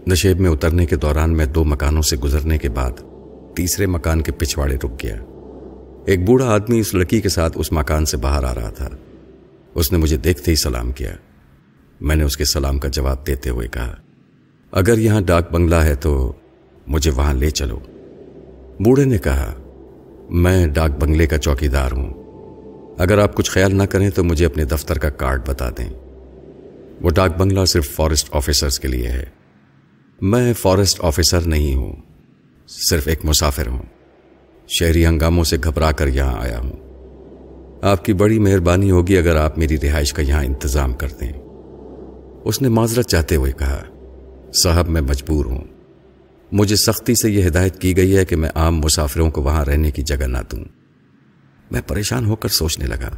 نشیب 0.07 0.39
میں 0.39 0.49
اترنے 0.49 0.85
کے 0.85 0.95
دوران 0.95 1.37
میں 1.37 1.45
دو 1.45 1.63
مکانوں 1.63 2.01
سے 2.01 2.17
گزرنے 2.17 2.57
کے 2.57 2.69
بعد 2.69 2.91
تیسرے 3.55 3.85
مکان 3.85 4.21
کے 4.21 4.31
پچھواڑے 4.31 4.75
رک 4.75 5.03
گیا۔ 5.03 5.15
ایک 6.05 6.25
بوڑھا 6.25 6.49
آدمی 6.49 6.79
اس 6.79 6.93
لڑکی 6.93 7.21
کے 7.21 7.29
ساتھ 7.29 7.53
اس 7.55 7.71
مکان 7.71 8.05
سے 8.05 8.17
باہر 8.17 8.43
آ 8.43 8.55
رہا 8.55 8.69
تھا۔ 8.69 8.89
اس 9.75 9.91
نے 9.91 9.97
مجھے 9.97 10.17
دیکھتے 10.17 10.51
ہی 10.51 10.55
سلام 10.55 10.91
کیا۔ 10.91 11.15
میں 12.01 12.15
نے 12.15 12.23
اس 12.23 12.37
کے 12.37 12.45
سلام 12.45 12.79
کا 12.79 12.87
جواب 12.87 13.27
دیتے 13.27 13.49
ہوئے 13.49 13.67
کہا، 13.67 13.95
اگر 14.71 14.97
یہاں 14.97 15.21
ڈاک 15.21 15.51
بنگلہ 15.51 15.75
ہے 15.75 15.95
تو 15.95 16.33
مجھے 16.87 17.11
وہاں 17.11 17.33
لے 17.33 17.49
چلو۔ 17.49 17.79
بوڑھے 18.79 19.05
نے 19.05 19.17
کہا، 19.17 19.53
میں 20.29 20.67
ڈاک 20.67 20.91
بنگلے 20.91 21.27
کا 21.27 21.37
چوکی 21.37 21.67
دار 21.67 21.91
ہوں۔ 21.91 22.24
اگر 22.97 23.17
آپ 23.17 23.35
کچھ 23.35 23.51
خیال 23.51 23.75
نہ 23.75 23.83
کریں 23.83 24.09
تو 24.09 24.23
مجھے 24.23 24.45
اپنے 24.45 24.65
دفتر 24.65 24.97
کا 24.97 25.09
کارڈ 25.09 25.47
بتا 25.47 25.69
دیں۔ 25.69 25.89
وہ 27.01 27.09
ڈاک 27.09 27.37
بنگلہ 27.37 27.65
صرف 27.65 27.89
فارسٹ 27.95 28.29
آفیسرز 28.31 28.79
کے 28.79 28.87
لیے 28.87 29.07
ہے۔ 29.07 29.23
میں 30.21 30.53
فارسٹ 30.53 30.99
آفیسر 31.03 31.41
نہیں 31.41 31.75
ہوں، 31.75 31.95
صرف 32.89 33.07
ایک 33.07 33.19
مسافر 33.25 33.67
ہوں۔ 33.67 33.81
شہری 34.67 35.05
ہنگاموں 35.05 35.43
سے 35.43 35.57
گھبرا 35.63 35.91
کر 35.91 36.07
یہاں 36.07 36.41
آیا 36.41 36.59
ہوں۔ 36.59 36.73
آپ 37.81 38.05
کی 38.05 38.13
بڑی 38.13 38.39
مہربانی 38.39 38.91
ہوگی 38.91 39.17
اگر 39.17 39.35
آپ 39.35 39.57
میری 39.57 39.77
رہائش 39.83 40.13
کا 40.13 40.21
یہاں 40.21 40.43
انتظام 40.43 40.93
کر 40.93 41.07
دیں۔ 41.21 41.31
اس 42.43 42.61
نے 42.61 42.69
معذرت 42.69 43.07
چاہتے 43.07 43.35
ہوئے 43.35 43.51
کہا، 43.51 43.83
صاحب، 44.63 44.89
میں 44.89 45.01
مجبور 45.01 45.45
ہوں۔ 45.45 45.63
مجھے 46.51 46.75
سختی 46.75 47.13
سے 47.15 47.31
یہ 47.31 47.47
ہدایت 47.47 47.79
کی 47.79 47.97
گئی 47.97 48.17
ہے 48.17 48.25
کہ 48.25 48.35
میں 48.35 48.49
عام 48.55 48.79
مسافروں 48.79 49.31
کو 49.31 49.41
وہاں 49.41 49.65
رہنے 49.65 49.91
کی 49.91 50.01
جگہ 50.01 50.27
نہ 50.27 50.37
دوں۔ 50.51 50.84
میں 51.71 51.81
پریشان 51.87 52.25
ہو 52.25 52.35
کر 52.35 52.49
سوچنے 52.49 52.85
لگا۔ 52.85 53.09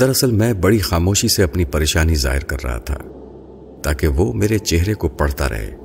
دراصل 0.00 0.30
میں 0.30 0.52
بڑی 0.52 0.78
خاموشی 0.78 1.28
سے 1.28 1.42
اپنی 1.42 1.64
پریشانی 1.64 2.14
ظاہر 2.14 2.44
کر 2.44 2.64
رہا 2.64 2.78
تھا، 2.78 2.98
تاکہ 3.82 4.08
وہ 4.08 4.32
میرے 4.32 4.58
چہرے 4.58 4.94
کو 4.94 5.08
پڑھتا 5.08 5.48
رہے۔ 5.48 5.76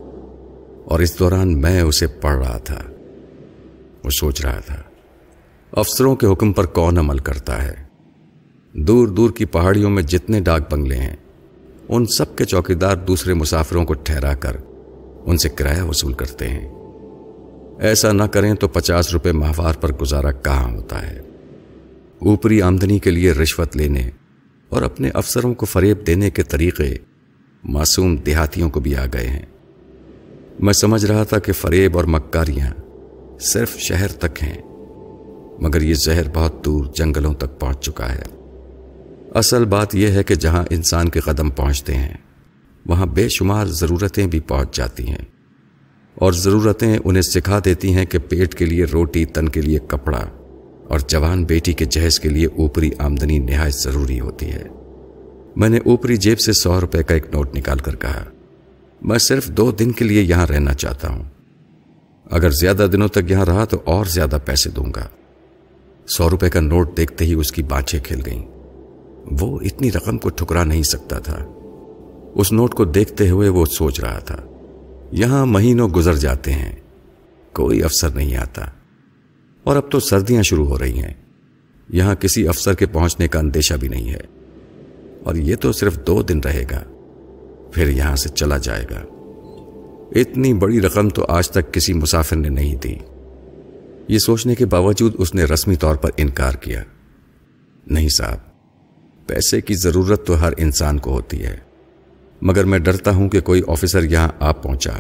اور 0.85 0.99
اس 0.99 1.19
دوران 1.19 1.61
میں 1.61 1.81
اسے 1.81 2.07
پڑھ 2.07 2.37
رہا 2.37 2.57
تھا۔ 2.57 2.81
وہ 4.03 4.09
سوچ 4.09 4.41
رہا 4.45 4.59
تھا، 4.59 4.81
افسروں 5.71 6.15
کے 6.15 6.27
حکم 6.27 6.53
پر 6.53 6.65
کون 6.65 6.97
عمل 6.97 7.17
کرتا 7.17 7.63
ہے؟ 7.63 7.73
دور 8.73 9.07
دور 9.07 9.29
کی 9.29 9.45
پہاڑیوں 9.45 9.89
میں 9.89 10.03
جتنے 10.03 10.39
ڈاک 10.39 10.73
بنگلے 10.73 10.95
ہیں، 10.95 11.15
ان 11.89 12.05
سب 12.05 12.35
کے 12.35 12.45
چوکیدار 12.45 12.95
دوسرے 12.95 13.33
مسافروں 13.33 13.85
کو 13.85 13.93
ٹھہرا 13.93 14.33
کر 14.33 14.57
ان 15.25 15.37
سے 15.37 15.49
کرایہ 15.49 15.81
وصول 15.81 16.13
کرتے 16.13 16.47
ہیں۔ 16.47 16.69
ایسا 17.79 18.11
نہ 18.11 18.23
کریں 18.23 18.53
تو 18.53 18.67
پچاس 18.67 19.13
روپے 19.13 19.31
ماہوار 19.31 19.73
پر 19.73 19.91
گزارا 19.91 20.31
کہاں 20.31 20.71
ہوتا 20.71 21.11
ہے؟ 21.11 21.21
اوپری 22.19 22.61
آمدنی 22.61 22.99
کے 22.99 23.11
لیے 23.11 23.31
رشوت 23.31 23.77
لینے 23.77 24.09
اور 24.69 24.81
اپنے 24.81 25.09
افسروں 25.13 25.53
کو 25.53 25.65
فریب 25.65 26.07
دینے 26.07 26.29
کے 26.29 26.43
طریقے 26.43 26.97
معصوم 27.63 28.15
دیہاتیوں 28.15 28.69
کو 28.69 28.79
بھی 28.79 28.95
آ 28.95 29.05
گئے 29.13 29.27
ہیں۔ 29.27 29.45
میں 30.59 30.73
سمجھ 30.73 31.05
رہا 31.05 31.23
تھا 31.23 31.39
کہ 31.39 31.53
فریب 31.53 31.97
اور 31.97 32.05
مکاریاں 32.05 32.71
صرف 33.39 33.77
شہر 33.77 34.07
تک 34.07 34.43
ہیں، 34.43 34.61
مگر 35.59 35.81
یہ 35.81 35.93
زہر 35.93 36.23
بہت 36.33 36.65
دور 36.65 36.85
جنگلوں 36.95 37.33
تک 37.33 37.59
پہنچ 37.59 37.79
چکا 37.79 38.15
ہے۔ 38.15 38.23
اصل 39.33 39.65
بات 39.65 39.95
یہ 39.95 40.07
ہے 40.07 40.23
کہ 40.23 40.35
جہاں 40.35 40.63
انسان 40.69 41.09
کے 41.09 41.19
قدم 41.19 41.49
پہنچتے 41.49 41.93
ہیں، 41.95 42.13
وہاں 42.85 43.05
بے 43.05 43.29
شمار 43.29 43.65
ضرورتیں 43.65 44.27
بھی 44.27 44.39
پہنچ 44.39 44.77
جاتی 44.77 45.07
ہیں۔ 45.07 45.25
اور 46.15 46.33
ضرورتیں 46.33 46.97
انہیں 47.03 47.21
سکھا 47.21 47.59
دیتی 47.65 47.93
ہیں 47.93 48.05
کہ 48.05 48.19
پیٹ 48.19 48.55
کے 48.55 48.65
لیے 48.65 48.85
روٹی، 48.85 49.25
تن 49.25 49.49
کے 49.49 49.61
لیے 49.61 49.79
کپڑا 49.87 50.25
اور 50.87 50.99
جوان 50.99 51.45
بیٹی 51.45 51.73
کے 51.73 51.85
جہیز 51.85 52.19
کے 52.19 52.29
لیے 52.29 52.45
اوپری 52.45 52.91
آمدنی 52.97 53.39
نہایت 53.39 53.73
ضروری 53.73 54.19
ہوتی 54.19 54.51
ہے۔ 54.51 54.63
میں 55.55 55.69
نے 55.69 55.77
اوپری 55.77 56.17
جیب 56.17 56.39
سے 56.39 56.53
سو 56.53 56.81
روپے 56.81 57.03
کا 57.03 57.13
ایک 57.13 57.25
نوٹ 57.33 57.55
نکال 57.55 57.77
کر 57.77 57.95
کہا، 57.95 58.23
میں 59.01 59.17
صرف 59.17 59.47
دو 59.47 59.71
دن 59.71 59.91
کے 59.91 60.05
لیے 60.05 60.21
یہاں 60.21 60.47
رہنا 60.47 60.73
چاہتا 60.73 61.09
ہوں۔ 61.09 61.23
اگر 62.31 62.49
زیادہ 62.49 62.87
دنوں 62.91 63.07
تک 63.07 63.31
یہاں 63.31 63.45
رہا 63.45 63.65
تو 63.65 63.77
اور 63.83 64.05
زیادہ 64.05 64.37
پیسے 64.45 64.69
دوں 64.69 64.85
گا۔ 64.95 65.07
سو 66.07 66.29
روپے 66.29 66.49
کا 66.49 66.59
نوٹ 66.59 66.97
دیکھتے 66.97 67.25
ہی 67.25 67.33
اس 67.33 67.51
کی 67.51 67.63
بانچیں 67.63 67.99
کھل 68.03 68.21
گئیں۔ 68.25 68.43
وہ 69.41 69.59
اتنی 69.61 69.91
رقم 69.91 70.17
کو 70.17 70.29
ٹھکرا 70.29 70.63
نہیں 70.63 70.83
سکتا 70.83 71.19
تھا۔ 71.19 71.45
اس 72.35 72.51
نوٹ 72.51 72.75
کو 72.75 72.85
دیکھتے 72.85 73.29
ہوئے 73.29 73.49
وہ 73.49 73.65
سوچ 73.65 73.99
رہا 73.99 74.19
تھا، 74.19 74.37
یہاں 75.11 75.45
مہینوں 75.45 75.89
گزر 75.89 76.15
جاتے 76.15 76.51
ہیں، 76.51 76.75
کوئی 77.53 77.83
افسر 77.83 78.09
نہیں 78.09 78.35
آتا۔ 78.35 78.65
اور 79.65 79.75
اب 79.75 79.91
تو 79.91 79.99
سردیاں 79.99 80.43
شروع 80.43 80.67
ہو 80.67 80.79
رہی 80.79 80.99
ہیں۔ 80.99 81.13
یہاں 81.89 82.15
کسی 82.15 82.47
افسر 82.47 82.73
کے 82.73 82.85
پہنچنے 82.85 83.27
کا 83.27 83.39
اندیشہ 83.39 83.73
بھی 83.73 83.87
نہیں 83.87 84.11
ہے۔ 84.11 84.19
اور 85.23 85.35
یہ 85.35 85.55
تو 85.55 85.71
صرف 85.71 86.07
دو 86.07 86.23
دن 86.23 86.39
رہے 86.39 86.63
گا۔ 86.71 86.83
پھر 87.71 87.89
یہاں 87.89 88.15
سے 88.15 88.29
چلا 88.29 88.57
جائے 88.57 88.85
گا۔ 88.91 89.03
اتنی 90.15 90.53
بڑی 90.53 90.81
رقم 90.81 91.09
تو 91.09 91.25
آج 91.27 91.49
تک 91.49 91.73
کسی 91.73 91.93
مسافر 91.93 92.35
نے 92.35 92.49
نہیں 92.49 92.75
دی۔ 92.75 92.95
یہ 94.07 94.17
سوچنے 94.17 94.55
کے 94.55 94.65
باوجود 94.65 95.15
اس 95.17 95.35
نے 95.35 95.43
رسمی 95.43 95.75
طور 95.75 95.95
پر 95.95 96.09
انکار 96.17 96.53
کیا۔ 96.53 96.83
نہیں 97.87 98.09
صاحب، 98.09 98.37
پیسے 99.27 99.61
کی 99.61 99.73
ضرورت 99.73 100.27
تو 100.27 100.41
ہر 100.41 100.53
انسان 100.57 100.99
کو 100.99 101.11
ہوتی 101.11 101.43
ہے۔ 101.43 101.57
مگر 102.41 102.63
میں 102.63 102.79
ڈرتا 102.79 103.11
ہوں 103.11 103.29
کہ 103.29 103.41
کوئی 103.41 103.61
آفیسر 103.67 104.03
یہاں 104.03 104.29
آپ 104.39 104.63
پہنچا 104.63 104.91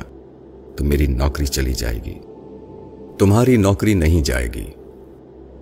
تو 0.75 0.83
میری 0.85 1.07
نوکری 1.07 1.45
چلی 1.45 1.73
جائے 1.73 1.99
گی۔ 2.05 2.34
تمہاری 3.17 3.57
نوکری 3.57 3.93
نہیں 3.93 4.21
جائے 4.23 4.47
گی۔ 4.53 4.65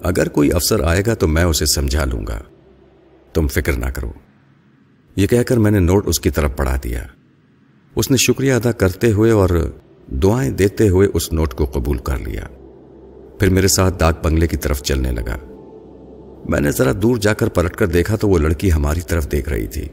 اگر 0.03 0.29
کوئی 0.29 0.51
افسر 0.51 0.83
آئے 0.83 1.03
گا 1.05 1.13
تو 1.13 1.27
میں 1.27 1.43
اسے 1.43 1.65
سمجھا 1.65 2.05
لوں 2.05 2.27
گا۔ 2.27 2.39
تم 3.33 3.47
فکر 3.47 3.73
نہ 3.73 3.85
کرو۔ 3.85 4.11
یہ 5.15 5.27
کہہ 5.27 5.43
کر 5.43 5.57
میں 5.57 5.71
نے 5.71 5.79
نوٹ 5.79 6.07
اس 6.07 6.19
کی 6.19 6.29
طرف 6.29 6.51
پڑھا 6.55 6.75
دیا۔ 6.83 7.03
اس 7.95 8.11
نے 8.11 8.17
شکریہ 8.17 8.53
ادا 8.53 8.71
کرتے 8.71 9.11
ہوئے 9.11 9.31
اور 9.31 9.71
دعائیں 10.07 10.51
دیتے 10.51 10.89
ہوئے 10.89 11.07
اس 11.13 11.33
نوٹ 11.33 11.53
کو 11.53 11.65
قبول 11.65 11.97
کر 11.97 12.17
لیا۔ 12.17 12.43
پھر 13.39 13.49
میرے 13.49 13.67
ساتھ 13.67 13.99
ڈاک 13.99 14.25
بنگلے 14.25 14.47
کی 14.47 14.57
طرف 14.57 14.83
چلنے 14.83 15.11
لگا۔ 15.11 15.37
میں 16.49 16.61
نے 16.61 16.71
ذرا 16.71 16.91
دور 17.01 17.17
جا 17.17 17.33
کر 17.33 17.49
پلٹ 17.49 17.75
کر 17.75 17.87
دیکھا 17.87 18.15
تو 18.15 18.29
وہ 18.29 18.37
لڑکی 18.37 18.71
ہماری 18.71 19.01
طرف 19.01 19.31
دیکھ 19.31 19.49
رہی 19.49 19.67
تھی۔ 19.67 19.85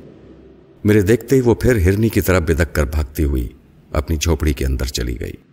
میرے 0.85 1.03
دیکھتے 1.03 1.37
ہی 1.37 1.41
وہ 1.41 1.55
پھر 1.55 1.77
ہرنی 1.77 2.09
کی 2.09 2.21
طرف 2.21 2.43
بدک 2.43 2.75
کر 2.75 2.85
بھاگتی 2.85 3.25
ہوئی 3.25 3.49
اپنی 3.93 4.17
جھوپڑی 4.17 4.53
کے 4.53 4.67
اندر 4.67 4.85
چلی 4.85 5.21
گئی۔ 5.21 5.50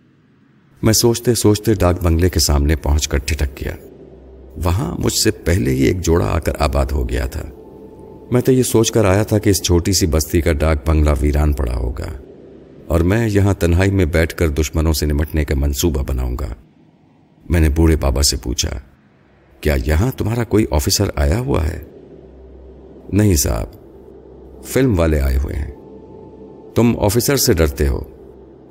میں 0.82 0.92
سوچتے 0.92 1.34
سوچتے 1.34 1.74
ڈاک 1.74 2.02
بنگلے 2.02 2.28
کے 2.28 2.40
سامنے 2.40 2.76
پہنچ 2.76 3.08
کر 3.08 3.18
ٹھٹک 3.18 3.60
گیا۔ 3.60 3.76
وہاں 4.64 4.96
مجھ 4.98 5.12
سے 5.12 5.30
پہلے 5.30 5.70
ہی 5.70 5.82
ایک 5.82 6.00
جوڑا 6.00 6.26
آ 6.26 6.38
کر 6.38 6.52
آباد 6.58 6.86
ہو 6.86 7.08
گیا 7.08 7.26
تھا۔ 7.26 7.42
میں 8.30 8.40
تو 8.40 8.52
یہ 8.52 8.62
سوچ 8.62 8.92
کر 8.92 9.04
آیا 9.04 9.22
تھا 9.22 9.38
کہ 9.38 9.50
اس 9.50 9.62
چھوٹی 9.62 9.92
سی 9.92 10.06
بستی 10.06 10.40
کا 10.40 10.52
ڈاک 10.52 10.88
بنگلہ 10.88 11.10
ویران 11.20 11.52
پڑا 11.52 11.76
ہوگا 11.76 12.06
اور 12.86 13.00
میں 13.00 13.28
یہاں 13.28 13.54
تنہائی 13.54 13.90
میں 13.90 14.04
بیٹھ 14.04 14.34
کر 14.34 14.48
دشمنوں 14.48 14.92
سے 14.92 15.06
نمٹنے 15.06 15.44
کا 15.44 15.54
منصوبہ 15.54 16.02
بناؤں 16.02 16.36
گا۔ 16.40 16.54
میں 17.50 17.60
نے 17.60 17.68
بوڑھے 17.68 17.96
بابا 17.96 18.22
سے 18.22 18.36
پوچھا، 18.36 18.70
کیا 19.60 19.76
یہاں 19.86 20.10
تمہارا 20.16 20.44
کوئی 20.44 20.64
آفیسر 20.70 21.04
آیا 21.14 21.38
ہوا 21.40 21.68
ہے? 21.68 21.82
نہیں 23.12 23.36
صاحب، 23.36 23.66
فلم 24.64 24.98
والے 24.98 25.20
آئے 25.20 25.36
ہوئے 25.36 25.56
ہیں۔ 25.56 25.72
تم 26.74 26.98
آفیسر 27.00 27.36
سے 27.36 27.52
ڈرتے 27.52 27.88
ہو 27.88 28.00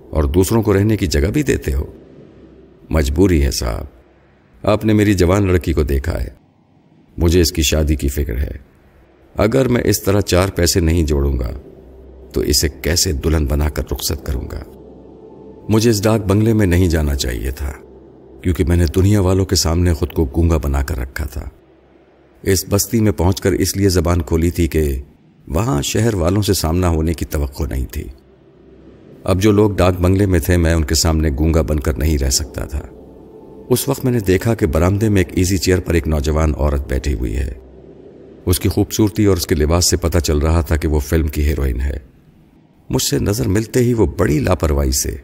اور 0.09 0.23
دوسروں 0.23 0.61
کو 0.63 0.73
رہنے 0.73 0.97
کی 0.97 1.07
جگہ 1.07 1.31
بھی 1.31 1.43
دیتے 1.43 1.73
ہو۔ 1.73 1.83
مجبوری 2.89 3.45
ہے 3.45 3.51
صاحب۔ 3.51 3.85
آپ 4.63 4.85
نے 4.85 4.93
میری 4.93 5.13
جوان 5.13 5.47
لڑکی 5.47 5.73
کو 5.73 5.83
دیکھا 5.83 6.21
ہے۔ 6.21 6.27
مجھے 7.17 7.41
اس 7.41 7.51
کی 7.51 7.61
شادی 7.61 7.95
کی 7.95 8.07
فکر 8.07 8.37
ہے۔ 8.37 8.51
اگر 9.35 9.67
میں 9.67 9.81
اس 9.85 10.03
طرح 10.03 10.21
چار 10.21 10.49
پیسے 10.49 10.79
نہیں 10.79 11.03
جوڑوں 11.03 11.39
گا، 11.39 11.49
تو 12.33 12.41
اسے 12.41 12.69
کیسے 12.81 13.11
دلہن 13.11 13.45
بنا 13.45 13.69
کر 13.69 13.83
رخصت 13.91 14.25
کروں 14.25 14.47
گا؟ 14.51 14.63
مجھے 15.69 15.89
اس 15.89 16.03
ڈاک 16.03 16.21
بنگلے 16.21 16.53
میں 16.53 16.65
نہیں 16.65 16.87
جانا 16.87 17.15
چاہیے 17.15 17.51
تھا، 17.51 17.73
کیونکہ 18.41 18.63
میں 18.65 18.75
نے 18.75 18.85
دنیا 18.95 19.21
والوں 19.21 19.45
کے 19.45 19.55
سامنے 19.55 19.93
خود 19.93 20.13
کو 20.13 20.25
گونگا 20.25 20.57
بنا 20.57 20.83
کر 20.83 20.97
رکھا 20.97 21.25
تھا۔ 21.25 21.49
اس 22.43 22.65
بستی 22.69 23.01
میں 23.01 23.11
پہنچ 23.11 23.41
کر 23.41 23.51
اس 23.51 23.77
لیے 23.77 23.89
زبان 23.89 24.21
کھولی 24.21 24.49
تھی 24.49 24.67
کہ 24.67 25.01
وہاں 25.47 25.81
شہر 25.81 26.15
والوں 26.15 26.41
سے 26.41 26.53
سامنا 26.53 26.89
ہونے 26.89 27.13
کی 27.13 27.25
توقع 27.25 27.63
نہیں 27.69 27.85
تھی۔ 27.85 28.03
اب 29.23 29.41
جو 29.41 29.51
لوگ 29.51 29.71
ڈاک 29.71 30.01
بنگلے 30.01 30.25
میں 30.25 30.39
تھے، 30.39 30.57
میں 30.57 30.73
ان 30.73 30.83
کے 30.83 30.95
سامنے 30.95 31.29
گونگا 31.39 31.61
بن 31.61 31.79
کر 31.79 31.97
نہیں 31.97 32.17
رہ 32.17 32.29
سکتا 32.29 32.65
تھا۔ 32.65 32.81
اس 33.69 33.87
وقت 33.87 34.05
میں 34.05 34.11
نے 34.11 34.19
دیکھا 34.19 34.53
کہ 34.55 34.65
برامدے 34.65 35.09
میں 35.09 35.21
ایک 35.21 35.37
ایزی 35.37 35.57
چیئر 35.57 35.79
پر 35.79 35.93
ایک 35.93 36.07
نوجوان 36.07 36.53
عورت 36.57 36.87
بیٹھی 36.89 37.13
ہوئی 37.13 37.35
ہے۔ 37.35 37.53
اس 38.45 38.59
کی 38.59 38.69
خوبصورتی 38.69 39.25
اور 39.25 39.37
اس 39.37 39.47
کے 39.47 39.55
لباس 39.55 39.89
سے 39.89 39.97
پتہ 39.97 40.19
چل 40.19 40.37
رہا 40.37 40.61
تھا 40.61 40.75
کہ 40.75 40.87
وہ 40.87 40.99
فلم 40.99 41.27
کی 41.27 41.45
ہیروئن 41.45 41.81
ہے۔ 41.81 41.97
مجھ 42.89 43.03
سے 43.03 43.19
نظر 43.19 43.47
ملتے 43.47 43.79
ہی 43.79 43.93
وہ 43.93 44.05
بڑی 44.05 44.39
لاپرواہی 44.39 44.91
سے 44.91 45.15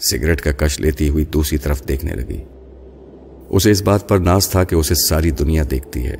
سگریٹ 0.00 0.40
کا 0.40 0.52
کش 0.52 0.80
لیتی 0.80 1.08
ہوئی 1.08 1.24
دوسری 1.24 1.58
طرف 1.58 1.88
دیکھنے 1.88 2.14
لگی۔ 2.14 2.42
اسے 3.48 3.70
اس 3.70 3.82
بات 3.82 4.08
پر 4.08 4.18
ناز 4.18 4.48
تھا 4.48 4.64
کہ 4.64 4.74
اسے 4.74 4.94
ساری 5.08 5.30
دنیا 5.30 5.62
دیکھتی 5.70 6.06
ہے، 6.06 6.16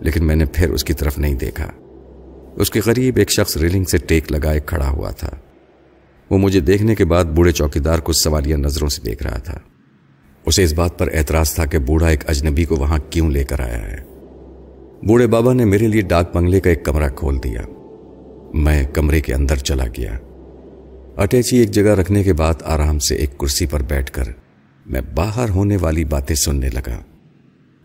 لیکن 0.00 0.26
میں 0.26 0.36
نے 0.36 0.44
پھر 0.44 0.70
اس 0.70 0.84
کی 0.84 0.94
طرف 0.94 1.18
نہیں 1.18 1.34
دیکھا۔ 1.34 1.70
اس 2.56 2.70
کے 2.70 2.80
قریب 2.80 3.16
ایک 3.16 3.30
شخص 3.30 3.56
ریلنگ 3.56 3.84
سے 3.84 3.98
ٹیک 3.98 4.32
لگائے 4.32 4.60
کھڑا 4.66 4.88
ہوا 4.88 5.10
تھا۔ 5.10 5.30
وہ 6.32 6.38
مجھے 6.38 6.60
دیکھنے 6.60 6.94
کے 6.94 7.04
بعد 7.04 7.24
بوڑھے 7.24 7.52
چوکیدار 7.52 7.98
کو 7.98 8.12
سوالیہ 8.12 8.56
نظروں 8.56 8.88
سے 8.88 9.02
دیکھ 9.02 9.22
رہا 9.22 9.38
تھا۔ 9.38 9.58
اسے 10.46 10.64
اس 10.64 10.72
بات 10.72 10.98
پر 10.98 11.08
اعتراض 11.12 11.54
تھا 11.54 11.64
کہ 11.64 11.78
بوڑھا 11.78 12.08
ایک 12.08 12.30
اجنبی 12.30 12.64
کو 12.64 12.76
وہاں 12.76 12.98
کیوں 13.10 13.30
لے 13.30 13.44
کر 13.44 13.60
آیا 13.60 13.90
ہے۔ 13.90 13.96
بوڑھے 15.06 15.26
بابا 15.26 15.52
نے 15.52 15.64
میرے 15.64 15.86
لیے 15.86 16.00
ڈاک 16.00 16.36
بنگلے 16.36 16.60
کا 16.60 16.70
ایک 16.70 16.84
کمرہ 16.84 17.08
کھول 17.08 17.38
دیا۔ 17.44 17.60
میں 18.54 18.84
کمرے 18.84 19.20
کے 19.20 19.34
اندر 19.34 19.56
چلا 19.56 19.84
گیا۔ 19.86 20.18
اٹیچی 21.16 21.56
ایک 21.56 21.70
جگہ 21.70 21.90
رکھنے 21.90 22.22
کے 22.22 22.32
بعد 22.32 22.54
آرام 22.64 22.98
سے 22.98 23.14
ایک 23.14 23.38
کرسی 23.38 23.66
پر 23.66 23.82
بیٹھ 23.82 24.12
کر 24.12 24.24
میں 24.86 25.00
باہر 25.14 25.48
ہونے 25.48 25.76
والی 25.76 26.04
باتیں 26.04 26.36
سننے 26.36 26.68
لگا۔ 26.68 27.00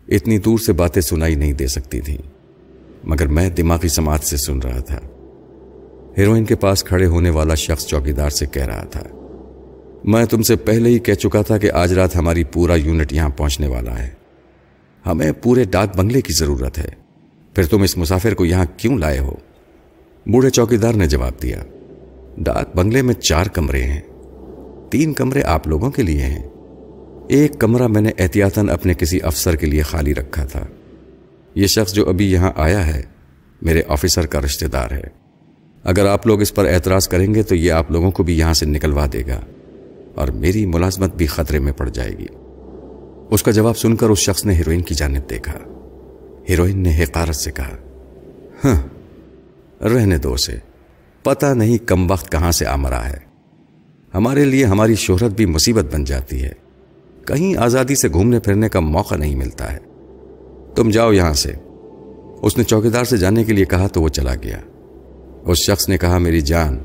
اتنی 0.08 0.38
دور 0.38 0.58
سے 0.58 0.72
باتیں 0.72 1.02
سنائی 1.02 1.34
نہیں 1.34 1.52
دے 1.52 1.66
سکتی 1.66 2.00
تھی 2.00 2.18
مگر 3.04 3.26
میں 3.26 3.50
دماغی 3.50 3.88
سماعت 3.88 4.24
سے 4.24 4.36
سن 4.36 4.58
رہا 4.58 4.80
تھا۔ 4.80 5.00
ہیروئن 6.18 6.44
کے 6.44 6.54
پاس 6.54 6.84
کھڑے 6.84 7.06
ہونے 7.06 7.30
والا 7.30 7.54
شخص 7.54 7.86
چوکیدار 7.86 8.30
سے 8.30 8.46
کہہ 8.46 8.66
رہا 8.66 8.84
تھا، 8.84 9.02
میں 10.04 10.24
تم 10.24 10.42
سے 10.42 10.56
پہلے 10.56 10.90
ہی 10.90 10.98
کہہ 10.98 11.14
چکا 11.14 11.42
تھا 11.42 11.58
کہ 11.58 11.72
آج 11.72 11.92
رات 11.92 12.16
ہماری 12.16 12.44
پورا 12.44 12.74
یونٹ 12.74 13.12
یہاں 13.12 13.28
پہنچنے 13.28 13.66
والا 13.66 14.02
ہے۔ 14.02 14.10
ہمیں 15.06 15.32
پورے 15.32 15.64
ڈاک 15.64 15.96
بنگلے 15.96 16.20
کی 16.20 16.32
ضرورت 16.32 16.78
ہے۔ 16.78 16.88
پھر 17.54 17.66
تم 17.66 17.82
اس 17.82 17.96
مسافر 17.96 18.34
کو 18.34 18.44
یہاں 18.44 18.64
کیوں 18.76 18.98
لائے 18.98 19.18
ہو؟ 19.18 19.34
بوڑھے 20.26 20.50
چوکیدار 20.50 20.92
نے 20.92 21.06
جواب 21.06 21.42
دیا، 21.42 21.62
ڈاک 22.38 22.76
بنگلے 22.76 23.02
میں 23.02 23.14
چار 23.14 23.46
کمرے 23.46 23.82
ہیں۔ 23.82 24.00
تین 24.90 25.12
کمرے 25.12 25.42
آپ 25.42 25.68
لوگوں 25.68 25.90
کے 25.90 26.02
لیے 26.02 26.22
ہیں۔ 26.22 26.48
ایک 27.28 27.58
کمرہ 27.58 27.86
میں 27.86 28.00
نے 28.00 28.10
احتیاطاً 28.18 28.68
اپنے 28.68 28.94
کسی 28.94 29.18
افسر 29.22 29.56
کے 29.56 29.66
لیے 29.66 29.82
خالی 29.82 30.14
رکھا 30.14 30.44
تھا۔ 30.44 30.66
یہ 31.54 31.66
شخص 31.66 31.92
جو 31.92 32.08
ابھی 32.08 32.32
یہاں 32.32 32.52
آیا 32.56 32.86
ہے، 32.86 33.02
میرے 33.62 33.82
آفیسر 33.88 34.26
کا 34.26 34.40
رشتہ 34.40 34.66
دار 34.66 34.90
ہے۔ 34.90 35.27
اگر 35.88 36.06
آپ 36.06 36.26
لوگ 36.26 36.40
اس 36.40 36.54
پر 36.54 36.64
اعتراض 36.64 37.08
کریں 37.08 37.34
گے 37.34 37.42
تو 37.42 37.54
یہ 37.54 37.72
آپ 37.72 37.90
لوگوں 37.90 38.10
کو 38.10 38.22
بھی 38.22 38.38
یہاں 38.38 38.54
سے 38.54 38.66
نکلوا 38.66 39.06
دے 39.12 39.22
گا 39.26 39.40
اور 40.14 40.28
میری 40.28 40.66
ملازمت 40.66 41.14
بھی 41.14 41.26
خطرے 41.26 41.58
میں 41.58 41.72
پڑ 41.72 41.88
جائے 41.88 42.10
گی۔ 42.18 42.26
اس 43.30 43.42
کا 43.42 43.50
جواب 43.50 43.78
سن 43.78 43.96
کر 43.96 44.08
اس 44.08 44.18
شخص 44.18 44.46
نے 44.46 44.54
ہیروئن 44.54 44.80
کی 44.80 44.94
جانب 44.94 45.30
دیکھا۔ 45.30 45.58
ہیروئن 46.48 46.78
نے 46.78 47.02
حقارت 47.02 47.36
سے 47.36 47.50
کہا 47.50 47.76
ہاں 48.64 48.82
رہنے 49.84 50.18
دو 50.18 50.36
سے 50.36 50.56
پتا 51.22 51.54
نہیں 51.54 51.78
کم 51.78 52.10
وقت 52.10 52.32
کہاں 52.32 52.50
سے 52.50 52.66
آمرا 52.66 53.08
ہے۔ 53.08 53.18
ہمارے 54.14 54.44
لیے 54.44 54.64
ہماری 54.64 54.94
شہرت 54.94 55.32
بھی 55.32 55.46
مصیبت 55.46 55.94
بن 55.94 56.04
جاتی 56.04 56.42
ہے۔ 56.42 56.52
کہیں 57.26 57.56
آزادی 57.56 57.94
سے 57.94 58.08
گھومنے 58.08 58.40
پھرنے 58.40 58.68
کا 58.68 58.80
موقع 58.80 59.14
نہیں 59.14 59.36
ملتا 59.36 59.72
ہے۔ 59.72 59.78
تم 60.74 60.90
جاؤ 60.90 61.12
یہاں 61.12 61.32
سے۔ 61.32 61.52
اس 62.42 62.58
نے 62.58 62.64
چوکیدار 62.64 63.04
سے 63.04 63.16
جانے 63.16 63.44
کے 63.44 63.52
لیے 63.52 63.64
کہا 63.64 63.86
تو 63.86 64.02
وہ 64.02 64.08
چلا 64.08 64.34
گیا۔ 64.34 64.58
اس 65.44 65.58
شخص 65.58 65.88
نے 65.88 65.98
کہا، 65.98 66.18
میری 66.18 66.40
جان، 66.40 66.78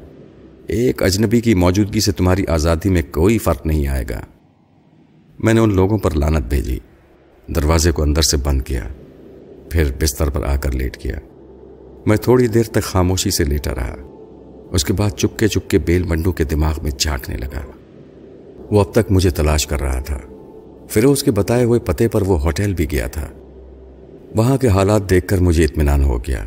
ایک 0.68 1.04
اجنبی 1.04 1.42
کی 1.42 1.54
موجودگی 1.54 2.00
سے 2.00 2.12
تمہاری 2.12 2.48
آزادی 2.48 2.90
میں 2.90 3.02
کوئی 3.12 3.38
فرق 3.38 3.66
نہیں 3.66 3.88
آئے 3.88 4.04
گا. 4.10 4.22
میں 5.40 5.54
نے 5.54 5.60
ان 5.60 5.74
لوگوں 5.76 5.98
پر 5.98 6.12
لانت 6.12 6.46
بھیجی، 6.46 6.80
دروازے 7.56 7.92
کو 7.92 8.04
اندر 8.04 8.22
سے 8.22 8.38
بند 8.38 8.62
کیا، 8.62 8.88
پھر 9.70 9.92
بستر 10.02 10.30
پر 10.30 10.44
آ 10.44 10.56
کر 10.56 10.72
لیٹ 10.72 10.98
گیا 11.04 11.20
میں 12.06 12.18
تھوڑی 12.18 12.48
دیر 12.48 12.64
تک 12.64 12.84
خاموشی 12.84 13.32
سے 13.32 13.44
لیٹا 13.44 13.76
رہا، 13.76 13.96
اس 14.72 14.86
کے 14.86 14.94
بعد 14.94 15.10
چپکے 15.10 15.48
چپکے 15.48 15.78
بیل 15.78 16.04
منڈو 16.04 16.32
کے 16.32 16.44
دماغ 16.44 16.74
میں 16.84 16.92
جھانکنے 16.92 17.38
لگا۔ 17.38 17.62
وہ 18.72 18.80
اب 18.80 18.94
تک 18.94 19.12
مجھے 19.12 19.30
تلاش 19.30 19.68
کر 19.68 19.82
رہا 19.82 20.00
تھا، 20.00 20.20
پھر 20.90 21.04
اس 21.04 21.24
کے 21.24 21.32
بتائے 21.32 21.64
ہوئے 21.64 21.80
پتے 21.80 22.08
پر 22.08 22.22
وہ 22.22 22.42
ہوٹل 22.42 22.74
بھی 22.74 22.92
گیا 22.92 23.08
تھا۔ 23.08 23.28
وہاں 24.36 24.58
کے 24.58 24.68
حالات 24.68 25.10
دیکھ 25.10 25.28
کر 25.28 25.38
مجھے 25.38 25.64
اطمینان 25.64 26.04
ہو 26.04 26.18
گیا 26.18 26.46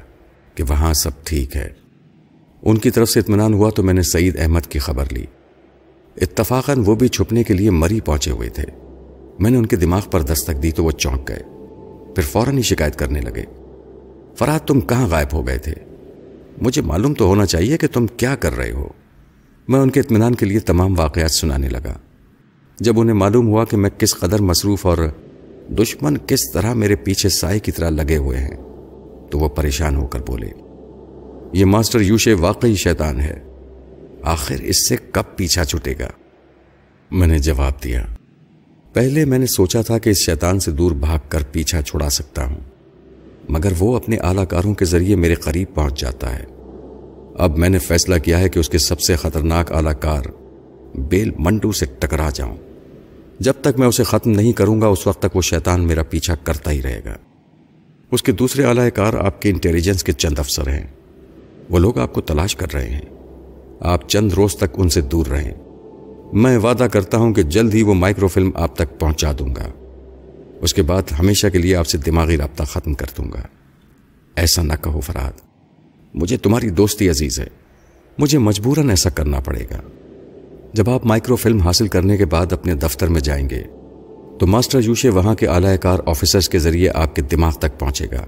کہ 0.55 0.65
وہاں 0.69 0.93
سب 0.95 1.11
ٹھیک 1.25 1.57
ہے۔ 1.57 1.86
ان 2.63 2.79
کی 2.79 2.91
طرف 2.91 3.09
سے 3.09 3.21
اطمینان 3.21 3.55
ہوا 3.55 3.71
تو 3.71 3.83
میں 3.83 3.95
نے 3.95 4.03
سعید 4.03 4.39
احمد 4.39 4.61
کی 4.61 4.79
خبر 4.79 5.05
لی۔ 5.11 5.25
اتفاقاً 6.17 6.83
وہ 6.87 6.95
بھی 6.95 7.09
چھپنے 7.09 7.43
کے 7.43 7.55
لیے 7.55 7.71
مری 7.71 8.01
پہنچے 8.01 8.31
ہوئے 8.31 8.49
تھے۔ 8.49 8.65
میں 9.39 9.51
نے 9.51 9.57
ان 9.57 9.67
کے 9.67 9.77
دماغ 9.77 10.03
پر 10.11 10.23
دستک 10.23 10.63
دی 10.63 10.71
تو 10.71 10.85
وہ 10.85 10.91
چونک 10.91 11.29
گئے۔ 11.29 11.43
پھر 12.15 12.23
فوراً 12.23 12.57
ہی 12.57 12.63
شکایت 12.63 12.97
کرنے 12.97 13.21
لگے۔ 13.21 13.45
فراد 14.39 14.61
تم 14.61 14.81
کہاں 14.81 15.09
غائب 15.09 15.29
ہو 15.33 15.47
گئے 15.47 15.59
تھے؟ 15.59 15.75
مجھے 16.63 16.83
معلوم 16.83 17.15
تو 17.15 17.27
ہونا 17.27 17.47
چاہیے 17.47 17.77
کہ 17.77 17.87
تم 17.93 18.07
کیا 18.07 18.37
کر 18.37 18.57
رہے 18.57 18.71
ہو۔ 18.71 18.89
میں 19.69 19.81
ان 19.81 19.91
کے 19.91 20.01
اطمینان 20.01 20.35
کے 20.35 20.47
لیے 20.47 20.59
تمام 20.59 20.99
واقعات 20.99 21.31
سنانے 21.31 21.69
لگا۔ 21.69 21.99
جب 22.81 23.01
انہیں 23.01 23.15
معلوم 23.15 23.49
ہوا 23.49 23.65
کہ 23.65 23.77
میں 23.77 23.91
کس 23.91 24.15
قدر 24.15 24.43
مصروف 24.43 24.87
اور 24.87 24.99
دشمن 25.69 26.17
کس 26.27 26.53
طرح 26.53 26.75
میرے 26.75 26.97
پیچھے 26.97 27.29
سائے 27.29 27.59
کی 27.59 27.73
طرح 27.73 27.91
لگے 27.91 28.17
ہوئے 28.17 28.39
ہیں، 28.39 28.57
تو 29.31 29.39
وہ 29.39 29.49
پریشان 29.49 29.97
ہو 29.97 30.07
کر 30.07 30.21
بولے۔ 30.21 30.66
یہ 31.53 31.65
ماسٹر 31.65 32.01
یوشے 32.01 32.35
واقعی 32.35 32.75
شیطان 32.75 33.21
ہے۔ 33.21 33.43
آخر 34.23 34.55
اس 34.55 34.89
سے 34.89 34.97
کب 35.13 35.23
پیچھا 35.37 35.65
چھٹے 35.65 35.95
گا؟ 35.99 36.09
میں 37.11 37.27
نے 37.27 37.39
جواب 37.39 37.85
دیا۔ 37.85 38.05
پہلے 38.93 39.25
میں 39.25 39.39
نے 39.39 39.47
سوچا 39.47 39.83
تھا 39.83 39.99
کہ 39.99 40.11
اس 40.11 40.17
شیطان 40.27 40.61
سے 40.61 40.71
دور 40.71 40.93
بھاگ 40.93 41.19
کر 41.29 41.43
پیچھا 41.53 41.83
چھڑا 41.83 42.11
سکتا 42.11 42.45
ہوں، 42.45 42.61
مگر 43.49 43.73
وہ 43.79 43.97
اپنے 43.97 44.17
اعلی 44.17 44.47
کاروں 44.49 44.75
کے 44.75 44.85
ذریعے 44.85 45.17
میرے 45.17 45.35
قریب 45.35 45.75
پہنچ 45.75 46.01
جاتا 46.01 46.39
ہے۔ 46.39 46.45
اب 47.35 47.59
میں 47.59 47.69
نے 47.69 47.79
فیصلہ 47.79 48.19
کیا 48.19 48.39
ہے 48.39 48.49
کہ 48.49 48.59
اس 48.59 48.69
کے 48.69 48.79
سب 48.79 49.01
سے 49.01 49.17
خطرناک 49.17 49.73
اعلی 49.73 49.91
کار 50.01 50.23
بیل 50.99 51.31
منڈو 51.39 51.73
سے 51.73 51.87
ٹکرا 51.99 52.31
جاؤں۔ 52.35 52.57
جب 53.39 53.53
تک 53.61 53.79
میں 53.79 53.87
اسے 53.87 54.05
ختم 54.05 54.31
نہیں 54.31 54.53
کروں 54.53 54.81
گا، 54.81 54.87
اس 54.87 55.07
وقت 55.07 55.23
تک 55.23 55.37
وہ 55.37 55.43
شیطان 55.43 55.87
میرا 55.87 56.03
پیچھا 56.03 56.35
کرتا 56.35 56.71
ہی 56.71 56.83
رہے 56.83 57.01
گا۔ 57.05 57.15
اس 58.13 58.23
کے 58.23 58.33
دوسرے 58.33 58.65
اعلی 58.65 58.91
کار 58.91 59.15
آپ 59.15 59.43
کے 59.43 59.51
انٹیلیجنس 59.51 60.05
کے 60.05 60.13
چند 60.13 60.39
افسر 60.39 60.69
ہیں۔ 60.69 60.87
وہ 61.71 61.79
لوگ 61.79 61.99
آپ 61.99 62.15
کو 62.15 62.21
تلاش 62.21 62.57
کر 62.57 62.67
رہے 62.75 62.89
ہیں۔ 62.89 63.01
آپ 63.81 64.09
چند 64.09 64.33
روز 64.33 64.57
تک 64.57 64.65
ان 64.75 64.89
سے 64.89 65.01
دور 65.01 65.27
رہیں۔ 65.27 65.53
میں 66.33 66.59
وعدہ 66.59 66.87
کرتا 66.93 67.19
ہوں 67.19 67.35
کہ 67.35 67.43
جلد 67.43 67.75
ہی 67.75 67.83
وہ 67.83 67.95
مائکرو 67.95 68.29
فلم 68.29 68.51
آپ 68.55 68.77
تک 68.77 69.01
پہنچا 69.01 69.33
دوں 69.39 69.55
گا۔ 69.55 69.69
اس 70.61 70.75
کے 70.75 70.83
بعد 70.83 71.03
ہمیشہ 71.19 71.47
کے 71.47 71.59
لیے 71.59 71.77
آپ 71.77 71.87
سے 71.87 71.99
دماغی 71.99 72.37
رابطہ 72.37 72.65
ختم 72.65 72.95
کر 72.95 73.07
دوں 73.19 73.33
گا۔ 73.33 73.41
ایسا 74.37 74.63
نہ 74.63 74.73
کہو 74.83 75.01
فراد 75.01 75.33
مجھے 76.15 76.37
تمہاری 76.37 76.71
دوستی 76.71 77.11
عزیز 77.11 77.41
ہے۔ 77.41 77.47
مجھے 78.19 78.39
مجبوراً 78.39 78.91
ایسا 78.91 79.11
کرنا 79.11 79.41
پڑے 79.41 79.65
گا۔ 79.71 79.81
جب 80.73 80.91
آپ 80.91 81.07
مائکرو 81.07 81.37
فلم 81.37 81.59
حاصل 81.59 81.89
کرنے 81.89 82.17
کے 82.17 82.25
بعد 82.25 82.53
اپنے 82.53 82.75
دفتر 82.75 83.07
میں 83.07 83.21
جائیں 83.21 83.51
گے، 83.51 83.63
تو 84.41 84.47
ماسٹر 84.47 84.81
یوشے 84.85 85.09
وہاں 85.09 85.35
کے 85.35 85.47
اعلی 85.47 85.79
کار 85.83 85.99
آفیسرز 86.07 86.49
کے 86.49 86.59
ذریعے 86.59 86.91
آپ 86.95 87.17
کے 87.17 87.23
دماغ 87.23 87.53
تک 87.53 87.79
پہنچے 87.79 88.07
گا۔ 88.13 88.27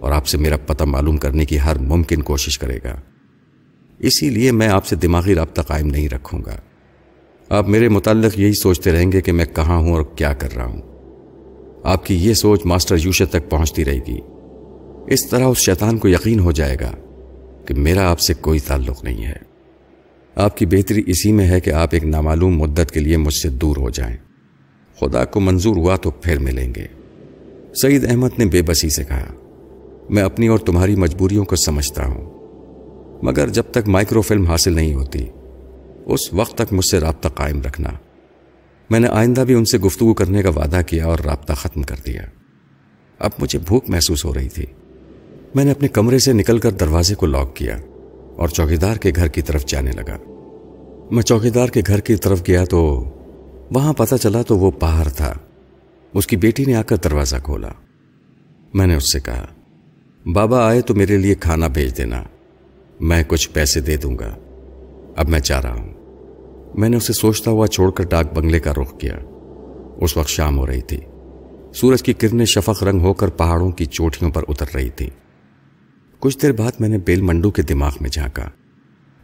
اور 0.00 0.12
آپ 0.12 0.26
سے 0.26 0.38
میرا 0.38 0.56
پتہ 0.56 0.84
معلوم 0.84 1.16
کرنے 1.16 1.44
کی 1.44 1.60
ہر 1.60 1.78
ممکن 1.78 2.22
کوشش 2.22 2.58
کرے 2.58 2.78
گا۔ 2.84 3.00
اسی 3.98 4.30
لیے 4.30 4.52
میں 4.52 4.68
آپ 4.68 4.86
سے 4.86 4.96
دماغی 4.96 5.34
رابطہ 5.34 5.62
قائم 5.62 5.86
نہیں 5.86 6.08
رکھوں 6.08 6.40
گا۔ 6.46 6.56
آپ 7.48 7.68
میرے 7.68 7.88
متعلق 7.88 8.38
یہی 8.38 8.52
سوچتے 8.52 8.92
رہیں 8.92 9.12
گے 9.12 9.20
کہ 9.20 9.32
میں 9.32 9.44
کہاں 9.44 9.76
ہوں 9.76 9.92
اور 9.92 10.02
کیا 10.16 10.32
کر 10.32 10.56
رہا 10.56 10.64
ہوں۔ 10.64 10.82
آپ 11.84 12.06
کی 12.06 12.14
یہ 12.14 12.34
سوچ 12.34 12.66
ماسٹر 12.66 12.96
یوشے 13.04 13.26
تک 13.26 13.50
پہنچتی 13.50 13.84
رہے 13.84 13.98
گی۔ 14.08 14.20
اس 15.06 15.28
طرح 15.30 15.44
اس 15.44 15.58
شیطان 15.66 15.98
کو 15.98 16.08
یقین 16.08 16.40
ہو 16.40 16.52
جائے 16.52 16.76
گا 16.80 16.92
کہ 17.66 17.74
میرا 17.74 18.10
آپ 18.10 18.20
سے 18.20 18.34
کوئی 18.34 18.58
تعلق 18.58 19.04
نہیں 19.04 19.24
ہے۔ 19.24 19.36
آپ 20.34 20.56
کی 20.56 20.66
بہتری 20.66 21.02
اسی 21.06 21.32
میں 21.32 21.48
ہے 21.48 21.60
کہ 21.60 21.70
آپ 21.70 21.88
ایک 21.92 22.04
نامعلوم 22.04 22.58
مدت 22.58 22.90
کے 22.90 23.00
لیے 23.00 23.16
مجھ 23.16 23.34
سے 23.34 23.48
دور 23.48 23.76
ہو 23.76 23.90
جائیں۔ 23.90 24.16
خدا 25.00 25.24
کو 25.24 25.40
منظور 25.40 25.76
ہوا 25.76 25.96
تو 25.96 26.10
پھر 26.10 26.38
ملیں 26.38 26.74
گے۔ 26.74 26.86
سعید 27.82 28.04
احمد 28.04 28.28
نے 28.38 28.46
بے 28.46 28.62
بسی 28.62 28.90
سے 28.90 29.04
کہا 29.04 29.26
میں 30.10 30.22
اپنی 30.22 30.46
اور 30.46 30.58
تمہاری 30.58 30.96
مجبوریوں 30.96 31.44
کو 31.44 31.56
سمجھتا 31.56 32.06
ہوں۔ 32.06 32.30
مگر 33.22 33.48
جب 33.48 33.62
تک 33.70 33.88
مائکرو 33.88 34.22
فلم 34.22 34.46
حاصل 34.46 34.72
نہیں 34.72 34.94
ہوتی، 34.94 35.26
اس 36.06 36.32
وقت 36.32 36.54
تک 36.54 36.72
مجھ 36.72 36.86
سے 36.86 37.00
رابطہ 37.00 37.28
قائم 37.28 37.62
رکھنا۔ 37.62 37.90
میں 38.90 39.00
نے 39.00 39.08
آئندہ 39.08 39.40
بھی 39.40 39.54
ان 39.54 39.64
سے 39.64 39.78
گفتگو 39.78 40.14
کرنے 40.14 40.42
کا 40.42 40.48
وعدہ 40.48 40.80
کیا 40.86 41.06
اور 41.06 41.18
رابطہ 41.18 41.52
ختم 41.52 41.82
کر 41.82 41.96
دیا۔ 42.06 42.22
اب 43.18 43.30
مجھے 43.38 43.58
بھوک 43.58 43.90
محسوس 43.90 44.24
ہو 44.24 44.34
رہی 44.34 44.48
تھی۔ 44.48 44.66
میں 45.54 45.64
نے 45.64 45.70
اپنے 45.70 45.88
کمرے 45.88 46.18
سے 46.18 46.32
نکل 46.32 46.58
کر 46.58 46.70
دروازے 46.70 47.14
کو 47.14 47.26
لاک 47.26 47.56
کیا 47.56 47.78
اور 48.36 48.48
چوکیدار 48.48 48.96
کے 48.96 49.12
گھر 49.16 49.28
کی 49.28 49.42
طرف 49.42 49.66
جانے 49.66 49.90
لگا۔ 49.90 50.16
میں 51.10 51.22
چوکیدار 51.22 51.68
کے 51.68 51.82
گھر 51.86 52.00
کی 52.00 52.16
طرف 52.16 52.42
گیا 52.48 52.64
تو 52.64 53.04
وہاں 53.70 53.92
پتہ 53.92 54.14
چلا 54.14 54.42
تو 54.42 54.58
وہ 54.58 54.70
باہر 54.80 55.08
تھا۔ 55.08 55.34
اس 56.14 56.26
کی 56.26 56.36
بیٹی 56.36 56.64
نے 56.64 56.74
آ 56.74 56.82
کر 56.82 56.96
دروازہ 56.96 57.36
کھولا۔ 57.42 57.68
میں 58.74 58.86
نے 58.86 58.94
اس 58.94 59.12
سے 59.12 59.20
کہا 59.20 59.46
بابا 60.34 60.68
آئے 60.68 60.80
تو 60.80 60.94
میرے 60.94 61.16
لیے 61.18 61.34
کھانا 61.34 61.66
بھیج 61.66 61.96
دینا۔ 61.96 62.22
میں 63.00 63.22
کچھ 63.28 63.50
پیسے 63.50 63.80
دے 63.80 63.96
دوں 63.96 64.18
گا۔ 64.18 64.36
اب 65.16 65.28
میں 65.28 65.40
چاہ 65.40 65.60
رہا 65.60 65.74
ہوں۔ 65.74 65.88
میں 66.74 66.88
نے 66.88 66.96
اسے 66.96 67.12
سوچتا 67.12 67.50
ہوا 67.50 67.66
چھوڑ 67.66 67.90
کر 67.90 68.04
ڈاک 68.04 68.32
بنگلے 68.34 68.60
کا 68.60 68.72
رخ 68.72 68.98
کیا۔ 68.98 69.18
اس 70.00 70.16
وقت 70.16 70.28
شام 70.28 70.58
ہو 70.58 70.66
رہی 70.66 70.80
تھی۔ 70.80 71.00
سورج 71.74 72.02
کی 72.02 72.12
کرنیں 72.12 72.44
شفق 72.44 72.82
رنگ 72.82 73.00
ہو 73.00 73.14
کر 73.14 73.28
پہاڑوں 73.28 73.70
کی 73.70 73.84
چوٹیوں 73.84 74.30
پر 74.30 74.42
اتر 74.48 74.64
رہی 74.74 74.88
تھی۔ 74.88 75.10
کچھ 76.20 76.38
دیر 76.42 76.52
بعد 76.52 76.72
میں 76.80 76.88
نے 76.88 76.98
بیل 76.98 77.20
منڈو 77.20 77.50
کے 77.50 77.62
دماغ 77.62 77.92
میں 78.00 78.10
جھانکا۔ 78.10 78.48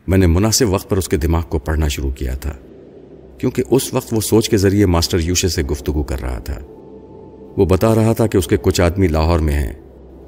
میں 0.07 0.19
نے 0.19 0.27
مناسب 0.27 0.69
وقت 0.69 0.91
پر 0.91 0.97
اس 0.97 1.09
کے 1.09 1.17
دماغ 1.17 1.43
کو 1.49 1.59
پڑھنا 1.59 1.89
شروع 1.89 2.11
کیا 2.11 2.35
تھا، 2.35 2.53
کیونکہ 3.39 3.63
اس 3.71 3.95
وقت 3.95 4.15
وہ 4.15 4.21
سوچ 4.21 4.49
کے 4.49 4.57
ذریعے 4.57 4.87
ماسٹر 4.87 5.19
یوشے 5.19 5.49
سے 5.49 5.63
گفتگو 5.63 6.03
کر 6.03 6.21
رہا 6.21 6.39
تھا۔ 6.39 6.59
وہ 7.57 7.67
بتا 7.67 7.95
رہا 7.95 8.13
تھا 8.13 8.27
کہ 8.27 8.37
اس 8.37 8.47
کے 8.47 8.57
کچھ 8.63 8.81
آدمی 8.81 9.07
لاہور 9.07 9.39
میں 9.39 9.55
ہیں۔ 9.55 9.73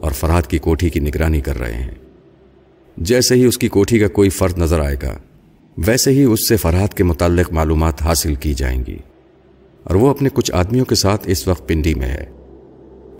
اور 0.05 0.13
فرحاد 0.13 0.43
کی 0.43 0.59
کوٹھی 0.59 0.91
کی 0.91 1.01
نگرانی 1.01 1.41
کر 1.41 1.59
رہے 1.59 1.73
ہیں۔ 1.73 1.91
جیسے 2.97 3.35
ہی 3.35 3.45
اس 3.45 3.59
کی 3.59 3.69
کوٹھی 3.69 3.99
کا 3.99 4.09
کوئی 4.09 4.29
فرد 4.29 4.59
نظر 4.59 4.81
آئے 4.81 4.97
گا، 5.03 5.19
ویسے 5.79 6.11
ہی 6.11 6.23
اس 6.23 6.49
سے 6.49 6.57
فرحات 6.57 6.95
کے 6.95 7.05
متعلق 7.05 7.53
معلومات 7.53 8.03
حاصل 8.03 8.35
کی 8.35 8.55
جائیں 8.55 8.85
گی۔ 8.87 8.97
اور 9.85 9.95
وہ 9.95 10.11
اپنے 10.11 10.29
کچھ 10.35 10.53
آدمیوں 10.53 10.85
کے 10.85 10.95
ساتھ 10.95 11.23
اس 11.25 11.49
وقت 11.49 11.69
پنڈی 11.69 11.95
میں 11.95 12.09
ہے۔ 12.09 12.25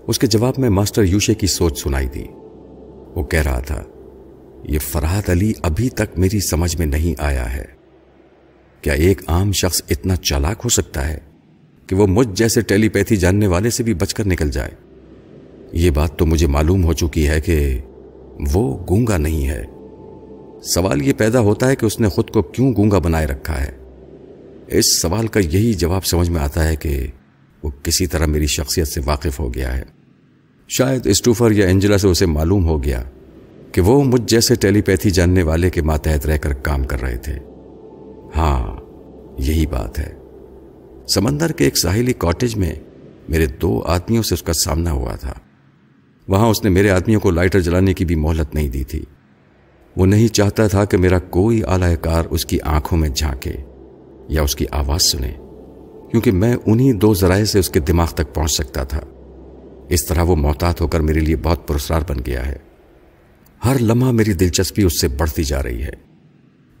اس 0.07 0.19
کے 0.19 0.27
جواب 0.27 0.53
میں 0.57 0.69
ماسٹر 0.69 1.03
یوشے 1.03 1.33
کی 1.33 1.47
سوچ 1.47 1.83
سنائی 1.83 2.07
دی۔ 2.07 2.23
وہ 3.15 3.23
کہہ 3.23 3.41
رہا 3.41 3.59
تھا، 3.59 3.83
یہ 4.63 4.79
فرحت 4.79 5.29
علی 5.29 5.53
ابھی 5.61 5.89
تک 5.89 6.19
میری 6.19 6.39
سمجھ 6.39 6.77
میں 6.77 6.85
نہیں 6.85 7.21
آیا 7.21 7.55
ہے۔ 7.55 7.65
کیا 8.81 8.93
ایک 8.93 9.21
عام 9.27 9.51
شخص 9.51 9.81
اتنا 9.89 10.15
چالاک 10.15 10.61
ہو 10.63 10.69
سکتا 10.69 11.07
ہے 11.07 11.17
کہ 11.87 11.95
وہ 11.95 12.07
مجھ 12.07 12.27
جیسے 12.33 12.61
ٹیلی 12.61 12.89
پیتھی 12.89 13.15
جاننے 13.15 13.47
والے 13.47 13.69
سے 13.69 13.83
بھی 13.83 13.93
بچ 13.93 14.13
کر 14.13 14.27
نکل 14.27 14.51
جائے؟ 14.51 14.84
یہ 15.71 15.89
بات 15.89 16.19
تو 16.19 16.25
مجھے 16.25 16.47
معلوم 16.47 16.83
ہو 16.83 16.93
چکی 16.93 17.27
ہے 17.27 17.41
کہ 17.41 17.81
وہ 18.53 18.77
گونگا 18.89 19.17
نہیں 19.17 19.47
ہے۔ 19.47 19.63
سوال 20.61 21.01
یہ 21.01 21.13
پیدا 21.13 21.39
ہوتا 21.39 21.67
ہے 21.67 21.75
کہ 21.75 21.85
اس 21.85 21.99
نے 21.99 22.09
خود 22.09 22.29
کو 22.29 22.41
کیوں 22.41 22.73
گونگا 22.75 22.99
بنائے 22.99 23.27
رکھا 23.27 23.61
ہے۔ 23.61 23.71
اس 24.67 25.01
سوال 25.01 25.27
کا 25.27 25.39
یہی 25.39 25.73
جواب 25.73 26.05
سمجھ 26.05 26.29
میں 26.29 26.41
آتا 26.41 26.67
ہے 26.67 26.75
کہ 26.75 27.07
وہ 27.63 27.69
کسی 27.83 28.07
طرح 28.07 28.25
میری 28.25 28.47
شخصیت 28.47 28.87
سے 28.87 29.01
واقف 29.05 29.39
ہو 29.39 29.53
گیا 29.53 29.77
ہے۔ 29.77 29.83
شاید 30.69 31.07
اسٹوفر 31.07 31.51
یا 31.51 31.67
انجلا 31.67 31.97
سے 31.97 32.07
اسے 32.07 32.25
معلوم 32.25 32.65
ہو 32.65 32.83
گیا 32.83 33.03
کہ 33.71 33.81
وہ 33.81 34.03
مجھ 34.03 34.21
جیسے 34.27 34.55
ٹیلی 34.55 34.81
پیتھی 34.81 35.09
جاننے 35.09 35.43
والے 35.43 35.69
کے 35.69 35.81
ماتحت 35.81 36.25
رہ 36.25 36.37
کر 36.37 36.53
کام 36.53 36.83
کر 36.83 37.01
رہے 37.01 37.17
تھے۔ 37.17 37.33
ہاں 38.35 38.77
یہی 39.37 39.65
بات 39.65 39.99
ہے۔ 39.99 40.13
سمندر 41.07 41.51
کے 41.51 41.63
ایک 41.63 41.77
ساحلی 41.77 42.13
کاٹیج 42.13 42.55
میں 42.55 42.73
میرے 43.29 43.45
دو 43.45 43.81
آدمیوں 43.81 44.23
سے 44.23 44.33
اس 44.33 44.43
کا 44.43 44.53
سامنا 44.53 44.91
ہوا 44.91 45.15
تھا۔ 45.15 45.33
وہاں 46.27 46.47
اس 46.47 46.63
نے 46.63 46.69
میرے 46.69 46.89
آدمیوں 46.89 47.19
کو 47.19 47.31
لائٹر 47.31 47.59
جلانے 47.59 47.93
کی 47.93 48.05
بھی 48.05 48.15
مہلت 48.15 48.55
نہیں 48.55 48.69
دی 48.69 48.83
تھی۔ 48.83 49.03
وہ 49.97 50.05
نہیں 50.05 50.27
چاہتا 50.27 50.67
تھا 50.67 50.85
کہ 50.85 50.97
میرا 50.97 51.19
کوئی 51.19 51.61
اعلی 51.67 51.95
کار 52.01 52.25
اس 52.29 52.45
کی 52.45 52.61
آنکھوں 52.61 52.97
میں 52.97 53.09
جھانکے 53.09 53.53
یا 54.27 54.41
اس 54.41 54.55
کی 54.55 54.65
آواز 54.71 55.01
سنے، 55.01 55.31
کیونکہ 56.11 56.31
میں 56.31 56.57
انہی 56.65 56.93
دو 56.93 57.13
ذرائع 57.13 57.45
سے 57.45 57.59
اس 57.59 57.69
کے 57.69 57.79
دماغ 57.79 58.11
تک 58.11 58.35
پہنچ 58.35 58.51
سکتا 58.51 58.83
تھا۔ 58.83 58.99
اس 59.89 60.05
طرح 60.05 60.21
وہ 60.21 60.35
محتاط 60.35 60.81
ہو 60.81 60.87
کر 60.87 60.99
میرے 60.99 61.19
لیے 61.19 61.35
بہت 61.35 61.67
پرسرار 61.67 62.01
بن 62.09 62.17
گیا 62.25 62.47
ہے۔ 62.47 62.55
ہر 63.65 63.75
لمحہ 63.81 64.11
میری 64.11 64.33
دلچسپی 64.33 64.83
اس 64.83 65.01
سے 65.01 65.07
بڑھتی 65.07 65.43
جا 65.43 65.63
رہی 65.63 65.83
ہے۔ 65.83 65.91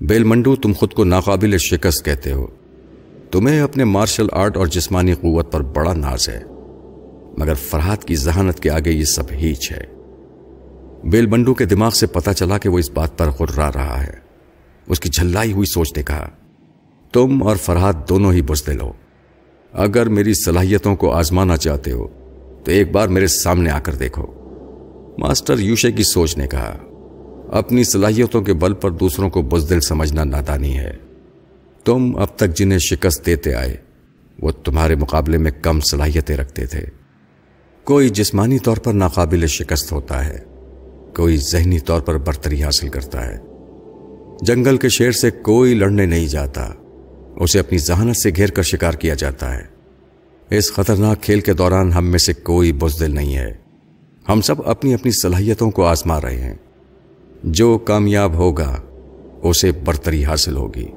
بیل 0.01 0.23
منڈو 0.23 0.55
تم 0.55 0.71
خود 0.73 0.93
کو 0.93 1.03
ناقابل 1.03 1.57
شکست 1.57 2.05
کہتے 2.05 2.31
ہو۔ 2.31 2.47
تمہیں 3.31 3.61
اپنے 3.61 3.83
مارشل 3.83 4.27
آرٹ 4.31 4.57
اور 4.57 4.67
جسمانی 4.67 5.13
قوت 5.13 5.51
پر 5.51 5.61
بڑا 5.61 5.93
ناز 5.93 6.29
ہے۔ 6.29 6.43
مگر 7.37 7.53
فرحات 7.53 8.05
کی 8.05 8.15
ذہانت 8.15 8.59
کے 8.59 8.69
آگے 8.69 8.91
یہ 8.91 9.05
سب 9.05 9.23
ہیچ 9.31 9.71
ہے۔ 9.71 9.83
بیل 11.03 11.25
بنڈو 11.25 11.53
کے 11.53 11.65
دماغ 11.65 11.89
سے 11.89 12.07
پتا 12.07 12.33
چلا 12.33 12.57
کہ 12.57 12.69
وہ 12.69 12.79
اس 12.79 12.91
بات 12.91 13.17
پر 13.17 13.27
غرا 13.27 13.69
رہا 13.75 14.03
ہے۔ 14.03 14.13
اس 14.87 14.99
کی 14.99 15.09
جھلائی 15.09 15.51
ہوئی 15.51 15.65
سوچ 15.65 15.97
نے 15.97 16.03
کہا، 16.03 16.29
تم 17.13 17.43
اور 17.43 17.55
فرحات 17.55 18.09
دونوں 18.09 18.33
ہی 18.33 18.41
بزدل 18.41 18.81
ہو 18.81 18.93
اگر 19.73 20.05
میری 20.05 20.33
صلاحیتوں 20.33 20.95
کو 20.95 21.11
آزمانا 21.11 21.57
چاہتے 21.57 21.91
ہو، 21.91 22.07
تو 22.65 22.71
ایک 22.71 22.91
بار 22.91 23.07
میرے 23.07 23.27
سامنے 23.27 23.69
آ 23.69 23.79
کر 23.79 23.95
دیکھو۔ 23.95 24.25
ماسٹر 25.17 25.59
یوشے 25.59 25.91
کی 25.91 26.03
سوچ 26.03 26.37
نے 26.37 26.47
کہا، 26.47 26.77
اپنی 27.51 27.83
صلاحیتوں 27.83 28.41
کے 28.41 28.53
بل 28.53 28.73
پر 28.73 28.91
دوسروں 28.91 29.29
کو 29.29 29.41
بزدل 29.41 29.79
سمجھنا 29.79 30.23
نادانی 30.23 30.77
ہے۔ 30.77 30.93
تم 31.85 32.15
اب 32.17 32.27
تک 32.35 32.55
جنہیں 32.55 32.79
شکست 32.79 33.25
دیتے 33.25 33.53
آئے، 33.53 33.77
وہ 34.39 34.51
تمہارے 34.51 34.95
مقابلے 34.95 35.37
میں 35.37 35.51
کم 35.61 35.79
صلاحیتیں 35.79 36.37
رکھتے 36.37 36.65
تھے۔ 36.65 37.04
کوئی 37.85 38.09
جسمانی 38.09 38.59
طور 38.59 38.77
پر 38.77 38.93
ناقابل 38.93 39.47
شکست 39.47 39.91
ہوتا 39.91 40.25
ہے، 40.25 40.39
کوئی 41.15 41.37
ذہنی 41.37 41.79
طور 41.79 42.01
پر 42.01 42.17
برتری 42.17 42.63
حاصل 42.63 42.89
کرتا 42.89 43.27
ہے۔ 43.27 43.37
جنگل 44.41 44.77
کے 44.77 44.89
شیر 44.89 45.11
سے 45.11 45.31
کوئی 45.31 45.73
لڑنے 45.73 46.05
نہیں 46.05 46.27
جاتا، 46.27 46.69
اسے 47.35 47.59
اپنی 47.59 47.77
ذہانت 47.77 48.17
سے 48.17 48.29
گھیر 48.35 48.49
کر 48.49 48.61
شکار 48.61 48.93
کیا 48.93 49.13
جاتا 49.13 49.57
ہے۔ 49.57 49.63
اس 50.57 50.73
خطرناک 50.73 51.21
کھیل 51.21 51.39
کے 51.39 51.53
دوران 51.53 51.91
ہم 51.91 52.05
میں 52.05 52.19
سے 52.19 52.33
کوئی 52.33 52.71
بزدل 52.71 53.15
نہیں 53.15 53.37
ہے۔ 53.37 53.53
ہم 54.29 54.41
سب 54.41 54.55
اپنی 54.65 54.93
اپنی 54.93 55.11
صلاحیتوں 55.11 55.71
کو 55.71 55.85
آزما 55.85 56.21
رہے 56.21 56.41
ہیں۔ 56.41 56.55
جو 57.43 57.77
کامیاب 57.77 58.33
ہوگا، 58.33 58.81
اسے 59.43 59.71
برتری 59.71 60.25
حاصل 60.25 60.55
ہوگی۔ 60.55 60.87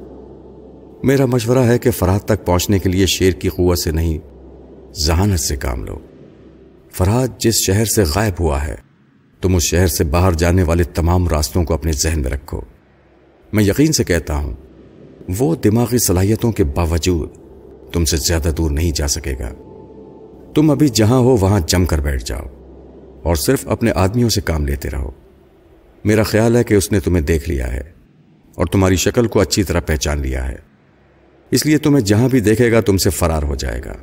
میرا 1.02 1.26
مشورہ 1.26 1.58
ہے 1.58 1.78
کہ 1.78 1.90
فرحت 1.90 2.24
تک 2.24 2.46
پہنچنے 2.46 2.78
کے 2.78 2.88
لیے 2.88 3.06
شیر 3.06 3.32
کی 3.32 3.48
قوت 3.48 3.78
سے 3.78 3.90
نہیں، 3.90 4.18
ذہانت 5.06 5.40
سے 5.40 5.56
کام 5.56 5.84
لو۔ 5.84 5.98
فرحت 6.98 7.40
جس 7.40 7.54
شہر 7.66 7.84
سے 7.84 8.02
غائب 8.14 8.34
ہوا 8.40 8.66
ہے، 8.66 8.74
تم 9.40 9.56
اس 9.56 9.62
شہر 9.62 9.86
سے 9.86 10.04
باہر 10.04 10.32
جانے 10.32 10.62
والے 10.62 10.84
تمام 10.84 11.28
راستوں 11.28 11.64
کو 11.64 11.74
اپنے 11.74 11.92
ذہن 11.92 12.22
میں 12.22 12.30
رکھو۔ 12.30 12.60
میں 13.52 13.64
یقین 13.64 13.92
سے 13.92 14.04
کہتا 14.04 14.36
ہوں، 14.36 14.54
وہ 15.38 15.54
دماغی 15.54 15.98
صلاحیتوں 15.98 16.52
کے 16.52 16.64
باوجود 16.64 17.30
تم 17.92 18.04
سے 18.04 18.16
زیادہ 18.16 18.48
دور 18.56 18.70
نہیں 18.70 18.90
جا 18.90 19.08
سکے 19.08 19.32
گا۔ 19.32 19.52
تم 20.54 20.70
ابھی 20.70 20.88
جہاں 20.88 21.18
ہو، 21.18 21.36
وہاں 21.36 21.60
جم 21.66 21.84
کر 21.84 22.00
بیٹھ 22.00 22.24
جاؤ 22.24 22.46
اور 23.22 23.36
صرف 23.36 23.68
اپنے 23.68 23.92
آدمیوں 23.94 24.28
سے 24.28 24.40
کام 24.40 24.66
لیتے 24.66 24.90
رہو۔ 24.90 25.10
میرا 26.04 26.22
خیال 26.22 26.56
ہے 26.56 26.64
کہ 26.64 26.74
اس 26.74 26.92
نے 26.92 27.00
تمہیں 27.00 27.24
دیکھ 27.24 27.48
لیا 27.48 27.72
ہے 27.72 27.82
اور 28.54 28.66
تمہاری 28.66 28.96
شکل 28.96 29.26
کو 29.26 29.40
اچھی 29.40 29.62
طرح 29.62 29.80
پہچان 29.80 30.20
لیا 30.20 30.48
ہے۔ 30.48 30.56
اس 31.50 31.66
لیے 31.66 31.78
تمہیں 31.78 32.04
جہاں 32.04 32.28
بھی 32.28 32.40
دیکھے 32.40 32.72
گا، 32.72 32.80
تم 32.80 32.96
سے 32.96 33.10
فرار 33.10 33.42
ہو 33.42 33.54
جائے 33.54 33.80
گا۔ 33.84 33.94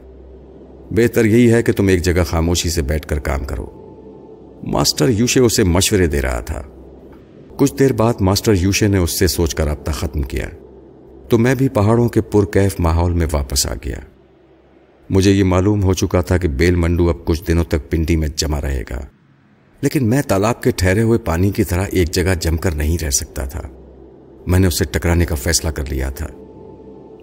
بہتر 0.92 1.26
یہی 1.26 1.54
ہے 1.54 1.64
کہ 1.64 1.72
تم 1.72 1.88
ایک 1.88 2.02
جگہ 2.02 2.24
خاموشی 2.24 2.70
سے 2.70 2.82
بیٹھ 2.82 3.08
کر 3.08 3.20
کام 3.20 3.46
کرو۔ 3.46 3.66
ماسٹر 4.64 5.10
یوشے 5.10 5.40
اسے 5.40 5.64
مشورے 5.64 6.08
دے 6.08 6.22
رہا 6.22 6.40
تھا۔ 6.40 6.64
کچھ 7.58 7.74
دیر 7.80 7.94
بعد 7.94 8.14
ماسٹر 8.20 8.54
یوشے 8.54 8.88
نے 8.88 8.98
اس 8.98 9.20
سے 9.20 9.28
سوچ 9.28 9.56
کر 9.56 9.66
رابطہ 9.66 9.92
ختم 9.92 10.22
کیا۔ 10.22 10.46
تو 11.30 11.38
میں 11.38 11.56
بھی 11.56 11.70
پہاڑوں 11.70 12.10
کے 12.10 12.22
پرکیف 12.22 12.76
ماحول 12.80 13.14
میں 13.14 13.28
واپس 13.32 13.68
آ 13.68 13.74
گیا۔ 13.86 14.00
مجھے 15.10 15.32
یہ 15.32 15.44
معلوم 15.44 15.84
ہو 15.84 15.94
چکا 15.94 16.22
تھا 16.22 16.38
کہ 16.38 16.48
بیل 16.48 16.76
منڈو 16.76 17.10
اب 17.10 17.26
کچھ 17.26 17.44
دنوں 17.48 17.64
تک 17.64 17.90
پنڈی 17.90 18.16
میں 18.16 18.28
جمع 18.36 18.62
رہے 18.62 18.84
گا۔ 18.90 19.02
لیکن 19.82 20.10
میں 20.10 20.22
تالاب 20.22 20.64
کے 20.64 20.72
ٹھہرے 20.72 21.02
ہوئے 21.02 21.20
پانی 21.20 21.52
کی 21.52 21.64
طرح 21.64 21.86
ایک 21.92 22.12
جگہ 22.12 22.34
جم 22.42 22.58
کر 22.58 22.72
نہیں 22.72 23.04
رہ 23.04 23.10
سکتا 23.10 23.46
تھا۔ 23.46 23.62
میں 24.48 24.60
نے 24.60 24.68
اسے 24.68 24.86
ٹکرانے 24.86 25.26
کا 25.26 25.36
فیصلہ 25.36 25.70
کر 25.70 25.84
لیا 25.90 26.10
تھا۔ 26.10 26.28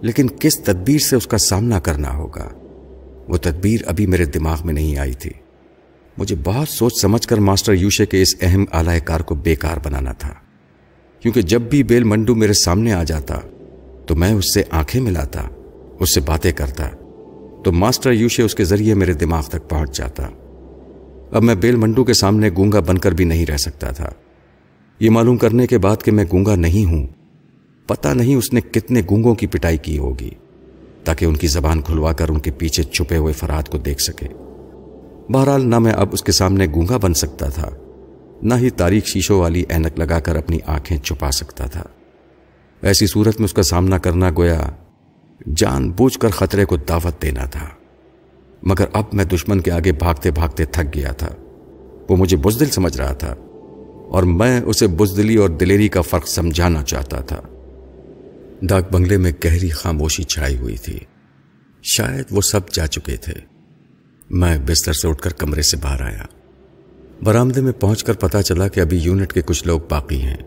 لیکن 0.01 0.27
کس 0.39 0.59
تدبیر 0.59 0.99
سے 0.99 1.15
اس 1.15 1.27
کا 1.27 1.37
سامنا 1.37 1.79
کرنا 1.79 2.17
ہوگا؟ 2.17 2.49
وہ 3.27 3.37
تدبیر 3.37 3.79
ابھی 3.85 4.05
میرے 4.05 4.25
دماغ 4.25 4.61
میں 4.65 4.73
نہیں 4.73 4.97
آئی 4.97 5.13
تھی۔ 5.13 5.29
مجھے 6.17 6.35
بہت 6.43 6.69
سوچ 6.69 6.93
سمجھ 7.01 7.27
کر 7.27 7.37
ماسٹر 7.37 7.73
یوشے 7.73 8.05
کے 8.05 8.21
اس 8.21 8.35
اہم 8.41 8.65
اعلی 8.71 8.99
کار 8.99 9.19
کو 9.19 9.35
بیکار 9.35 9.77
بنانا 9.83 10.11
تھا۔ 10.11 10.33
کیونکہ 11.19 11.41
جب 11.41 11.61
بھی 11.61 11.83
بیل 11.83 12.03
منڈو 12.03 12.35
میرے 12.35 12.53
سامنے 12.53 12.93
آ 12.93 13.03
جاتا، 13.03 13.39
تو 14.05 14.15
میں 14.15 14.31
اس 14.31 14.53
سے 14.53 14.63
آنکھیں 14.71 15.01
ملاتا، 15.01 15.41
اس 15.99 16.13
سے 16.15 16.21
باتیں 16.21 16.51
کرتا، 16.51 16.89
تو 17.63 17.71
ماسٹر 17.71 18.11
یوشے 18.11 18.43
اس 18.43 18.55
کے 18.55 18.63
ذریعے 18.63 18.93
میرے 18.93 19.13
دماغ 19.13 19.43
تک 19.43 19.69
پہنچ 19.69 19.97
جاتا۔ 19.97 20.27
اب 21.31 21.43
میں 21.43 21.55
بیل 21.55 21.75
منڈو 21.75 22.03
کے 22.03 22.13
سامنے 22.13 22.49
گونگا 22.57 22.79
بن 22.79 22.97
کر 22.97 23.11
بھی 23.11 23.25
نہیں 23.25 23.45
رہ 23.45 23.57
سکتا 23.57 23.91
تھا۔ 23.91 24.09
یہ 24.99 25.09
معلوم 25.09 25.37
کرنے 25.37 25.67
کے 25.67 25.77
بعد 25.77 26.03
کہ 26.03 26.11
میں 26.11 26.25
گونگا 26.31 26.55
نہیں 26.55 26.85
ہوں۔ 26.85 27.07
پتہ 27.87 28.07
نہیں 28.07 28.35
اس 28.35 28.53
نے 28.53 28.61
کتنے 28.61 29.01
گونگوں 29.09 29.35
کی 29.35 29.47
پٹائی 29.47 29.77
کی 29.77 29.97
ہوگی۔ 29.97 30.29
تاکہ 31.03 31.25
ان 31.25 31.37
کی 31.37 31.47
زبان 31.47 31.81
کھلوا 31.81 32.13
کر 32.13 32.29
ان 32.29 32.39
کے 32.39 32.51
پیچھے 32.51 32.83
چھپے 32.83 33.17
ہوئے 33.17 33.33
فراد 33.33 33.69
کو 33.69 33.77
دیکھ 33.77 34.01
سکے۔ 34.01 34.27
بہرحال 35.29 35.69
نہ 35.69 35.79
میں 35.79 35.91
اب 35.91 36.07
اس 36.11 36.23
کے 36.23 36.31
سامنے 36.31 36.65
گونگا 36.65 36.97
بن 36.97 37.13
سکتا 37.13 37.49
تھا، 37.49 37.69
نہ 38.41 38.53
ہی 38.53 38.69
تاریخ 38.69 39.05
شیشوں 39.05 39.39
والی 39.39 39.63
اینک 39.69 39.99
لگا 39.99 40.19
کر 40.19 40.35
اپنی 40.35 40.57
آنکھیں 40.65 40.97
چھپا 40.97 41.31
سکتا 41.31 41.65
تھا۔ 41.65 41.83
ایسی 42.81 43.07
صورت 43.07 43.39
میں 43.39 43.45
اس 43.45 43.53
کا 43.53 43.63
سامنا 43.63 43.97
کرنا 43.97 44.29
گویا 44.37 44.61
جان 45.55 45.91
بوجھ 45.91 46.19
کر 46.19 46.29
خطرے 46.29 46.65
کو 46.65 46.77
دعوت 46.77 47.21
دینا 47.21 47.45
تھا۔ 47.45 47.69
مگر 48.63 48.85
اب 48.93 49.03
میں 49.13 49.25
دشمن 49.25 49.61
کے 49.61 49.71
آگے 49.71 49.91
بھاگتے 49.91 50.31
بھاگتے 50.31 50.65
تھک 50.65 50.95
گیا 50.95 51.11
تھا۔ 51.11 51.29
وہ 52.09 52.15
مجھے 52.15 52.37
بزدل 52.37 52.69
سمجھ 52.69 52.97
رہا 52.97 53.13
تھا 53.13 53.35
اور 54.09 54.23
میں 54.23 54.61
اسے 54.61 54.87
بزدلی 54.87 55.35
اور 55.35 55.49
دلیری 55.49 55.87
کا 55.87 56.01
فرق 56.01 56.27
سمجھانا 56.27 56.83
چاہتا 56.83 57.21
تھا۔ 57.21 57.41
ڈاک 58.61 58.91
بنگلے 58.91 59.17
میں 59.17 59.31
گہری 59.45 59.69
خاموشی 59.69 60.23
چھائی 60.23 60.57
ہوئی 60.57 60.77
تھی۔ 60.77 60.99
شاید 61.83 62.25
وہ 62.31 62.41
سب 62.41 62.69
جا 62.69 62.87
چکے 62.87 63.17
تھے۔ 63.17 63.33
میں 64.29 64.57
بستر 64.65 64.93
سے 64.93 65.07
اٹھ 65.07 65.21
کر 65.21 65.33
کمرے 65.33 65.61
سے 65.61 65.77
باہر 65.77 66.01
آیا۔ 66.01 66.23
برآمدے 67.23 67.61
میں 67.61 67.71
پہنچ 67.71 68.03
کر 68.03 68.13
پتا 68.13 68.43
چلا 68.43 68.67
کہ 68.67 68.79
ابھی 68.79 68.97
یونٹ 68.97 69.33
کے 69.33 69.41
کچھ 69.41 69.67
لوگ 69.67 69.79
باقی 69.89 70.21
ہیں۔ 70.21 70.37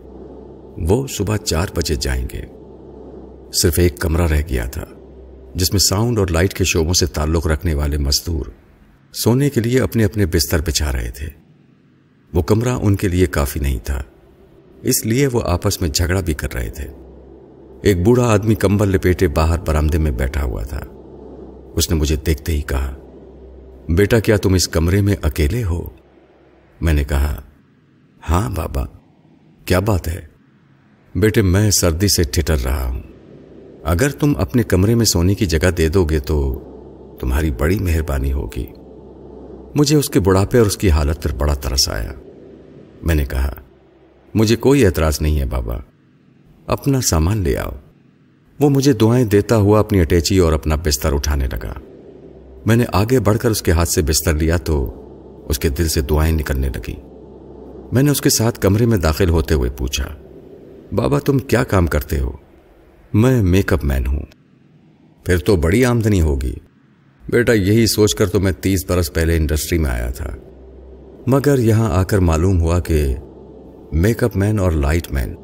وہ 0.77 1.07
صبح 1.07 1.37
چار 1.37 1.67
بجے 1.75 1.95
جائیں 1.95 2.27
گے۔ 2.33 2.41
صرف 3.61 3.79
ایک 3.79 3.99
کمرہ 3.99 4.27
رہ 4.27 4.41
گیا 4.49 4.65
تھا، 4.65 4.85
جس 5.55 5.71
میں 5.73 5.79
ساؤنڈ 5.79 6.19
اور 6.19 6.27
لائٹ 6.27 6.53
کے 6.53 6.63
شعبوں 6.63 6.93
سے 6.93 7.05
تعلق 7.05 7.47
رکھنے 7.47 7.73
والے 7.73 7.97
مزدور 7.97 8.45
سونے 9.13 9.49
کے 9.49 9.61
لیے 9.61 9.81
اپنے 9.81 10.03
اپنے 10.03 10.25
بستر 10.25 10.61
بچھا 10.61 10.91
رہے 10.91 11.11
تھے۔ 11.11 11.27
وہ 12.33 12.41
کمرہ 12.41 12.77
ان 12.81 12.95
کے 12.95 13.07
لیے 13.07 13.25
کافی 13.25 13.59
نہیں 13.59 13.79
تھا، 13.83 14.03
اس 14.81 15.05
لیے 15.05 15.27
وہ 15.27 15.41
آپس 15.43 15.81
میں 15.81 15.89
جھگڑا 15.89 16.21
بھی 16.21 16.33
کر 16.33 16.53
رہے 16.53 16.69
تھے۔ 16.69 16.87
ایک 17.81 18.03
بوڑھا 18.03 18.23
آدمی 18.23 18.55
کمبل 18.55 18.89
لپیٹے 18.89 19.27
باہر 19.27 19.59
برامدے 19.59 19.97
میں 19.97 20.11
بیٹھا 20.11 20.43
ہوا 20.43 20.63
تھا۔ 20.63 20.79
اس 21.75 21.89
نے 21.89 21.95
مجھے 21.95 22.15
دیکھتے 22.15 22.51
ہی 22.51 22.61
کہا، 22.61 22.95
بیٹا، 23.89 24.19
کیا 24.19 24.37
تم 24.37 24.53
اس 24.53 24.67
کمرے 24.67 25.01
میں 25.01 25.15
اکیلے 25.21 25.63
ہو؟ 25.63 25.89
میں 26.81 26.93
نے 26.93 27.03
کہا 27.03 27.41
ہاں 28.29 28.49
بابا، 28.49 28.85
کیا 29.65 29.79
بات 29.79 30.07
ہے؟ 30.07 30.21
بیٹے، 31.15 31.41
میں 31.41 31.71
سردی 31.71 32.07
سے 32.07 32.23
ٹھٹر 32.23 32.57
رہا 32.63 32.87
ہوں۔ 32.87 33.01
اگر 33.83 34.09
تم 34.09 34.33
اپنے 34.37 34.63
کمرے 34.63 34.95
میں 34.95 35.05
سونے 35.05 35.35
کی 35.35 35.45
جگہ 35.45 35.71
دے 35.71 35.89
دو 35.89 36.05
گے 36.05 36.19
تو 36.19 36.59
تمہاری 37.19 37.51
بڑی 37.51 37.79
مہربانی 37.79 38.33
ہوگی۔ 38.33 38.65
مجھے 39.75 39.97
اس 39.97 40.09
کے 40.09 40.19
بڑھاپے 40.19 40.57
اور 40.57 40.67
اس 40.67 40.77
کی 40.77 40.91
حالت 40.91 41.23
پر 41.23 41.33
بڑا 41.33 41.53
ترس 41.53 41.89
آیا۔ 41.89 42.11
میں 43.01 43.15
نے 43.15 43.25
کہا، 43.25 43.53
مجھے 44.33 44.55
کوئی 44.55 44.85
اعتراض 44.85 45.21
نہیں 45.21 45.39
ہے 45.39 45.45
بابا۔ 45.45 45.77
اپنا 46.67 47.01
سامان 47.01 47.37
لے 47.37 47.57
آؤ۔ 47.57 47.71
وہ 48.59 48.69
مجھے 48.69 48.93
دعائیں 48.93 49.25
دیتا 49.25 49.57
ہوا 49.57 49.79
اپنی 49.79 50.01
اٹیچی 50.01 50.37
اور 50.37 50.53
اپنا 50.53 50.75
بستر 50.75 51.13
اٹھانے 51.13 51.47
لگا۔ 51.47 51.73
میں 52.65 52.75
نے 52.75 52.85
آگے 52.93 53.19
بڑھ 53.19 53.37
کر 53.37 53.51
اس 53.51 53.61
کے 53.61 53.71
ہاتھ 53.71 53.89
سے 53.89 54.01
بستر 54.01 54.33
لیا 54.33 54.57
تو 54.57 55.03
اس 55.49 55.59
کے 55.59 55.69
دل 55.69 55.87
سے 55.87 56.01
دعائیں 56.01 56.33
نکلنے 56.33 56.69
لگی 56.69 56.95
میں 57.91 58.03
نے 58.03 58.11
اس 58.11 58.21
کے 58.21 58.29
ساتھ 58.29 58.59
کمرے 58.59 58.85
میں 58.85 58.97
داخل 58.97 59.29
ہوتے 59.29 59.53
ہوئے 59.53 59.69
پوچھا، 59.69 60.07
بابا، 60.95 61.19
تم 61.19 61.39
کیا 61.39 61.63
کام 61.63 61.87
کرتے 61.87 62.19
ہو؟ 62.19 62.31
میں 63.13 63.43
میک 63.43 63.73
اپ 63.73 63.83
مین 63.83 64.05
ہوں۔ 64.05 64.21
پھر 65.25 65.37
تو 65.37 65.55
بڑی 65.55 65.85
آمدنی 65.85 66.21
ہوگی۔ 66.21 66.53
بیٹا، 67.29 67.53
یہی 67.53 67.87
سوچ 67.87 68.15
کر 68.15 68.29
تو 68.29 68.39
میں 68.39 68.51
تیس 68.51 68.85
برس 68.87 69.13
پہلے 69.13 69.37
انڈسٹری 69.37 69.77
میں 69.77 69.91
آیا 69.91 70.09
تھا۔ 70.09 70.29
مگر 71.27 71.59
یہاں 71.59 71.89
آ 71.91 72.03
کر 72.03 72.19
معلوم 72.19 72.61
ہوا 72.61 72.79
کہ 72.79 73.15
میک 73.91 74.23
اپ 74.23 74.37
مین 74.37 74.59
اور 74.59 74.71
لائٹ 74.71 75.11
مین 75.11 75.35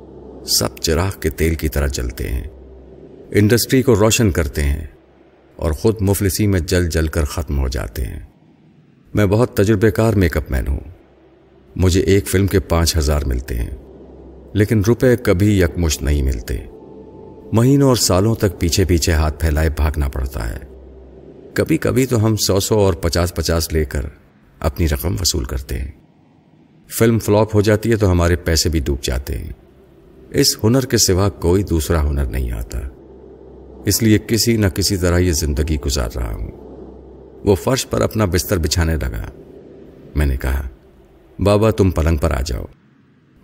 سب 0.45 0.77
چراغ 0.77 1.11
کے 1.19 1.29
تیل 1.29 1.55
کی 1.55 1.69
طرح 1.69 1.87
چلتے 1.87 2.29
ہیں۔ 2.29 2.47
انڈسٹری 3.31 3.81
کو 3.81 3.95
روشن 3.95 4.31
کرتے 4.31 4.63
ہیں 4.63 4.87
اور 5.55 5.71
خود 5.71 5.95
مفلسی 6.01 6.47
میں 6.47 6.59
جل 6.59 6.89
جل 6.89 7.07
کر 7.07 7.23
ختم 7.23 7.59
ہو 7.59 7.67
جاتے 7.67 8.01
ہیں۔ 8.01 8.19
میں 9.13 9.25
بہت 9.25 9.57
تجربے 9.57 9.91
کار 9.91 10.13
میک 10.13 10.37
اپ 10.37 10.51
مین 10.51 10.67
ہوں۔ 10.67 10.79
مجھے 11.75 12.01
ایک 12.01 12.27
فلم 12.27 12.47
کے 12.47 12.59
پانچ 12.59 12.97
ہزار 12.97 13.21
ملتے 13.25 13.55
ہیں، 13.55 13.69
لیکن 14.53 14.81
روپے 14.87 15.15
کبھی 15.15 15.61
یکمشت 15.61 16.03
نہیں 16.03 16.21
ملتے۔ 16.21 16.57
مہینوں 17.51 17.87
اور 17.87 17.95
سالوں 17.95 18.35
تک 18.35 18.59
پیچھے 18.59 18.85
پیچھے 18.85 19.13
ہاتھ 19.13 19.39
پھیلائے 19.39 19.69
بھاگنا 19.69 20.07
پڑتا 20.07 20.49
ہے۔ 20.49 20.57
کبھی 21.53 21.77
کبھی 21.77 22.05
تو 22.05 22.25
ہم 22.25 22.35
سو 22.35 22.59
سو 22.59 22.75
اور 22.79 22.93
پچاس 22.93 23.35
پچاس 23.35 23.73
لے 23.73 23.85
کر 23.85 24.05
اپنی 24.59 24.89
رقم 24.89 25.15
وصول 25.21 25.45
کرتے 25.45 25.79
ہیں۔ 25.79 25.91
فلم 26.99 27.19
فلاپ 27.19 27.55
ہو 27.55 27.61
جاتی 27.61 27.91
ہے 27.91 27.95
تو 27.95 28.11
ہمارے 28.11 28.35
پیسے 28.35 28.69
بھی 28.69 28.79
ڈوب 28.79 29.01
جاتے 29.01 29.37
ہیں۔ 29.37 29.62
اس 30.33 30.57
ہنر 30.63 30.85
کے 30.85 30.97
سوا 30.97 31.29
کوئی 31.29 31.63
دوسرا 31.63 32.09
ہنر 32.09 32.25
نہیں 32.25 32.51
آتا۔ 32.51 32.79
اس 33.85 34.03
لیے 34.03 34.17
کسی 34.27 34.57
نہ 34.57 34.67
کسی 34.67 34.97
طرح 34.97 35.17
یہ 35.17 35.31
زندگی 35.31 35.77
گزار 35.85 36.09
رہا 36.15 36.33
ہوں۔ 36.33 36.51
وہ 37.45 37.55
فرش 37.55 37.89
پر 37.89 38.01
اپنا 38.01 38.25
بستر 38.25 38.57
بچھانے 38.57 38.95
لگا۔ 38.95 39.29
میں 40.15 40.25
نے 40.25 40.37
کہا، 40.37 40.69
بابا 41.39 41.71
تم 41.71 41.91
پلنگ 41.91 42.17
پر 42.17 42.31
آ 42.31 42.41
جاؤ۔ 42.41 42.63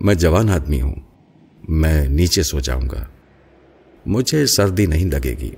میں 0.00 0.14
جوان 0.14 0.50
آدمی 0.50 0.82
ہوں۔ 0.82 0.94
میں 1.68 2.08
نیچے 2.08 2.42
سو 2.42 2.60
جاؤں 2.60 2.88
گا۔ 2.92 3.04
مجھے 4.06 4.46
سردی 4.46 4.86
نہیں 4.86 5.10
لگے 5.10 5.34
گی۔ 5.40 5.50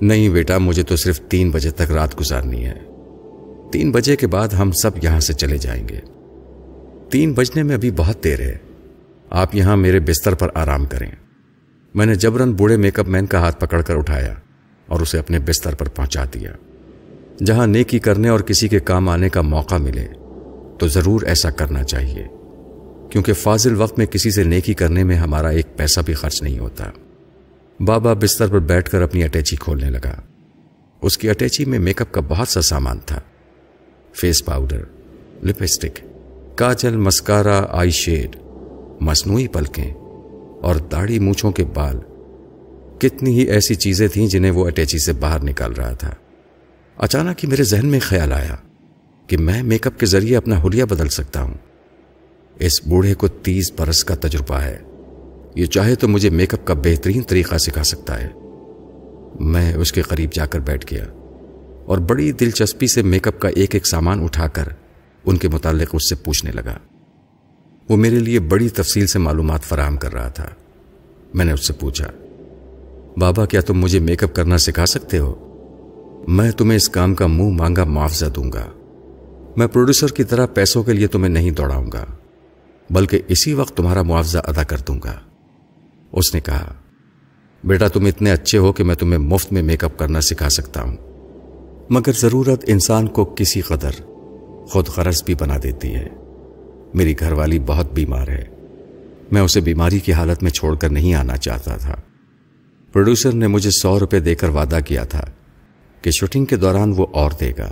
نہیں 0.00 0.28
بیٹا، 0.28 0.58
مجھے 0.58 0.82
تو 0.82 0.96
صرف 0.96 1.20
تین 1.20 1.50
بجے 1.50 1.70
تک 1.70 1.90
رات 1.90 2.20
گزارنی 2.20 2.66
ہے۔ 2.66 2.78
تین 3.72 3.90
بجے 3.90 4.16
کے 4.16 4.26
بعد 4.26 4.48
ہم 4.48 4.70
سب 4.72 4.90
یہاں 5.02 5.20
سے 5.20 5.32
چلے 5.32 5.58
جائیں 5.58 5.88
گے۔ 5.88 6.00
تین 7.10 7.32
بجنے 7.32 7.62
میں 7.62 7.74
ابھی 7.74 7.90
بہت 7.90 8.24
دیر 8.24 8.40
ہے۔ 8.40 8.67
آپ 9.30 9.54
یہاں 9.54 9.76
میرے 9.76 10.00
بستر 10.00 10.34
پر 10.34 10.48
آرام 10.54 10.86
کریں۔ 10.86 11.10
میں 11.94 12.06
نے 12.06 12.14
جبرن 12.14 12.52
بوڑھے 12.52 12.76
میک 12.76 12.98
اپ 12.98 13.08
مین 13.08 13.26
کا 13.26 13.38
ہاتھ 13.38 13.60
پکڑ 13.60 13.82
کر 13.82 13.96
اٹھایا 13.96 14.34
اور 14.86 15.00
اسے 15.00 15.18
اپنے 15.18 15.38
بستر 15.38 15.74
پر 15.74 15.88
پہنچا 15.88 16.24
دیا۔ 16.34 16.52
جہاں 17.44 17.66
نیکی 17.66 17.98
کرنے 17.98 18.28
اور 18.28 18.40
کسی 18.40 18.68
کے 18.68 18.80
کام 18.80 19.08
آنے 19.08 19.28
کا 19.28 19.40
موقع 19.40 19.74
ملے، 19.74 20.06
تو 20.78 20.88
ضرور 20.88 21.22
ایسا 21.22 21.50
کرنا 21.50 21.82
چاہیے، 21.82 22.26
کیونکہ 23.10 23.32
فاضل 23.32 23.76
وقت 23.76 23.98
میں 23.98 24.06
کسی 24.06 24.30
سے 24.30 24.44
نیکی 24.44 24.74
کرنے 24.74 25.04
میں 25.04 25.16
ہمارا 25.16 25.48
ایک 25.48 25.66
پیسہ 25.76 26.00
بھی 26.00 26.14
خرچ 26.14 26.42
نہیں 26.42 26.58
ہوتا۔ 26.58 26.84
بابا 27.80 28.12
بستر 28.12 28.48
پر 28.48 28.58
بیٹھ 28.58 28.90
کر 28.90 29.02
اپنی 29.02 29.24
اٹیچی 29.24 29.56
کھولنے 29.56 29.90
لگا۔ 29.90 30.20
اس 31.02 31.18
کی 31.18 31.30
اٹیچی 31.30 31.64
میں 31.64 31.78
میک 31.78 32.02
اپ 32.02 32.12
کا 32.12 32.20
بہت 32.20 32.48
سا 32.48 32.62
سامان 32.62 32.98
تھا۔ 33.06 33.20
Face 34.14 34.44
powder, 34.44 34.80
lipstick, 35.44 36.00
kajal, 36.58 36.96
mascara, 36.96 37.66
eye 37.70 37.90
shadow 37.90 38.36
مصنوعی 39.00 39.46
پلکیں 39.46 39.94
اور 40.62 40.74
داڑھی 40.74 41.18
مونچھوں 41.18 41.52
کے 41.52 41.64
بال 41.64 41.98
کتنی 42.98 43.40
ہی 43.40 43.44
ایسی 43.44 43.74
چیزیں 43.74 44.08
تھیں 44.08 44.26
جنہیں 44.26 44.50
وہ 44.50 44.66
اٹیچی 44.66 44.98
سے 44.98 45.12
باہر 45.12 45.44
نکال 45.44 45.72
رہا 45.72 45.92
تھا۔ 45.92 46.14
اچانک 46.96 47.44
ہی 47.44 47.48
میرے 47.48 47.62
ذہن 47.62 47.86
میں 47.86 48.00
خیال 48.02 48.32
آیا 48.32 48.56
کہ 49.26 49.36
میں 49.36 49.62
میک 49.62 49.86
اپ 49.86 49.98
کے 49.98 50.06
ذریعے 50.06 50.36
اپنا 50.36 50.60
حلیہ 50.60 50.84
بدل 50.84 51.08
سکتا 51.08 51.42
ہوں۔ 51.42 51.54
اس 52.58 52.86
بوڑھے 52.86 53.14
کو 53.14 53.28
تیس 53.28 53.72
برس 53.78 54.04
کا 54.04 54.14
تجربہ 54.14 54.54
ہے۔ 54.54 54.78
یہ 55.54 55.66
چاہے 55.66 55.94
تو 55.94 56.08
مجھے 56.08 56.30
میک 56.30 56.54
اپ 56.54 56.66
کا 56.66 56.74
بہترین 56.74 57.22
طریقہ 57.22 57.56
سکھا 57.56 57.82
سکتا 57.82 58.22
ہے۔ 58.22 58.28
میں 59.40 59.74
اس 59.74 59.92
کے 59.92 60.02
قریب 60.02 60.32
جا 60.32 60.46
کر 60.46 60.58
بیٹھ 60.58 60.94
گیا 60.94 61.04
اور 61.86 61.98
بڑی 61.98 62.32
دلچسپی 62.32 62.86
سے 62.86 63.02
میک 63.02 63.28
اپ 63.28 63.40
کا 63.40 63.48
ایک 63.48 63.74
ایک 63.74 63.86
سامان 63.86 64.24
اٹھا 64.24 64.46
کر 64.46 64.64
ان 65.24 65.36
کے 65.36 65.48
متعلق 65.48 65.88
اس 65.92 66.08
سے 66.08 66.14
پوچھنے 66.14 66.52
لگا۔ 66.52 66.78
وہ 67.88 67.96
میرے 67.96 68.18
لیے 68.18 68.40
بڑی 68.40 68.68
تفصیل 68.68 69.06
سے 69.06 69.18
معلومات 69.18 69.62
فراہم 69.62 69.96
کر 69.96 70.12
رہا 70.12 70.28
تھا۔ 70.28 70.48
میں 71.34 71.44
نے 71.44 71.52
اس 71.52 71.66
سے 71.66 71.72
پوچھا، 71.72 72.06
بابا، 73.16 73.46
کیا 73.46 73.60
تم 73.60 73.78
مجھے 73.78 73.98
میک 73.98 74.24
اپ 74.24 74.34
کرنا 74.34 74.58
سکھا 74.58 74.86
سکتے 74.86 75.18
ہو؟ 75.18 75.34
میں 76.28 76.50
تمہیں 76.50 76.76
اس 76.76 76.88
کام 76.88 77.14
کا 77.14 77.26
منہ 77.26 77.50
مانگا 77.50 77.84
معاوضہ 77.84 78.26
دوں 78.26 78.52
گا۔ 78.52 78.66
میں 79.56 79.66
پروڈیوسر 79.66 80.06
کی 80.06 80.24
طرح 80.24 80.46
پیسوں 80.46 80.82
کے 80.82 80.92
لیے 80.92 81.06
تمہیں 81.06 81.32
نہیں 81.32 81.50
دوڑاؤں 81.50 81.92
گا، 81.92 82.04
بلکہ 82.90 83.22
اسی 83.28 83.54
وقت 83.54 83.76
تمہارا 83.76 84.02
معاوضہ 84.02 84.38
ادا 84.38 84.62
کر 84.62 84.76
دوں 84.78 85.00
گا۔ 85.04 85.14
اس 86.12 86.34
نے 86.34 86.40
کہا، 86.40 86.74
بیٹا، 87.64 87.88
تم 87.88 88.06
اتنے 88.06 88.30
اچھے 88.30 88.58
ہو 88.58 88.72
کہ 88.72 88.84
میں 88.84 88.94
تمہیں 88.94 89.18
مفت 89.18 89.52
میں 89.52 89.62
میک 89.62 89.84
اپ 89.84 89.98
کرنا 89.98 90.20
سکھا 90.20 90.48
سکتا 90.48 90.82
ہوں۔ 90.82 90.96
مگر 91.90 92.12
ضرورت 92.12 92.64
انسان 92.66 93.06
کو 93.06 93.24
کسی 93.24 93.60
قدر 93.60 93.90
خود 94.66 94.88
غرض 94.96 95.22
بھی 95.24 95.34
بنا 95.34 95.56
دیتی 95.62 95.94
ہے۔ 95.94 96.08
میری 96.94 97.14
گھر 97.18 97.32
والی 97.32 97.58
بہت 97.58 97.92
بیمار 97.92 98.28
ہے۔ 98.28 98.44
میں 99.32 99.42
اسے 99.42 99.60
بیماری 99.60 99.98
کی 99.98 100.12
حالت 100.12 100.42
میں 100.42 100.50
چھوڑ 100.50 100.76
کر 100.76 100.88
نہیں 100.88 101.14
آنا 101.14 101.36
چاہتا 101.36 101.76
تھا۔ 101.76 101.94
پروڈیوسر 102.92 103.32
نے 103.32 103.46
مجھے 103.46 103.70
سو 103.70 104.00
روپے 104.00 104.20
دے 104.20 104.34
کر 104.34 104.48
وعدہ 104.48 104.78
کیا 104.86 105.04
تھا 105.04 105.24
کہ 106.02 106.10
شوٹنگ 106.10 106.44
کے 106.44 106.56
دوران 106.56 106.92
وہ 106.96 107.06
اور 107.12 107.30
دے 107.40 107.52
گا، 107.58 107.70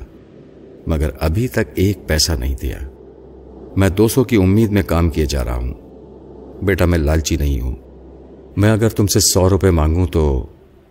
مگر 0.87 1.11
ابھی 1.21 1.49
تک 1.49 1.59
ایک 1.75 1.99
پیسہ 2.07 2.33
نہیں 2.33 2.55
دیا۔ 2.63 2.79
میں 3.77 3.89
دو 3.89 4.09
سو 4.09 4.25
کی 4.25 4.37
امید 4.37 4.71
میں 4.71 4.83
کام 4.83 5.11
کیے 5.11 5.27
جا 5.27 5.45
رہا 5.45 5.57
ہوں۔ 5.57 5.75
بیٹا، 6.65 6.85
میں 6.85 6.99
لالچی 6.99 7.37
نہیں 7.37 7.61
ہوں۔ 7.61 7.77
میں 8.57 8.71
اگر 8.71 8.89
تم 8.89 9.07
سے 9.07 9.21
سو 9.21 9.51
روپے 9.51 9.71
مانگوں 9.71 10.07
تو 10.07 10.47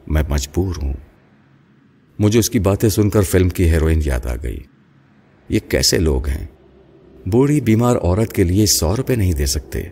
میں 0.07 0.23
مجبور 0.29 0.75
ہوں۔ 0.83 0.93
مجھے 2.19 2.39
اس 2.39 2.49
کی 2.49 2.59
باتیں 2.59 2.89
سن 2.89 3.09
کر 3.09 3.21
فلم 3.21 3.49
کی 3.49 3.69
ہیروئن 3.69 3.99
یاد 4.05 4.25
آ 4.25 4.35
گئی۔ 4.43 4.59
یہ 5.49 5.59
کیسے 5.69 5.97
لوگ 5.97 6.27
ہیں؟ 6.27 6.47
بوڑھی 7.25 7.61
بیمار 7.61 7.95
عورت 7.95 8.33
کے 8.33 8.43
لیے 8.43 8.65
سو 8.65 8.95
روپے 8.95 9.15
نہیں 9.15 9.33
دے 9.33 9.45
سکتے۔ 9.45 9.83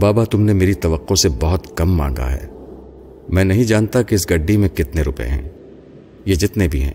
بابا، 0.00 0.24
تم 0.24 0.42
نے 0.42 0.52
میری 0.52 0.74
توقع 0.74 1.14
سے 1.14 1.28
بہت 1.40 1.76
کم 1.76 1.96
مانگا 1.96 2.30
ہے۔ 2.30 2.46
میں 3.28 3.44
نہیں 3.44 3.64
جانتا 3.64 4.02
کہ 4.02 4.14
اس 4.14 4.30
گڈی 4.30 4.56
میں 4.56 4.68
کتنے 4.68 5.02
روپے 5.02 5.24
ہیں۔ 5.24 5.48
یہ 6.24 6.34
جتنے 6.34 6.68
بھی 6.68 6.82
ہیں، 6.82 6.92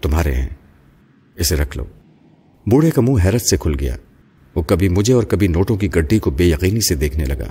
تمہارے 0.00 0.34
ہیں۔ 0.34 0.48
اسے 1.36 1.56
رکھ 1.56 1.76
لو۔ 1.76 1.84
بوڑھے 2.66 2.90
کا 2.90 3.00
منہ 3.00 3.24
حیرت 3.24 3.40
سے 3.40 3.56
کھل 3.56 3.72
گیا۔ 3.80 3.96
وہ 4.54 4.62
کبھی 4.62 4.88
مجھے 4.88 5.14
اور 5.14 5.22
کبھی 5.22 5.48
نوٹوں 5.48 5.76
کی 5.76 5.94
گڈی 5.94 6.18
کو 6.18 6.30
بے 6.30 6.44
یقینی 6.44 6.80
سے 6.80 6.94
دیکھنے 6.94 7.24
لگا۔ 7.24 7.50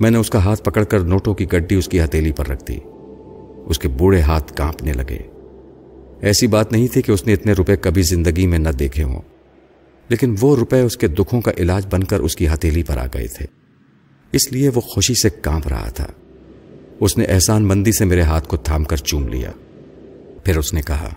میں 0.00 0.10
نے 0.10 0.18
اس 0.18 0.30
کا 0.30 0.44
ہاتھ 0.44 0.62
پکڑ 0.62 0.84
کر 0.84 1.00
نوٹوں 1.00 1.34
کی 1.34 1.52
گڈی 1.52 1.74
اس 1.74 1.88
کی 1.88 2.00
ہتیلی 2.00 2.32
پر 2.32 2.46
رکھ 2.46 2.64
دی۔ 2.68 2.78
اس 3.66 3.78
کے 3.78 3.88
بوڑھے 3.88 4.20
ہاتھ 4.20 4.52
کانپنے 4.54 4.92
لگے۔ 4.92 5.18
ایسی 6.20 6.46
بات 6.46 6.72
نہیں 6.72 6.88
تھی 6.88 7.02
کہ 7.02 7.12
اس 7.12 7.26
نے 7.26 7.32
اتنے 7.32 7.52
روپے 7.52 7.76
کبھی 7.76 8.02
زندگی 8.02 8.46
میں 8.46 8.58
نہ 8.58 8.68
دیکھے 8.68 9.02
ہوں۔ 9.02 9.22
لیکن 10.08 10.34
وہ 10.40 10.56
روپے 10.56 10.80
اس 10.80 10.96
کے 10.96 11.08
دکھوں 11.08 11.40
کا 11.40 11.50
علاج 11.58 11.86
بن 11.90 12.04
کر 12.04 12.20
اس 12.20 12.36
کی 12.36 12.48
ہتھیلی 12.48 12.82
پر 12.82 12.96
آ 12.96 13.06
گئے 13.14 13.26
تھے۔ 13.26 13.46
اس 14.32 14.52
لیے 14.52 14.68
وہ 14.68 14.80
خوشی 14.80 15.14
سے 15.14 15.30
کانپ 15.30 15.68
رہا 15.68 15.88
تھا۔ 15.88 16.06
اس 17.00 17.18
نے 17.18 17.24
احسان 17.24 17.64
مندی 17.64 17.92
سے 17.92 18.04
میرے 18.04 18.22
ہاتھ 18.22 18.48
کو 18.48 18.56
تھام 18.56 18.84
کر 18.84 18.96
چوم 18.96 19.28
لیا۔ 19.28 19.50
پھر 20.44 20.56
اس 20.56 20.74
نے 20.74 20.82
کہا، 20.82 21.08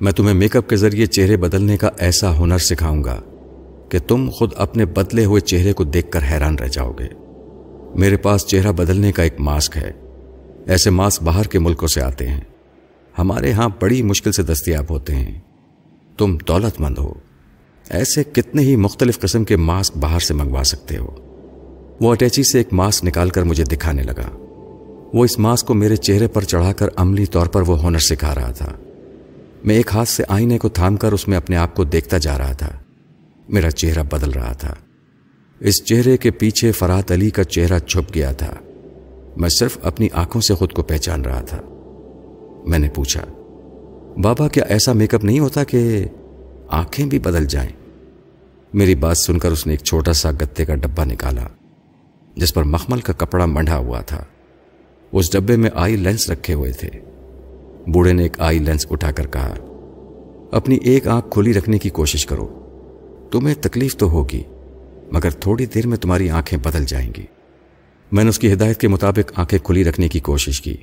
میں 0.00 0.12
تمہیں 0.12 0.34
میک 0.34 0.56
اپ 0.56 0.68
کے 0.68 0.76
ذریعے 0.76 1.06
چہرے 1.06 1.36
بدلنے 1.36 1.76
کا 1.76 1.90
ایسا 1.98 2.38
ہنر 2.38 2.58
سکھاؤں 2.58 3.04
گا 3.04 3.20
کہ 3.88 3.98
تم 3.98 4.30
خود 4.30 4.52
اپنے 4.56 4.84
بدلے 4.84 5.24
ہوئے 5.24 5.40
چہرے 5.40 5.72
کو 5.72 5.84
دیکھ 5.84 6.10
کر 6.10 6.20
حیران 6.22 6.54
رہ 6.54 6.68
جاؤ 6.68 6.92
گے۔ 6.92 7.08
میرے 7.94 8.16
پاس 8.16 8.46
چہرہ 8.46 8.72
بدلنے 8.72 9.12
کا 9.12 9.22
ایک 9.22 9.40
ماسک 9.40 9.76
ہے۔ 9.76 9.92
ایسے 10.66 10.90
ماسک 10.90 11.22
باہر 11.22 11.44
کے 11.44 11.58
ملکوں 11.58 11.88
سے 11.88 12.00
آتے 12.00 12.28
ہیں۔ 12.28 12.40
ہمارے 13.18 13.52
ہاں 13.52 13.68
بڑی 13.80 14.02
مشکل 14.02 14.32
سے 14.32 14.42
دستیاب 14.42 14.84
ہوتے 14.90 15.14
ہیں۔ 15.14 15.40
تم 16.18 16.36
دولت 16.48 16.80
مند 16.80 16.98
ہو۔ 16.98 17.14
ایسے 17.90 18.24
کتنے 18.24 18.62
ہی 18.62 18.76
مختلف 18.76 19.20
قسم 19.20 19.44
کے 19.44 19.56
ماسک 19.56 19.96
باہر 19.96 20.18
سے 20.18 20.34
منگوا 20.34 20.64
سکتے 20.64 20.96
ہو۔ 20.96 21.08
وہ 22.00 22.12
اٹیچی 22.12 22.42
سے 22.42 22.58
ایک 22.58 22.72
ماسک 22.72 23.04
نکال 23.04 23.30
کر 23.30 23.42
مجھے 23.42 23.64
دکھانے 23.64 24.02
لگا۔ 24.02 24.36
وہ 25.12 25.24
اس 25.24 25.38
ماسک 25.38 25.66
کو 25.66 25.74
میرے 25.74 25.96
چہرے 25.96 26.28
پر 26.28 26.42
چڑھا 26.42 26.72
کر 26.72 26.88
عملی 26.96 27.26
طور 27.26 27.46
پر 27.46 27.62
وہ 27.62 27.84
ہنر 27.84 27.98
سکھا 27.98 28.34
رہا 28.34 28.52
تھا۔ 28.52 28.72
میں 29.64 29.74
ایک 29.74 29.90
ہاتھ 29.94 30.08
سے 30.08 30.22
آئینے 30.28 30.58
کو 30.58 30.68
تھام 30.68 30.96
کر 30.96 31.12
اس 31.12 31.28
میں 31.28 31.36
اپنے 31.36 31.56
آپ 31.56 31.74
کو 31.74 31.84
دیکھتا 31.84 32.18
جا 32.18 32.38
رہا 32.38 32.52
تھا۔ 32.52 32.68
میرا 33.48 33.70
چہرہ 33.70 34.02
بدل 34.02 34.30
رہا 34.30 34.52
تھا۔ 34.52 34.74
اس 35.60 35.84
چہرے 35.84 36.16
کے 36.16 36.30
پیچھے 36.30 36.72
فرات 36.72 37.12
علی 37.12 37.30
کا 37.30 37.44
چہرہ 37.44 37.78
چھپ 37.78 38.14
گیا 38.14 38.32
تھا۔ 38.32 38.54
میں 39.36 39.48
صرف 39.48 39.78
اپنی 39.82 40.08
آنکھوں 40.12 40.40
سے 40.40 40.54
خود 40.54 40.72
کو 40.72 40.82
پہچان 40.82 41.24
رہا 41.24 41.40
تھا۔ 41.40 41.60
میں 42.66 42.78
نے 42.78 42.88
پوچھا، 42.88 43.24
بابا 44.22 44.48
کیا 44.48 44.64
ایسا 44.64 44.92
میک 44.92 45.14
اپ 45.14 45.24
نہیں 45.24 45.38
ہوتا 45.38 45.64
کہ 45.64 46.04
آنکھیں 46.72 47.06
بھی 47.06 47.18
بدل 47.18 47.46
جائیں۔ 47.46 47.70
میری 48.74 48.94
بات 48.94 49.18
سن 49.18 49.38
کر 49.38 49.52
اس 49.52 49.66
نے 49.66 49.72
ایک 49.72 49.80
چھوٹا 49.80 50.12
سا 50.12 50.30
گتے 50.30 50.64
کا 50.64 50.74
ڈبا 50.74 51.04
نکالا، 51.04 51.46
جس 52.36 52.54
پر 52.54 52.62
مخمل 52.62 53.00
کا 53.00 53.12
کپڑا 53.12 53.46
منڈا 53.46 53.76
ہوا 53.76 54.00
تھا۔ 54.00 54.24
اس 55.12 55.32
ڈبے 55.32 55.56
میں 55.56 55.70
آئی 55.74 55.96
لینس 55.96 56.30
رکھے 56.30 56.54
ہوئے 56.54 56.72
تھے۔ 56.72 56.88
بوڑھے 57.92 58.12
نے 58.12 58.22
ایک 58.22 58.40
آئی 58.40 58.58
لینس 58.58 58.86
اٹھا 58.90 59.10
کر 59.10 59.26
کہا، 59.26 59.54
اپنی 60.52 60.74
ایک 60.74 61.08
آنکھ 61.08 61.26
کھلی 61.30 61.54
رکھنے 61.54 61.78
کی 61.78 61.90
کوشش 61.90 62.26
کرو۔ 62.26 62.48
تمہیں 63.30 63.54
تکلیف 63.54 63.96
تو 63.96 64.10
ہوگی، 64.10 64.42
مگر 65.12 65.30
تھوڑی 65.30 65.66
دیر 65.66 65.86
میں 65.86 65.96
تمہاری 65.96 66.30
آنکھیں 66.30 66.58
بدل 66.58 66.84
جائیں 66.84 67.12
گی۔ 67.16 67.26
میں 68.12 68.24
نے 68.24 68.30
اس 68.30 68.38
کی 68.38 68.52
ہدایت 68.52 68.80
کے 68.80 68.88
مطابق 68.88 69.32
آنکھیں 69.36 69.58
کھلی 69.58 69.84
رکھنے 69.84 70.08
کی 70.08 70.20
کوشش 70.20 70.60
کی۔ 70.60 70.76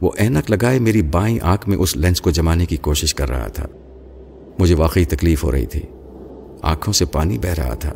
وہ 0.00 0.10
اینک 0.16 0.50
لگائے 0.50 0.78
میری 0.78 1.02
بائیں 1.02 1.38
آنکھ 1.42 1.68
میں 1.68 1.76
اس 1.76 1.96
لینس 1.96 2.20
کو 2.20 2.30
جمانے 2.30 2.66
کی 2.66 2.76
کوشش 2.76 3.14
کر 3.14 3.28
رہا 3.28 3.48
تھا۔ 3.48 3.66
مجھے 4.58 4.74
واقعی 4.74 5.04
تکلیف 5.04 5.44
ہو 5.44 5.52
رہی 5.52 5.66
تھی۔ 5.66 5.82
آنکھوں 6.62 6.92
سے 6.92 7.04
پانی 7.04 7.38
بہ 7.38 7.48
رہا 7.48 7.74
تھا، 7.74 7.92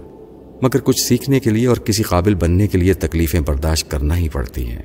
مگر 0.63 0.81
کچھ 0.81 1.01
سیکھنے 1.01 1.41
کے 1.41 1.51
لیے 1.51 1.67
اور 1.67 1.77
کسی 1.77 2.03
قابل 2.03 2.35
بننے 2.35 2.67
کے 2.67 2.79
لیے 2.79 2.95
تکلیفیں 2.95 3.41
برداشت 3.41 3.91
کرنا 3.91 4.17
ہی 4.17 4.29
پڑتی 4.29 4.67
ہیں۔ 4.67 4.83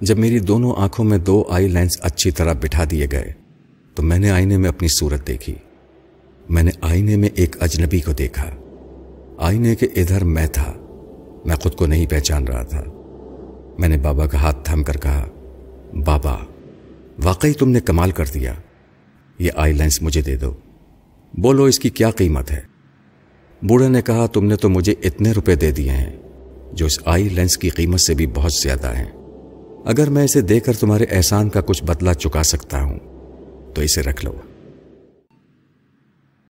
جب 0.00 0.18
میری 0.18 0.38
دونوں 0.38 0.72
آنکھوں 0.76 1.04
میں 1.04 1.18
دو 1.18 1.44
آئی 1.50 1.68
لینس 1.68 1.98
اچھی 2.02 2.30
طرح 2.30 2.52
بٹھا 2.52 2.84
دیے 2.90 3.06
گئے، 3.12 3.32
تو 3.94 4.02
میں 4.02 4.18
نے 4.18 4.30
آئینے 4.30 4.56
میں 4.56 4.68
اپنی 4.68 4.88
صورت 4.88 5.26
دیکھی۔ 5.26 5.54
میں 6.48 6.62
نے 6.62 6.70
آئینے 6.80 7.16
میں 7.16 7.28
ایک 7.34 7.62
اجنبی 7.62 8.00
کو 8.00 8.12
دیکھا۔ 8.12 8.50
آئینے 9.38 9.74
کے 9.74 9.86
ادھر 9.86 10.24
میں 10.24 10.46
تھا، 10.46 10.74
میں 11.44 11.56
خود 11.56 11.74
کو 11.74 11.86
نہیں 11.86 12.06
پہچان 12.06 12.44
رہا 12.44 12.62
تھا۔ 12.62 12.84
میں 13.78 13.88
نے 13.88 13.96
بابا 13.96 14.26
کا 14.26 14.38
ہاتھ 14.38 14.64
تھم 14.64 14.82
کر 14.82 14.96
کہا، 14.96 15.26
بابا، 16.04 16.36
واقعی 17.22 17.52
تم 17.52 17.68
نے 17.68 17.80
کمال 17.80 18.10
کر 18.10 18.24
دیا۔ 18.34 18.54
یہ 19.38 19.50
آئی 19.56 19.72
لینس 19.72 20.02
مجھے 20.02 20.22
دے 20.22 20.36
دو۔ 20.36 20.54
بولو 21.38 21.64
اس 21.64 21.78
کی 21.78 21.90
کیا 21.90 22.10
قیمت 22.10 22.50
ہے؟ 22.50 22.60
بوڑھے 23.62 23.88
نے 23.88 24.02
کہا، 24.02 24.26
تم 24.26 24.44
نے 24.44 24.56
تو 24.56 24.68
مجھے 24.68 24.94
اتنے 25.02 25.32
روپے 25.32 25.54
دے 25.54 25.70
دیے 25.70 25.90
ہیں 25.90 26.16
جو 26.72 26.86
اس 26.86 26.98
آئی 27.04 27.28
لینس 27.28 27.58
کی 27.58 27.68
قیمت 27.68 28.00
سے 28.00 28.14
بھی 28.14 28.26
بہت 28.26 28.52
زیادہ 28.52 28.94
ہیں۔ 28.96 29.12
اگر 29.84 30.10
میں 30.10 30.24
اسے 30.24 30.40
دے 30.40 30.60
کر 30.60 30.72
تمہارے 30.72 31.04
احسان 31.10 31.48
کا 31.48 31.60
کچھ 31.60 31.84
بدلہ 31.84 32.12
چکا 32.12 32.42
سکتا 32.42 32.82
ہوں، 32.82 32.98
تو 33.74 33.82
اسے 33.82 34.02
رکھ 34.02 34.24
لو۔ 34.24 34.32